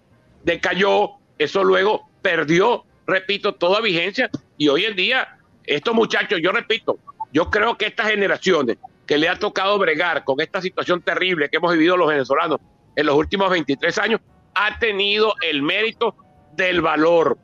decayó, 0.44 1.12
eso 1.38 1.64
luego 1.64 2.10
perdió 2.24 2.84
repito, 3.12 3.54
toda 3.54 3.82
vigencia. 3.82 4.30
Y 4.58 4.70
hoy 4.70 4.86
en 4.86 4.96
día, 4.96 5.38
estos 5.66 5.94
muchachos, 5.94 6.40
yo 6.42 6.52
repito, 6.52 6.98
yo 7.32 7.50
creo 7.50 7.78
que 7.78 7.86
estas 7.86 8.10
generaciones 8.10 8.78
que 9.06 9.18
le 9.18 9.30
ha 9.30 9.38
tocado 9.38 9.78
bregar 9.78 10.24
con 10.24 10.40
esta 10.42 10.62
situación 10.62 11.02
terrible 11.02 11.50
que 11.50 11.58
hemos 11.58 11.74
vivido 11.74 11.98
los 11.98 12.08
venezolanos 12.08 12.60
en 12.96 13.06
los 13.06 13.16
últimos 13.16 13.50
23 13.50 13.98
años, 14.00 14.22
ha 14.54 14.80
tenido 14.80 15.34
el 15.42 15.62
mérito 15.62 16.16
del 16.54 16.82
valor, 16.82 17.38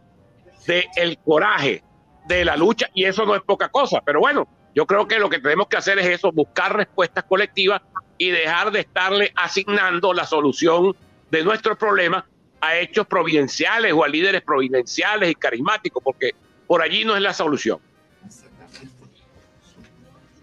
del 0.67 1.17
coraje, 1.23 1.81
de 2.27 2.45
la 2.45 2.55
lucha, 2.57 2.89
y 2.93 3.05
eso 3.05 3.25
no 3.25 3.35
es 3.35 3.41
poca 3.41 3.69
cosa. 3.69 4.01
Pero 4.05 4.19
bueno, 4.19 4.47
yo 4.75 4.85
creo 4.85 5.07
que 5.07 5.17
lo 5.17 5.29
que 5.29 5.39
tenemos 5.39 5.67
que 5.67 5.77
hacer 5.77 5.97
es 5.97 6.05
eso, 6.05 6.31
buscar 6.31 6.75
respuestas 6.75 7.23
colectivas 7.23 7.81
y 8.17 8.29
dejar 8.29 8.71
de 8.71 8.81
estarle 8.81 9.31
asignando 9.35 10.13
la 10.13 10.25
solución 10.25 10.95
de 11.31 11.43
nuestros 11.43 11.77
problemas 11.77 12.25
a 12.61 12.77
hechos 12.77 13.07
providenciales 13.07 13.93
o 13.93 14.03
a 14.03 14.07
líderes 14.07 14.41
providenciales 14.41 15.31
y 15.31 15.35
carismáticos, 15.35 16.03
porque 16.03 16.31
por 16.67 16.81
allí 16.81 17.05
no 17.05 17.15
es 17.15 17.21
la 17.21 17.33
solución. 17.33 17.79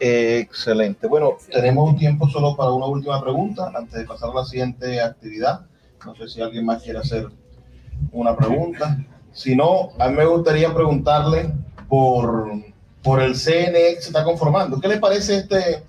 excelente. 0.01 1.07
Bueno, 1.07 1.39
tenemos 1.53 1.91
un 1.91 1.97
tiempo 1.97 2.29
solo 2.29 2.57
para 2.57 2.71
una 2.71 2.87
última 2.87 3.23
pregunta 3.23 3.71
antes 3.75 4.01
de 4.01 4.05
pasar 4.05 4.31
a 4.31 4.35
la 4.35 4.45
siguiente 4.45 5.01
actividad. 5.01 5.67
No 6.05 6.15
sé 6.15 6.29
si 6.29 6.43
alguien 6.43 6.67
más 6.67 6.83
quiere 6.83 6.99
hacer 6.99 7.29
una 8.13 8.37
pregunta. 8.37 8.99
Si 9.35 9.55
no, 9.55 9.91
a 9.99 10.09
mí 10.09 10.17
me 10.17 10.25
gustaría 10.25 10.73
preguntarle 10.73 11.53
por, 11.89 12.51
por 13.03 13.21
el 13.21 13.35
CNE 13.35 13.97
que 13.97 14.01
se 14.01 14.09
está 14.09 14.25
conformando. 14.25 14.81
¿Qué 14.81 14.89
le 14.89 14.99
parece 14.99 15.37
este, 15.37 15.85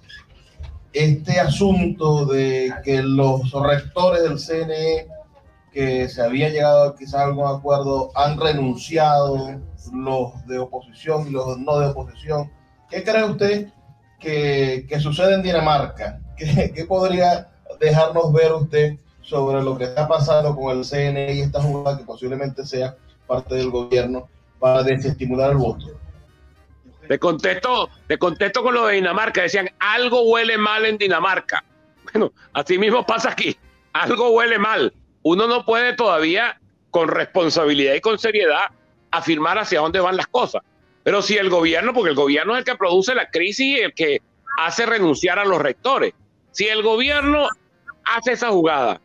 este 0.92 1.40
asunto 1.40 2.26
de 2.26 2.74
que 2.84 3.02
los 3.02 3.50
rectores 3.54 4.24
del 4.24 4.40
CNE 4.40 5.08
que 5.76 6.08
se 6.08 6.22
había 6.22 6.48
llegado 6.50 6.96
quizás 6.96 7.16
a 7.16 7.26
algún 7.26 7.46
acuerdo, 7.46 8.10
han 8.16 8.40
renunciado 8.40 9.60
los 9.94 10.48
de 10.48 10.58
oposición 10.58 11.28
y 11.28 11.32
los 11.32 11.58
no 11.58 11.80
de 11.80 11.88
oposición. 11.88 12.50
¿Qué 12.90 13.04
cree 13.04 13.26
usted 13.26 13.68
que, 14.18 14.86
que 14.88 15.00
sucede 15.02 15.34
en 15.34 15.44
Dinamarca? 15.44 16.22
¿Qué, 16.38 16.72
¿Qué, 16.74 16.86
podría 16.86 17.50
dejarnos 17.78 18.32
ver 18.32 18.54
usted 18.54 18.96
sobre 19.22 19.62
lo 19.62 19.78
que 19.78 19.84
está 19.84 20.08
pasando 20.08 20.56
con 20.56 20.78
el 20.78 20.86
CNE 20.86 21.34
y 21.34 21.42
esta 21.42 21.62
jugada 21.62 21.98
que 21.98 22.06
posiblemente 22.06 22.66
sea 22.66 22.96
parte 23.28 23.56
del 23.56 23.70
gobierno 23.70 24.28
para 24.60 24.84
desestimular 24.84 25.52
el 25.52 25.58
voto? 25.58 25.88
Te 27.08 27.20
contesto, 27.20 27.90
te 28.08 28.18
contesto 28.18 28.64
con 28.64 28.74
lo 28.74 28.88
de 28.88 28.96
Dinamarca. 28.96 29.44
Decían, 29.44 29.70
algo 29.80 30.24
huele 30.24 30.58
mal 30.58 30.86
en 30.86 30.98
Dinamarca. 30.98 31.64
Bueno, 32.14 32.32
así 32.54 32.78
mismo 32.78 33.06
pasa 33.06 33.32
aquí. 33.32 33.58
Algo 33.92 34.30
huele 34.30 34.58
mal 34.58 34.94
uno 35.28 35.48
no 35.48 35.66
puede 35.66 35.94
todavía 35.94 36.62
con 36.92 37.08
responsabilidad 37.08 37.96
y 37.96 38.00
con 38.00 38.20
seriedad 38.20 38.66
afirmar 39.10 39.58
hacia 39.58 39.80
dónde 39.80 40.00
van 40.00 40.18
las 40.18 40.28
cosas. 40.28 40.62
Pero 41.04 41.24
si 41.24 41.36
el 41.36 41.50
gobierno, 41.50 41.94
porque 41.94 42.12
el 42.12 42.16
gobierno 42.16 42.54
es 42.54 42.60
el 42.60 42.66
que 42.66 42.76
produce 42.76 43.16
la 43.16 43.32
crisis 43.32 43.80
y 43.80 43.80
el 43.80 43.96
que 43.96 44.22
hace 44.60 44.86
renunciar 44.86 45.40
a 45.40 45.46
los 45.46 45.60
rectores, 45.60 46.14
si 46.52 46.68
el 46.68 46.84
gobierno 46.84 47.50
hace 48.04 48.34
esa 48.34 48.52
jugada 48.52 49.02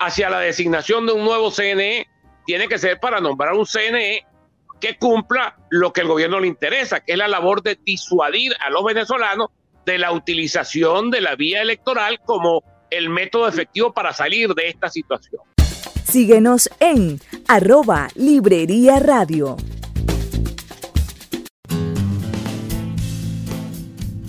hacia 0.00 0.30
la 0.30 0.40
designación 0.40 1.06
de 1.06 1.12
un 1.12 1.24
nuevo 1.24 1.52
CNE, 1.52 2.08
tiene 2.46 2.68
que 2.68 2.78
ser 2.78 2.98
para 2.98 3.20
nombrar 3.20 3.54
un 3.54 3.66
CNE 3.66 4.24
que 4.80 4.96
cumpla 4.96 5.56
lo 5.70 5.92
que 5.92 6.02
el 6.02 6.08
gobierno 6.08 6.40
le 6.40 6.46
interesa, 6.46 7.00
que 7.00 7.12
es 7.12 7.18
la 7.18 7.28
labor 7.28 7.62
de 7.62 7.78
disuadir 7.84 8.52
a 8.64 8.70
los 8.70 8.84
venezolanos 8.84 9.48
de 9.84 9.98
la 9.98 10.12
utilización 10.12 11.10
de 11.10 11.20
la 11.20 11.34
vía 11.36 11.62
electoral 11.62 12.20
como 12.24 12.62
el 12.90 13.08
método 13.08 13.48
efectivo 13.48 13.92
para 13.92 14.12
salir 14.12 14.54
de 14.54 14.68
esta 14.68 14.88
situación. 14.88 15.42
Síguenos 16.04 16.70
en 16.80 17.20
arroba 17.48 18.08
Librería 18.14 18.98
Radio. 19.00 19.56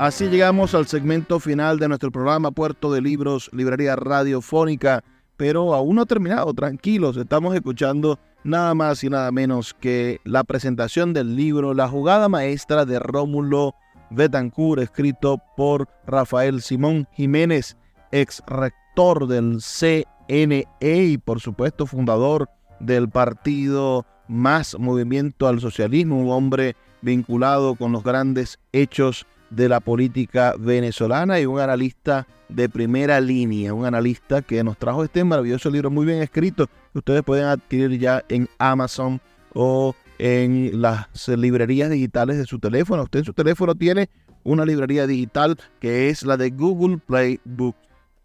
Así 0.00 0.30
llegamos 0.30 0.74
al 0.74 0.86
segmento 0.86 1.38
final 1.40 1.78
de 1.78 1.86
nuestro 1.86 2.10
programa 2.10 2.52
Puerto 2.52 2.90
de 2.90 3.02
Libros, 3.02 3.50
Librería 3.52 3.96
Radiofónica, 3.96 5.04
pero 5.36 5.74
aún 5.74 5.96
no 5.96 6.00
ha 6.00 6.06
terminado, 6.06 6.54
tranquilos, 6.54 7.18
estamos 7.18 7.54
escuchando 7.54 8.18
nada 8.42 8.74
más 8.74 9.04
y 9.04 9.10
nada 9.10 9.30
menos 9.30 9.74
que 9.74 10.18
la 10.24 10.42
presentación 10.42 11.12
del 11.12 11.36
libro 11.36 11.74
La 11.74 11.86
jugada 11.86 12.30
maestra 12.30 12.86
de 12.86 12.98
Rómulo 12.98 13.74
Betancourt, 14.08 14.80
escrito 14.80 15.36
por 15.54 15.86
Rafael 16.06 16.62
Simón 16.62 17.06
Jiménez, 17.12 17.76
ex 18.10 18.42
rector 18.46 19.26
del 19.26 19.58
CNE 19.60 20.66
y 20.80 21.18
por 21.18 21.40
supuesto 21.40 21.84
fundador 21.84 22.48
del 22.80 23.10
partido 23.10 24.06
Más 24.28 24.78
Movimiento 24.78 25.46
al 25.46 25.60
Socialismo, 25.60 26.18
un 26.18 26.30
hombre 26.30 26.74
vinculado 27.02 27.74
con 27.74 27.92
los 27.92 28.02
grandes 28.02 28.58
hechos 28.72 29.26
de 29.50 29.68
la 29.68 29.80
política 29.80 30.54
venezolana 30.58 31.40
y 31.40 31.46
un 31.46 31.60
analista 31.60 32.26
de 32.48 32.68
primera 32.68 33.20
línea, 33.20 33.74
un 33.74 33.84
analista 33.84 34.42
que 34.42 34.62
nos 34.64 34.78
trajo 34.78 35.04
este 35.04 35.22
maravilloso 35.24 35.70
libro 35.70 35.90
muy 35.90 36.06
bien 36.06 36.22
escrito 36.22 36.66
que 36.92 36.98
ustedes 36.98 37.22
pueden 37.22 37.46
adquirir 37.46 37.98
ya 37.98 38.24
en 38.28 38.48
Amazon 38.58 39.20
o 39.54 39.94
en 40.18 40.80
las 40.80 41.06
librerías 41.28 41.90
digitales 41.90 42.38
de 42.38 42.44
su 42.44 42.58
teléfono. 42.58 43.04
Usted 43.04 43.20
en 43.20 43.24
su 43.24 43.32
teléfono 43.32 43.74
tiene 43.74 44.10
una 44.44 44.64
librería 44.64 45.06
digital 45.06 45.56
que 45.80 46.08
es 46.08 46.24
la 46.24 46.36
de 46.36 46.50
Google 46.50 46.98
Play 46.98 47.40
Book. 47.44 47.76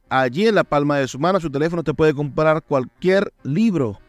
Allí 0.10 0.48
en 0.48 0.56
la 0.56 0.64
palma 0.64 0.98
de 0.98 1.08
su 1.08 1.20
mano, 1.20 1.40
su 1.40 1.50
teléfono 1.50 1.84
te 1.84 1.94
puede 1.94 2.14
comprar 2.14 2.62
cualquier 2.64 3.34
libro 3.44 4.00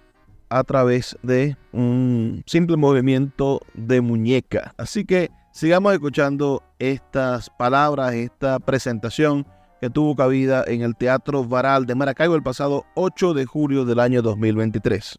a 0.49 0.63
través 0.65 1.17
de 1.23 1.57
un 1.73 2.43
simple 2.47 2.77
movimiento 2.77 3.61
de 3.75 4.01
muñeca. 4.01 4.75
Así 4.77 5.05
que 5.05 5.31
sigamos 5.57 5.95
escuchando 5.95 6.63
estas 6.79 7.49
palabras, 7.49 8.13
esta 8.13 8.59
presentación 8.59 9.47
que 9.81 9.89
tuvo 9.89 10.15
cabida 10.15 10.63
en 10.67 10.83
el 10.83 10.95
Teatro 10.95 11.45
Varal 11.45 11.87
de 11.87 11.95
Maracaibo 11.95 12.35
el 12.35 12.43
pasado 12.43 12.85
8 12.95 13.33
de 13.33 13.47
julio 13.47 13.87
del 13.87 14.01
año 14.01 14.21
2023. 14.21 15.19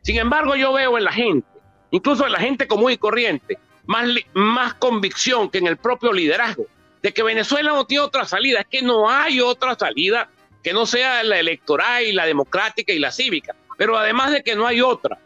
Sin 0.00 0.16
embargo, 0.16 0.56
yo 0.56 0.72
veo 0.72 0.96
en 0.96 1.04
la 1.04 1.12
gente, 1.12 1.46
incluso 1.90 2.24
en 2.24 2.32
la 2.32 2.38
gente 2.38 2.66
común 2.66 2.90
y 2.90 2.96
corriente, 2.96 3.58
más, 3.84 4.08
más 4.32 4.72
convicción 4.74 5.50
que 5.50 5.58
en 5.58 5.66
el 5.66 5.76
propio 5.76 6.10
liderazgo, 6.10 6.64
de 7.02 7.12
que 7.12 7.22
Venezuela 7.22 7.72
no 7.72 7.84
tiene 7.84 8.04
otra 8.04 8.24
salida, 8.24 8.60
es 8.60 8.66
que 8.66 8.80
no 8.80 9.10
hay 9.10 9.42
otra 9.42 9.74
salida 9.78 10.30
que 10.62 10.72
no 10.72 10.86
sea 10.86 11.22
la 11.22 11.38
electoral 11.38 12.02
y 12.04 12.12
la 12.12 12.24
democrática 12.24 12.94
y 12.94 12.98
la 12.98 13.12
cívica, 13.12 13.54
pero 13.76 13.98
además 13.98 14.32
de 14.32 14.42
que 14.42 14.56
no 14.56 14.66
hay 14.66 14.80
otra, 14.80 15.18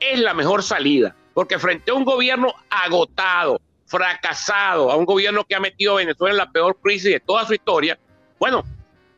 es 0.00 0.18
la 0.18 0.32
mejor 0.32 0.62
salida 0.62 1.14
porque 1.34 1.58
frente 1.58 1.90
a 1.90 1.94
un 1.94 2.04
gobierno 2.04 2.54
agotado, 2.70 3.60
fracasado, 3.86 4.90
a 4.90 4.96
un 4.96 5.04
gobierno 5.04 5.44
que 5.44 5.54
ha 5.54 5.60
metido 5.60 5.94
a 5.94 5.96
Venezuela 5.96 6.32
en 6.32 6.38
la 6.38 6.50
peor 6.50 6.78
crisis 6.80 7.12
de 7.12 7.20
toda 7.20 7.44
su 7.46 7.54
historia, 7.54 7.98
bueno, 8.38 8.64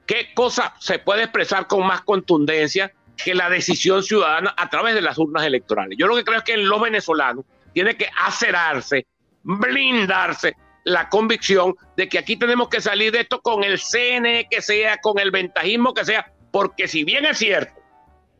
¿qué 0.06 0.32
cosa 0.34 0.74
se 0.80 0.98
puede 0.98 1.24
expresar 1.24 1.66
con 1.66 1.86
más 1.86 2.00
contundencia 2.00 2.92
que 3.16 3.34
la 3.34 3.48
decisión 3.48 4.02
ciudadana 4.02 4.54
a 4.56 4.68
través 4.68 4.94
de 4.94 5.02
las 5.02 5.18
urnas 5.18 5.44
electorales? 5.44 5.96
Yo 5.98 6.06
lo 6.06 6.16
que 6.16 6.24
creo 6.24 6.38
es 6.38 6.44
que 6.44 6.56
los 6.56 6.80
venezolanos 6.80 7.44
tiene 7.72 7.96
que 7.96 8.08
acerarse, 8.18 9.06
blindarse 9.42 10.56
la 10.84 11.08
convicción 11.08 11.74
de 11.96 12.08
que 12.08 12.18
aquí 12.18 12.36
tenemos 12.36 12.68
que 12.68 12.80
salir 12.80 13.12
de 13.12 13.20
esto 13.20 13.40
con 13.40 13.64
el 13.64 13.78
CNE 13.78 14.46
que 14.48 14.62
sea, 14.62 14.98
con 14.98 15.18
el 15.18 15.32
ventajismo 15.32 15.92
que 15.92 16.04
sea, 16.04 16.32
porque 16.52 16.86
si 16.86 17.04
bien 17.04 17.26
es 17.26 17.38
cierto 17.38 17.74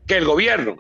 que 0.07 0.17
el 0.17 0.25
gobierno 0.25 0.77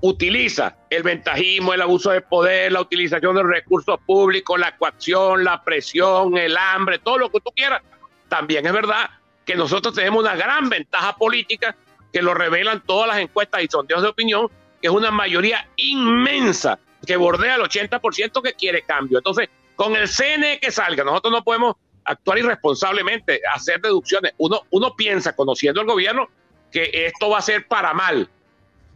utiliza 0.00 0.76
el 0.90 1.02
ventajismo, 1.02 1.72
el 1.72 1.82
abuso 1.82 2.10
de 2.10 2.20
poder, 2.20 2.72
la 2.72 2.80
utilización 2.80 3.36
de 3.36 3.42
recursos 3.42 3.98
públicos, 4.04 4.58
la 4.58 4.76
coacción, 4.76 5.44
la 5.44 5.62
presión, 5.62 6.36
el 6.36 6.56
hambre, 6.56 6.98
todo 6.98 7.18
lo 7.18 7.30
que 7.30 7.40
tú 7.40 7.50
quieras. 7.54 7.82
También 8.28 8.66
es 8.66 8.72
verdad 8.72 9.10
que 9.44 9.54
nosotros 9.54 9.94
tenemos 9.94 10.22
una 10.22 10.36
gran 10.36 10.68
ventaja 10.68 11.16
política 11.16 11.74
que 12.12 12.22
lo 12.22 12.34
revelan 12.34 12.82
todas 12.84 13.08
las 13.08 13.18
encuestas 13.18 13.62
y 13.62 13.66
sondeos 13.66 14.02
de 14.02 14.08
opinión, 14.08 14.48
que 14.80 14.88
es 14.88 14.92
una 14.92 15.10
mayoría 15.10 15.68
inmensa 15.76 16.78
que 17.06 17.16
bordea 17.16 17.56
el 17.56 17.62
80% 17.62 18.42
que 18.42 18.54
quiere 18.54 18.82
cambio. 18.82 19.18
Entonces, 19.18 19.48
con 19.76 19.96
el 19.96 20.08
CNE 20.08 20.60
que 20.60 20.70
salga, 20.70 21.04
nosotros 21.04 21.32
no 21.32 21.44
podemos 21.44 21.76
actuar 22.04 22.38
irresponsablemente, 22.38 23.40
hacer 23.52 23.80
deducciones. 23.80 24.32
Uno, 24.38 24.62
uno 24.70 24.94
piensa, 24.94 25.34
conociendo 25.34 25.80
el 25.80 25.86
gobierno, 25.86 26.28
que 26.70 26.90
esto 26.92 27.30
va 27.30 27.38
a 27.38 27.42
ser 27.42 27.66
para 27.66 27.92
mal 27.94 28.28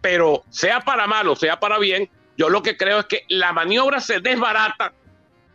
pero 0.00 0.44
sea 0.50 0.80
para 0.80 1.06
mal 1.06 1.28
o 1.28 1.36
sea 1.36 1.58
para 1.58 1.78
bien, 1.78 2.08
yo 2.36 2.48
lo 2.48 2.62
que 2.62 2.76
creo 2.76 3.00
es 3.00 3.06
que 3.06 3.24
la 3.28 3.52
maniobra 3.52 4.00
se 4.00 4.20
desbarata 4.20 4.92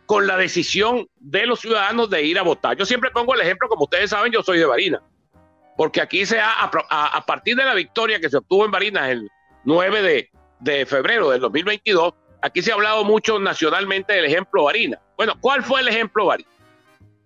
con 0.06 0.26
la 0.26 0.36
decisión 0.36 1.08
de 1.18 1.46
los 1.46 1.60
ciudadanos 1.60 2.10
de 2.10 2.22
ir 2.22 2.38
a 2.38 2.42
votar. 2.42 2.76
Yo 2.76 2.84
siempre 2.84 3.10
pongo 3.10 3.34
el 3.34 3.40
ejemplo, 3.40 3.68
como 3.68 3.84
ustedes 3.84 4.10
saben, 4.10 4.32
yo 4.32 4.42
soy 4.42 4.58
de 4.58 4.66
Barinas, 4.66 5.00
porque 5.76 6.00
aquí 6.00 6.26
se 6.26 6.38
ha, 6.38 6.52
a, 6.62 7.26
partir 7.26 7.56
de 7.56 7.64
la 7.64 7.74
victoria 7.74 8.20
que 8.20 8.28
se 8.28 8.36
obtuvo 8.36 8.66
en 8.66 8.70
Barinas 8.70 9.08
el 9.08 9.30
9 9.64 10.02
de, 10.02 10.30
de 10.60 10.86
febrero 10.86 11.30
del 11.30 11.40
2022, 11.40 12.12
aquí 12.42 12.60
se 12.60 12.70
ha 12.70 12.74
hablado 12.74 13.04
mucho 13.04 13.38
nacionalmente 13.38 14.12
del 14.12 14.26
ejemplo 14.26 14.64
Barinas. 14.64 15.00
Bueno, 15.16 15.34
¿cuál 15.40 15.62
fue 15.62 15.80
el 15.80 15.88
ejemplo 15.88 16.26
Barinas? 16.26 16.52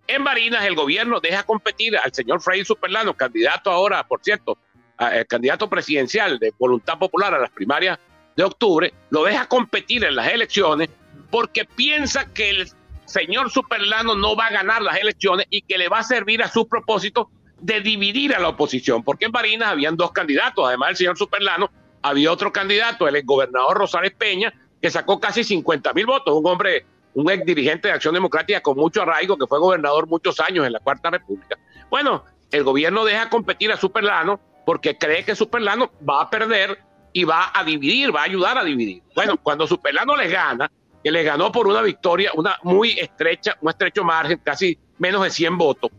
En 0.06 0.24
Barinas 0.24 0.64
el 0.64 0.74
gobierno 0.74 1.20
deja 1.20 1.42
competir 1.42 1.96
al 1.98 2.14
señor 2.14 2.40
Freddy 2.40 2.64
Superlano, 2.64 3.14
candidato 3.14 3.70
ahora, 3.70 4.06
por 4.06 4.22
cierto, 4.22 4.56
el 4.99 5.26
candidato 5.26 5.68
presidencial 5.68 6.38
de 6.38 6.53
Voluntad 6.59 6.99
Popular 6.99 7.34
a 7.34 7.38
las 7.38 7.51
primarias 7.51 7.99
de 8.36 8.44
octubre, 8.44 8.92
lo 9.11 9.24
deja 9.24 9.46
competir 9.46 10.05
en 10.05 10.16
las 10.16 10.28
elecciones 10.28 10.88
porque 11.30 11.64
piensa 11.64 12.26
que 12.32 12.51
el 12.51 12.68
señor 13.05 13.51
Superlano 13.51 14.14
no 14.14 14.36
va 14.36 14.46
a 14.46 14.53
ganar 14.53 14.82
las 14.82 14.96
elecciones 14.99 15.46
y 15.51 15.62
que 15.62 15.78
le 15.78 15.88
va 15.88 16.01
a 16.01 16.03
servir 16.03 16.42
a 16.42 16.49
su 16.49 16.68
propósito 16.68 17.30
de 17.61 17.80
dividir 17.80 18.34
a 18.34 18.38
la 18.38 18.51
oposición, 18.51 19.03
porque 19.03 19.24
en 19.24 19.32
Barinas 19.32 19.68
habían 19.68 19.96
dos 19.96 20.12
candidatos, 20.12 20.64
además 20.66 20.90
del 20.90 20.96
señor 20.96 21.18
Superlano, 21.18 21.70
había 22.03 22.30
otro 22.30 22.53
candidato, 22.53 23.09
el 23.09 23.22
gobernador 23.24 23.76
Rosales 23.76 24.12
Peña, 24.12 24.53
que 24.80 24.90
sacó 24.90 25.18
casi 25.18 25.42
50 25.42 25.92
mil 25.92 26.07
votos, 26.07 26.32
un 26.34 26.46
hombre, 26.46 26.86
un 27.14 27.30
ex 27.30 27.44
dirigente 27.44 27.88
de 27.88 27.94
Acción 27.94 28.14
Democrática 28.14 28.61
con 28.61 28.76
mucho 28.76 29.03
arraigo, 29.03 29.36
que 29.36 29.46
fue 29.46 29.59
gobernador 29.59 30.07
muchos 30.07 30.38
años 30.38 30.66
en 30.66 30.72
la 30.72 30.80
Cuarta 30.80 31.11
República. 31.11 31.59
Bueno, 31.90 32.24
el 32.53 32.62
gobierno 32.62 33.05
deja 33.05 33.28
competir 33.28 33.72
a 33.72 33.76
Superlano 33.76 34.38
porque 34.68 34.98
cree 34.98 35.24
que 35.24 35.34
Superlano 35.34 35.92
va 36.06 36.20
a 36.20 36.28
perder 36.28 36.78
y 37.14 37.24
va 37.24 37.52
a 37.54 37.64
dividir, 37.64 38.14
va 38.14 38.20
a 38.20 38.24
ayudar 38.24 38.58
a 38.58 38.64
dividir. 38.64 39.02
Bueno, 39.14 39.38
cuando 39.38 39.66
Superlano 39.66 40.14
les 40.14 40.30
gana, 40.30 40.70
que 41.02 41.10
le 41.10 41.22
ganó 41.22 41.50
por 41.50 41.66
una 41.66 41.80
victoria, 41.80 42.32
una 42.34 42.58
muy 42.64 42.90
estrecha, 42.90 43.56
un 43.62 43.70
estrecho 43.70 44.04
margen, 44.04 44.42
casi 44.44 44.78
menos 44.98 45.22
de 45.22 45.30
100 45.30 45.56
votos, 45.56 45.90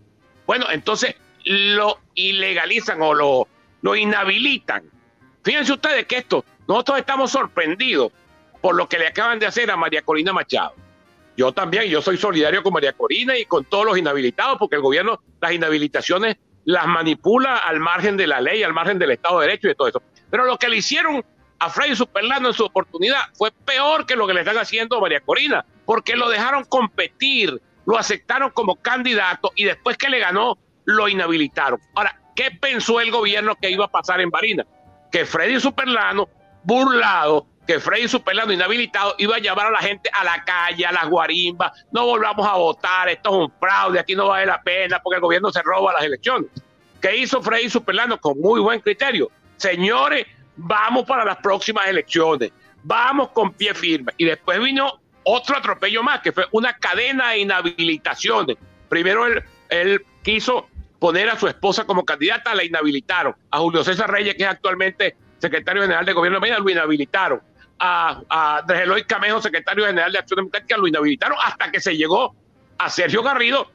bueno, 0.45 0.67
entonces 0.69 1.15
lo 1.45 1.97
ilegalizan 2.13 3.01
o 3.01 3.15
lo, 3.15 3.47
lo 3.81 3.95
inhabilitan. 3.95 4.83
Fíjense 5.43 5.73
ustedes 5.73 6.05
que 6.05 6.17
esto, 6.17 6.45
nosotros 6.67 6.99
estamos 6.99 7.31
sorprendidos 7.31 8.11
por 8.61 8.75
lo 8.75 8.87
que 8.87 8.99
le 8.99 9.07
acaban 9.07 9.39
de 9.39 9.47
hacer 9.47 9.71
a 9.71 9.77
María 9.77 10.03
Corina 10.03 10.31
Machado. 10.31 10.75
Yo 11.35 11.51
también, 11.53 11.85
yo 11.85 12.03
soy 12.03 12.17
solidario 12.17 12.61
con 12.61 12.73
María 12.73 12.93
Corina 12.93 13.35
y 13.35 13.45
con 13.45 13.65
todos 13.65 13.87
los 13.87 13.97
inhabilitados, 13.97 14.59
porque 14.59 14.75
el 14.75 14.83
gobierno, 14.83 15.23
las 15.41 15.53
inhabilitaciones 15.53 16.37
las 16.69 16.85
manipula 16.85 17.57
al 17.57 17.79
margen 17.79 18.15
de 18.15 18.27
la 18.27 18.39
ley, 18.39 18.61
al 18.61 18.73
margen 18.73 18.99
del 18.99 19.09
Estado 19.09 19.39
de 19.39 19.47
Derecho 19.47 19.65
y 19.65 19.69
de 19.69 19.75
todo 19.75 19.87
eso. 19.87 20.03
Pero 20.29 20.45
lo 20.45 20.55
que 20.57 20.69
le 20.69 20.77
hicieron 20.77 21.25
a 21.57 21.67
Freddy 21.67 21.95
Superlano 21.95 22.49
en 22.49 22.53
su 22.53 22.63
oportunidad 22.63 23.21
fue 23.33 23.49
peor 23.49 24.05
que 24.05 24.15
lo 24.15 24.27
que 24.27 24.35
le 24.35 24.41
están 24.41 24.59
haciendo 24.59 24.95
a 24.95 25.01
María 25.01 25.19
Corina, 25.19 25.65
porque 25.85 26.15
lo 26.15 26.29
dejaron 26.29 26.65
competir, 26.65 27.59
lo 27.87 27.97
aceptaron 27.97 28.51
como 28.51 28.75
candidato 28.75 29.51
y 29.55 29.63
después 29.63 29.97
que 29.97 30.09
le 30.09 30.19
ganó, 30.19 30.59
lo 30.85 31.07
inhabilitaron. 31.07 31.79
Ahora, 31.95 32.21
¿qué 32.35 32.51
pensó 32.51 33.01
el 33.01 33.09
gobierno 33.09 33.55
que 33.59 33.71
iba 33.71 33.85
a 33.85 33.91
pasar 33.91 34.21
en 34.21 34.29
Barinas? 34.29 34.67
Que 35.11 35.25
Freddy 35.25 35.59
Superlano, 35.59 36.29
burlado, 36.61 37.47
que 37.69 37.79
Freddy 37.79 38.07
Superlano 38.07 38.51
inhabilitado 38.51 39.13
iba 39.19 39.35
a 39.35 39.39
llevar 39.39 39.67
a 39.67 39.69
la 39.69 39.77
gente 39.77 40.09
a 40.11 40.23
la 40.23 40.43
calle, 40.43 40.87
a 40.87 40.91
las 40.91 41.07
guarimbas, 41.07 41.85
no 41.91 42.03
volvamos 42.03 42.47
a 42.47 42.55
votar, 42.55 43.07
esto 43.09 43.29
es 43.29 43.35
un 43.35 43.59
fraude, 43.59 43.99
aquí 43.99 44.15
no 44.15 44.29
vale 44.29 44.47
la 44.47 44.59
pena 44.59 44.99
porque 44.99 45.17
el 45.17 45.21
gobierno 45.21 45.51
se 45.51 45.61
roba 45.61 45.93
las 45.93 46.03
elecciones. 46.03 46.49
¿Qué 46.99 47.15
hizo 47.15 47.43
Freddy 47.43 47.69
Superlano? 47.69 48.19
Con 48.19 48.41
muy 48.41 48.59
buen 48.59 48.79
criterio. 48.79 49.29
Señores, 49.57 50.25
vamos 50.55 51.05
para 51.05 51.23
las 51.23 51.37
próximas 51.37 51.85
elecciones, 51.85 52.51
vamos 52.81 53.29
con 53.33 53.53
pie 53.53 53.75
firme. 53.75 54.13
Y 54.17 54.25
después 54.25 54.59
vino 54.59 54.99
otro 55.23 55.55
atropello 55.55 56.01
más, 56.01 56.21
que 56.21 56.31
fue 56.31 56.47
una 56.49 56.75
cadena 56.75 57.29
de 57.29 57.37
inhabilitaciones. 57.37 58.57
Primero 58.89 59.27
él, 59.69 60.05
quiso 60.23 60.69
poner 60.97 61.29
a 61.29 61.37
su 61.37 61.47
esposa 61.47 61.85
como 61.85 62.03
candidata, 62.03 62.55
la 62.55 62.63
inhabilitaron. 62.63 63.35
A 63.51 63.59
Julio 63.59 63.83
César 63.83 64.09
Reyes, 64.09 64.33
que 64.33 64.41
es 64.41 64.49
actualmente 64.49 65.15
secretario 65.37 65.83
general 65.83 66.03
de 66.03 66.13
gobierno 66.13 66.39
de 66.39 66.49
lo 66.49 66.67
inhabilitaron 66.67 67.41
a, 67.79 68.21
a 68.29 68.63
Eloy 68.73 69.03
Camejo, 69.03 69.41
secretario 69.41 69.85
general 69.85 70.11
de 70.11 70.19
Acción 70.19 70.37
Democrática, 70.37 70.77
lo 70.77 70.87
inhabilitaron 70.87 71.37
hasta 71.43 71.71
que 71.71 71.79
se 71.79 71.95
llegó 71.95 72.35
a 72.77 72.89
Sergio 72.89 73.23
Garrido, 73.23 73.71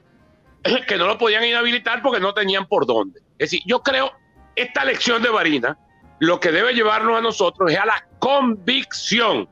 que 0.88 0.96
no 0.96 1.06
lo 1.06 1.18
podían 1.18 1.44
inhabilitar 1.44 2.02
porque 2.02 2.20
no 2.20 2.34
tenían 2.34 2.66
por 2.66 2.86
dónde. 2.86 3.20
Es 3.38 3.50
decir, 3.50 3.62
yo 3.66 3.82
creo 3.82 4.12
esta 4.56 4.84
lección 4.84 5.22
de 5.22 5.30
Varina 5.30 5.78
lo 6.20 6.40
que 6.40 6.52
debe 6.52 6.74
llevarnos 6.74 7.18
a 7.18 7.20
nosotros 7.20 7.70
es 7.70 7.78
a 7.78 7.86
la 7.86 8.06
convicción 8.18 9.48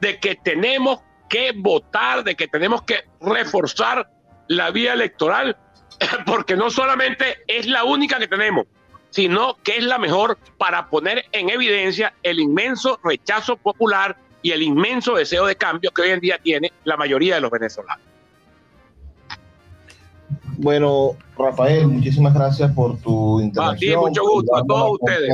de 0.00 0.18
que 0.18 0.36
tenemos 0.36 1.00
que 1.28 1.52
votar, 1.54 2.24
de 2.24 2.34
que 2.34 2.48
tenemos 2.48 2.82
que 2.82 3.04
reforzar 3.20 4.08
la 4.48 4.70
vía 4.70 4.94
electoral, 4.94 5.56
porque 6.26 6.56
no 6.56 6.70
solamente 6.70 7.38
es 7.46 7.66
la 7.66 7.84
única 7.84 8.18
que 8.18 8.28
tenemos, 8.28 8.66
sino 9.10 9.56
que 9.62 9.78
es 9.78 9.84
la 9.84 9.98
mejor 9.98 10.38
para 10.58 10.88
poner 10.88 11.24
en 11.32 11.50
evidencia 11.50 12.12
el 12.22 12.40
inmenso 12.40 12.98
rechazo 13.02 13.56
popular 13.56 14.16
y 14.42 14.52
el 14.52 14.62
inmenso 14.62 15.14
deseo 15.14 15.46
de 15.46 15.56
cambio 15.56 15.90
que 15.90 16.02
hoy 16.02 16.10
en 16.10 16.20
día 16.20 16.38
tiene 16.42 16.72
la 16.84 16.96
mayoría 16.96 17.36
de 17.36 17.40
los 17.40 17.50
venezolanos. 17.50 18.04
Bueno, 20.58 21.12
Rafael, 21.36 21.86
muchísimas 21.86 22.34
gracias 22.34 22.72
por 22.72 22.98
tu 22.98 23.40
intervención. 23.40 24.00
mucho 24.00 24.22
gusto 24.22 24.56
a 24.56 24.64
todos 24.64 24.98
ustedes. 25.00 25.30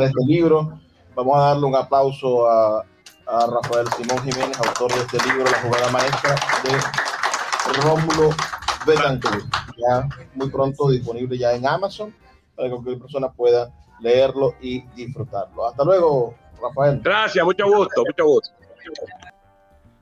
Este 0.00 0.24
libro. 0.26 0.78
Vamos 1.16 1.36
a 1.36 1.40
darle 1.40 1.66
un 1.66 1.76
aplauso 1.76 2.48
a, 2.48 2.80
a 3.26 3.46
Rafael 3.46 3.86
Simón 3.96 4.18
Jiménez, 4.24 4.56
autor 4.58 4.92
de 4.94 5.00
este 5.00 5.18
libro, 5.28 5.44
La 5.44 5.60
jugada 5.60 5.90
maestra 5.90 6.34
de 6.64 7.82
Rómulo 7.82 8.30
Betancourt. 8.86 9.44
Ya 9.76 10.08
muy 10.34 10.50
pronto 10.50 10.90
disponible 10.90 11.36
ya 11.36 11.52
en 11.52 11.66
Amazon 11.66 12.14
para 12.54 12.68
que 12.68 12.74
cualquier 12.74 12.98
persona 12.98 13.30
pueda 13.30 13.72
leerlo 14.00 14.54
y 14.60 14.82
disfrutarlo. 14.96 15.68
Hasta 15.68 15.84
luego, 15.84 16.34
Rafael. 16.60 17.00
Gracias, 17.02 17.44
mucho 17.44 17.66
gusto, 17.66 18.04
mucho 18.04 18.24
gusto. 18.26 18.50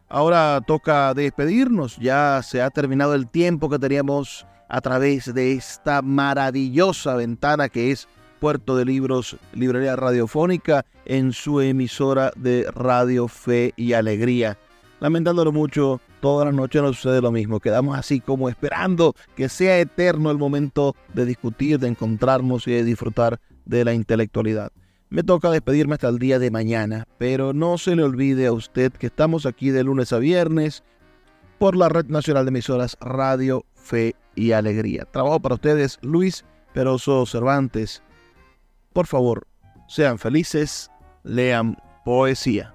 Ahora 0.09 0.61
toca 0.66 1.14
despedirnos, 1.14 1.96
ya 1.96 2.40
se 2.42 2.61
ha 2.61 2.68
terminado 2.68 3.14
el 3.14 3.28
tiempo 3.28 3.70
que 3.70 3.78
teníamos 3.78 4.46
a 4.68 4.80
través 4.80 5.32
de 5.32 5.53
esta 5.53 6.03
maravillosa 6.03 7.14
ventana 7.14 7.68
que 7.68 7.90
es 7.90 8.09
Puerto 8.40 8.76
de 8.76 8.84
Libros, 8.84 9.36
Librería 9.55 9.96
Radiofónica, 9.96 10.84
en 11.05 11.32
su 11.32 11.61
emisora 11.61 12.32
de 12.36 12.66
Radio 12.74 13.28
Fe 13.28 13.72
y 13.76 13.92
Alegría. 13.92 14.59
Lamentándolo 15.00 15.53
mucho, 15.53 16.00
toda 16.22 16.46
la 16.46 16.52
noche 16.52 16.80
nos 16.80 16.96
sucede 16.96 17.20
lo 17.20 17.30
mismo. 17.30 17.60
Quedamos 17.60 17.98
así 17.98 18.20
como 18.20 18.48
esperando 18.48 19.14
que 19.36 19.50
sea 19.50 19.78
eterno 19.78 20.30
el 20.30 20.38
momento 20.38 20.96
de 21.12 21.26
discutir, 21.26 21.78
de 21.78 21.88
encontrarnos 21.88 22.66
y 22.66 22.72
de 22.72 22.84
disfrutar 22.84 23.38
de 23.66 23.84
la 23.84 23.92
intelectualidad. 23.92 24.72
Me 25.10 25.22
toca 25.22 25.50
despedirme 25.50 25.94
hasta 25.94 26.08
el 26.08 26.18
día 26.18 26.38
de 26.38 26.50
mañana, 26.50 27.06
pero 27.18 27.52
no 27.52 27.76
se 27.76 27.94
le 27.94 28.04
olvide 28.04 28.46
a 28.46 28.52
usted 28.52 28.90
que 28.92 29.08
estamos 29.08 29.44
aquí 29.44 29.68
de 29.68 29.84
lunes 29.84 30.14
a 30.14 30.18
viernes 30.18 30.82
por 31.58 31.76
la 31.76 31.90
Red 31.90 32.06
Nacional 32.06 32.46
de 32.46 32.48
Emisoras 32.48 32.96
Radio 33.00 33.66
Fe 33.74 34.16
y 34.34 34.52
Alegría. 34.52 35.04
Trabajo 35.04 35.40
para 35.40 35.56
ustedes 35.56 35.98
Luis 36.00 36.46
Peroso 36.72 37.26
Cervantes 37.26 38.02
por 38.92 39.06
favor, 39.06 39.46
sean 39.88 40.18
felices, 40.18 40.90
lean 41.22 41.78
poesía. 42.04 42.74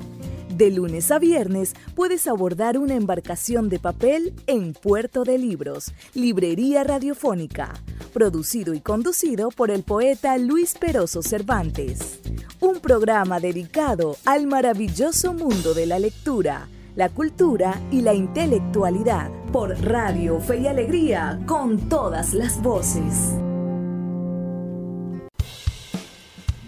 De 0.55 0.69
lunes 0.69 1.11
a 1.11 1.19
viernes 1.19 1.73
puedes 1.95 2.27
abordar 2.27 2.77
una 2.77 2.95
embarcación 2.95 3.69
de 3.69 3.79
papel 3.79 4.33
en 4.47 4.73
Puerto 4.73 5.23
de 5.23 5.37
Libros, 5.37 5.93
Librería 6.13 6.83
Radiofónica, 6.83 7.73
producido 8.13 8.73
y 8.73 8.81
conducido 8.81 9.49
por 9.49 9.71
el 9.71 9.83
poeta 9.83 10.37
Luis 10.37 10.75
Peroso 10.77 11.21
Cervantes. 11.21 12.19
Un 12.59 12.79
programa 12.81 13.39
dedicado 13.39 14.17
al 14.25 14.45
maravilloso 14.45 15.33
mundo 15.33 15.73
de 15.73 15.85
la 15.85 15.99
lectura, 15.99 16.67
la 16.95 17.07
cultura 17.07 17.81
y 17.89 18.01
la 18.01 18.13
intelectualidad 18.13 19.31
por 19.53 19.69
Radio 19.81 20.39
Fe 20.41 20.59
y 20.59 20.67
Alegría 20.67 21.39
con 21.45 21.87
todas 21.87 22.33
las 22.33 22.61
voces. 22.61 23.35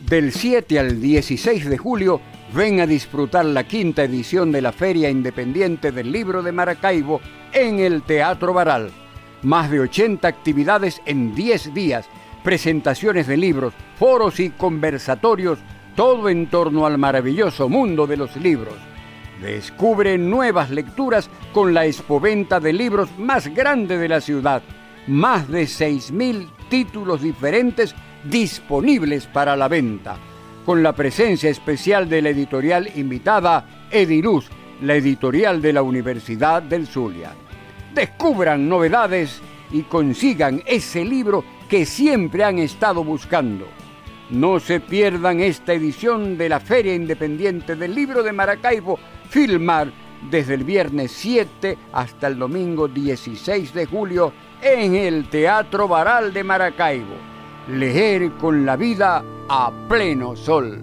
Del 0.10 0.32
7 0.32 0.80
al 0.80 1.02
16 1.02 1.70
de 1.70 1.78
julio, 1.78 2.22
Ven 2.54 2.82
a 2.82 2.86
disfrutar 2.86 3.46
la 3.46 3.64
quinta 3.64 4.04
edición 4.04 4.52
de 4.52 4.62
la 4.62 4.72
Feria 4.72 5.10
Independiente 5.10 5.92
del 5.92 6.12
Libro 6.12 6.44
de 6.44 6.52
Maracaibo 6.52 7.20
en 7.52 7.80
el 7.80 8.04
Teatro 8.04 8.54
Baral. 8.54 8.92
Más 9.42 9.72
de 9.72 9.80
80 9.80 10.28
actividades 10.28 11.02
en 11.08 11.34
10 11.34 11.74
días, 11.74 12.06
presentaciones 12.44 13.26
de 13.26 13.38
libros, 13.38 13.74
foros 13.98 14.40
y 14.40 14.52
conversatorios, 14.52 15.58
todo 15.96 16.30
en 16.30 16.46
torno 16.46 16.86
al 16.86 17.00
maravilloso 17.00 17.70
mundo 17.70 18.06
de 18.06 18.18
los 18.18 18.36
libros. 18.36 18.76
Descubre 19.42 20.16
nuevas 20.20 20.70
lecturas 20.70 21.32
con 21.54 21.74
la 21.74 21.88
expoventa 21.88 22.60
de 22.60 22.72
libros 22.72 23.10
más 23.18 23.48
grande 23.48 23.98
de 23.98 24.10
la 24.10 24.22
ciudad. 24.22 24.62
Más 25.08 25.48
de 25.48 25.64
6.000 25.64 26.48
títulos 26.70 27.24
diferentes 27.24 27.96
disponibles 28.24 29.26
para 29.26 29.56
la 29.56 29.68
venta 29.68 30.18
con 30.66 30.84
la 30.84 30.94
presencia 30.94 31.50
especial 31.50 32.08
de 32.10 32.22
la 32.22 32.30
editorial 32.30 32.90
invitada 32.96 33.88
Ediluz, 33.92 34.50
la 34.82 34.96
editorial 34.96 35.62
de 35.62 35.74
la 35.74 35.82
Universidad 35.82 36.62
del 36.62 36.88
Zulia. 36.88 37.34
Descubran 37.94 38.68
novedades 38.68 39.42
y 39.72 39.84
consigan 39.84 40.62
ese 40.66 41.04
libro 41.06 41.44
que 41.70 41.86
siempre 41.86 42.44
han 42.44 42.60
estado 42.60 43.04
buscando. 43.04 43.68
No 44.30 44.60
se 44.60 44.80
pierdan 44.80 45.40
esta 45.40 45.74
edición 45.74 46.38
de 46.38 46.50
la 46.50 46.60
Feria 46.60 46.96
Independiente 46.96 47.76
del 47.76 47.94
Libro 47.94 48.24
de 48.24 48.32
Maracaibo, 48.32 48.98
Filmar, 49.30 49.92
desde 50.30 50.54
el 50.54 50.64
viernes 50.64 51.12
7 51.12 51.78
hasta 51.92 52.28
el 52.28 52.40
domingo 52.40 52.88
16 52.88 53.74
de 53.74 53.86
julio 53.86 54.34
en 54.62 54.96
el 54.96 55.28
Teatro 55.30 55.88
Baral 55.88 56.34
de 56.34 56.44
Maracaibo. 56.44 57.16
Leer 57.68 58.32
con 58.34 58.66
la 58.66 58.76
vida 58.76 59.24
a 59.50 59.72
pleno 59.88 60.36
sol. 60.36 60.82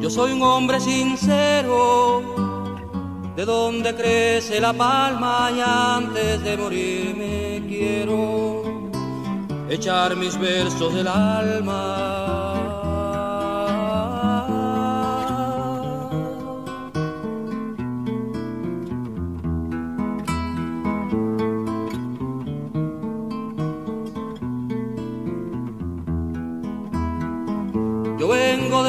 Yo 0.00 0.10
soy 0.10 0.32
un 0.32 0.42
hombre 0.42 0.80
sincero, 0.80 2.22
de 3.36 3.44
donde 3.44 3.94
crece 3.94 4.60
la 4.60 4.72
palma 4.72 5.50
y 5.54 5.60
antes 5.60 6.42
de 6.42 6.56
morirme 6.56 7.62
quiero 7.68 8.62
echar 9.68 10.16
mis 10.16 10.36
versos 10.38 10.92
del 10.92 11.06
alma. 11.06 12.11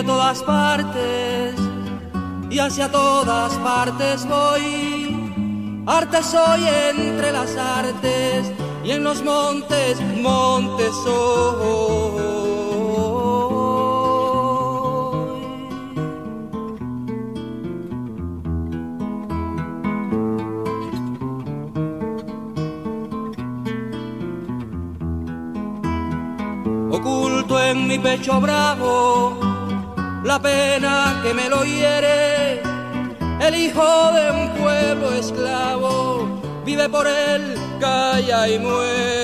Todas 0.04 0.44
partes 0.44 1.56
y 2.50 2.60
hacia 2.60 2.92
todas 2.92 3.54
partes 3.56 4.28
voy. 4.28 5.84
Arte 5.86 6.24
soy 6.24 6.62
entre 6.90 7.32
las 7.32 7.56
artes 7.56 8.52
y 8.84 8.92
en 8.92 9.04
los 9.04 9.24
montes, 9.24 10.00
montes 10.22 10.94
soy. 11.04 12.44
Oculto 26.92 27.60
en 27.60 27.88
mi 27.88 28.00
pecho 28.00 28.40
bravo 28.40 29.43
la 30.24 30.40
pena 30.42 31.20
que 31.22 31.34
me 31.34 31.50
lo 31.50 31.64
hiere, 31.64 32.62
el 33.42 33.56
hijo 33.56 34.12
de 34.14 34.32
un 34.32 34.50
pueblo 34.52 35.14
esclavo 35.14 36.42
vive 36.66 36.88
por 36.90 37.08
él 37.08 37.56
calla 37.80 38.48
y 38.48 38.60
muere. 38.60 39.23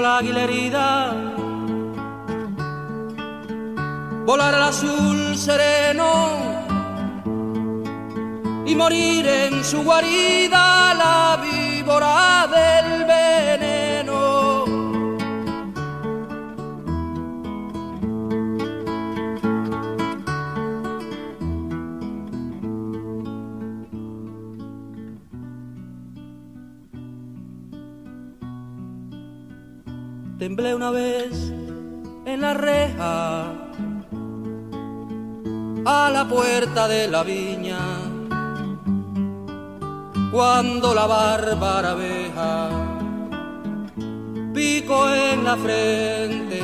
La 0.00 0.18
águila 0.18 0.46
volar 4.26 4.54
al 4.54 4.62
azul 4.64 5.36
sereno 5.38 6.28
y 8.66 8.74
morir 8.74 9.26
en 9.26 9.64
su 9.64 9.82
guarida 9.82 10.92
la 10.94 11.40
víbora 11.42 12.46
del 12.46 12.95
Temblé 30.56 30.74
una 30.74 30.90
vez 30.90 31.52
en 32.24 32.40
la 32.40 32.54
reja 32.54 33.52
a 35.84 36.10
la 36.10 36.26
puerta 36.26 36.88
de 36.88 37.08
la 37.08 37.22
viña 37.22 37.78
cuando 40.32 40.94
la 40.94 41.06
bárbara 41.06 41.90
abeja 41.90 42.70
pico 44.54 45.10
en 45.10 45.44
la 45.44 45.56
frente 45.58 46.55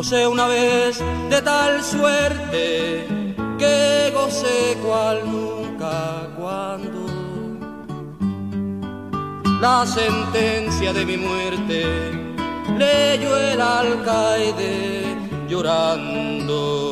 Gocé 0.00 0.26
una 0.26 0.46
vez 0.46 0.98
de 1.28 1.42
tal 1.42 1.84
suerte 1.84 3.06
que 3.58 4.10
gocé 4.14 4.78
cual 4.82 5.20
nunca 5.30 6.26
cuando 6.38 7.00
la 9.60 9.84
sentencia 9.84 10.94
de 10.94 11.04
mi 11.04 11.18
muerte 11.18 11.84
leyó 12.78 13.36
el 13.36 13.60
alcaide 13.60 15.04
llorando. 15.50 16.89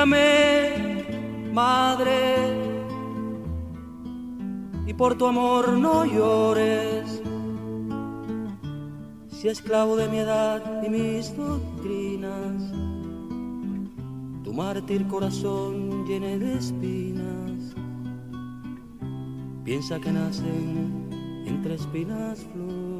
Mírame, 0.00 1.04
madre, 1.52 2.36
y 4.86 4.94
por 4.94 5.18
tu 5.18 5.26
amor 5.26 5.74
no 5.74 6.06
llores. 6.06 7.22
Si 9.28 9.48
esclavo 9.48 9.96
de 9.96 10.08
mi 10.08 10.20
edad 10.20 10.82
y 10.82 10.88
mis 10.88 11.36
doctrinas, 11.36 12.72
tu 14.42 14.54
mártir 14.54 15.06
corazón 15.06 16.06
llene 16.06 16.38
de 16.38 16.54
espinas, 16.54 17.74
piensa 19.64 20.00
que 20.00 20.12
nacen 20.12 21.44
entre 21.46 21.74
espinas 21.74 22.46
flores. 22.54 22.99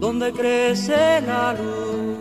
Donde 0.00 0.32
crece 0.32 1.20
la 1.22 1.54
luz. 1.54 2.11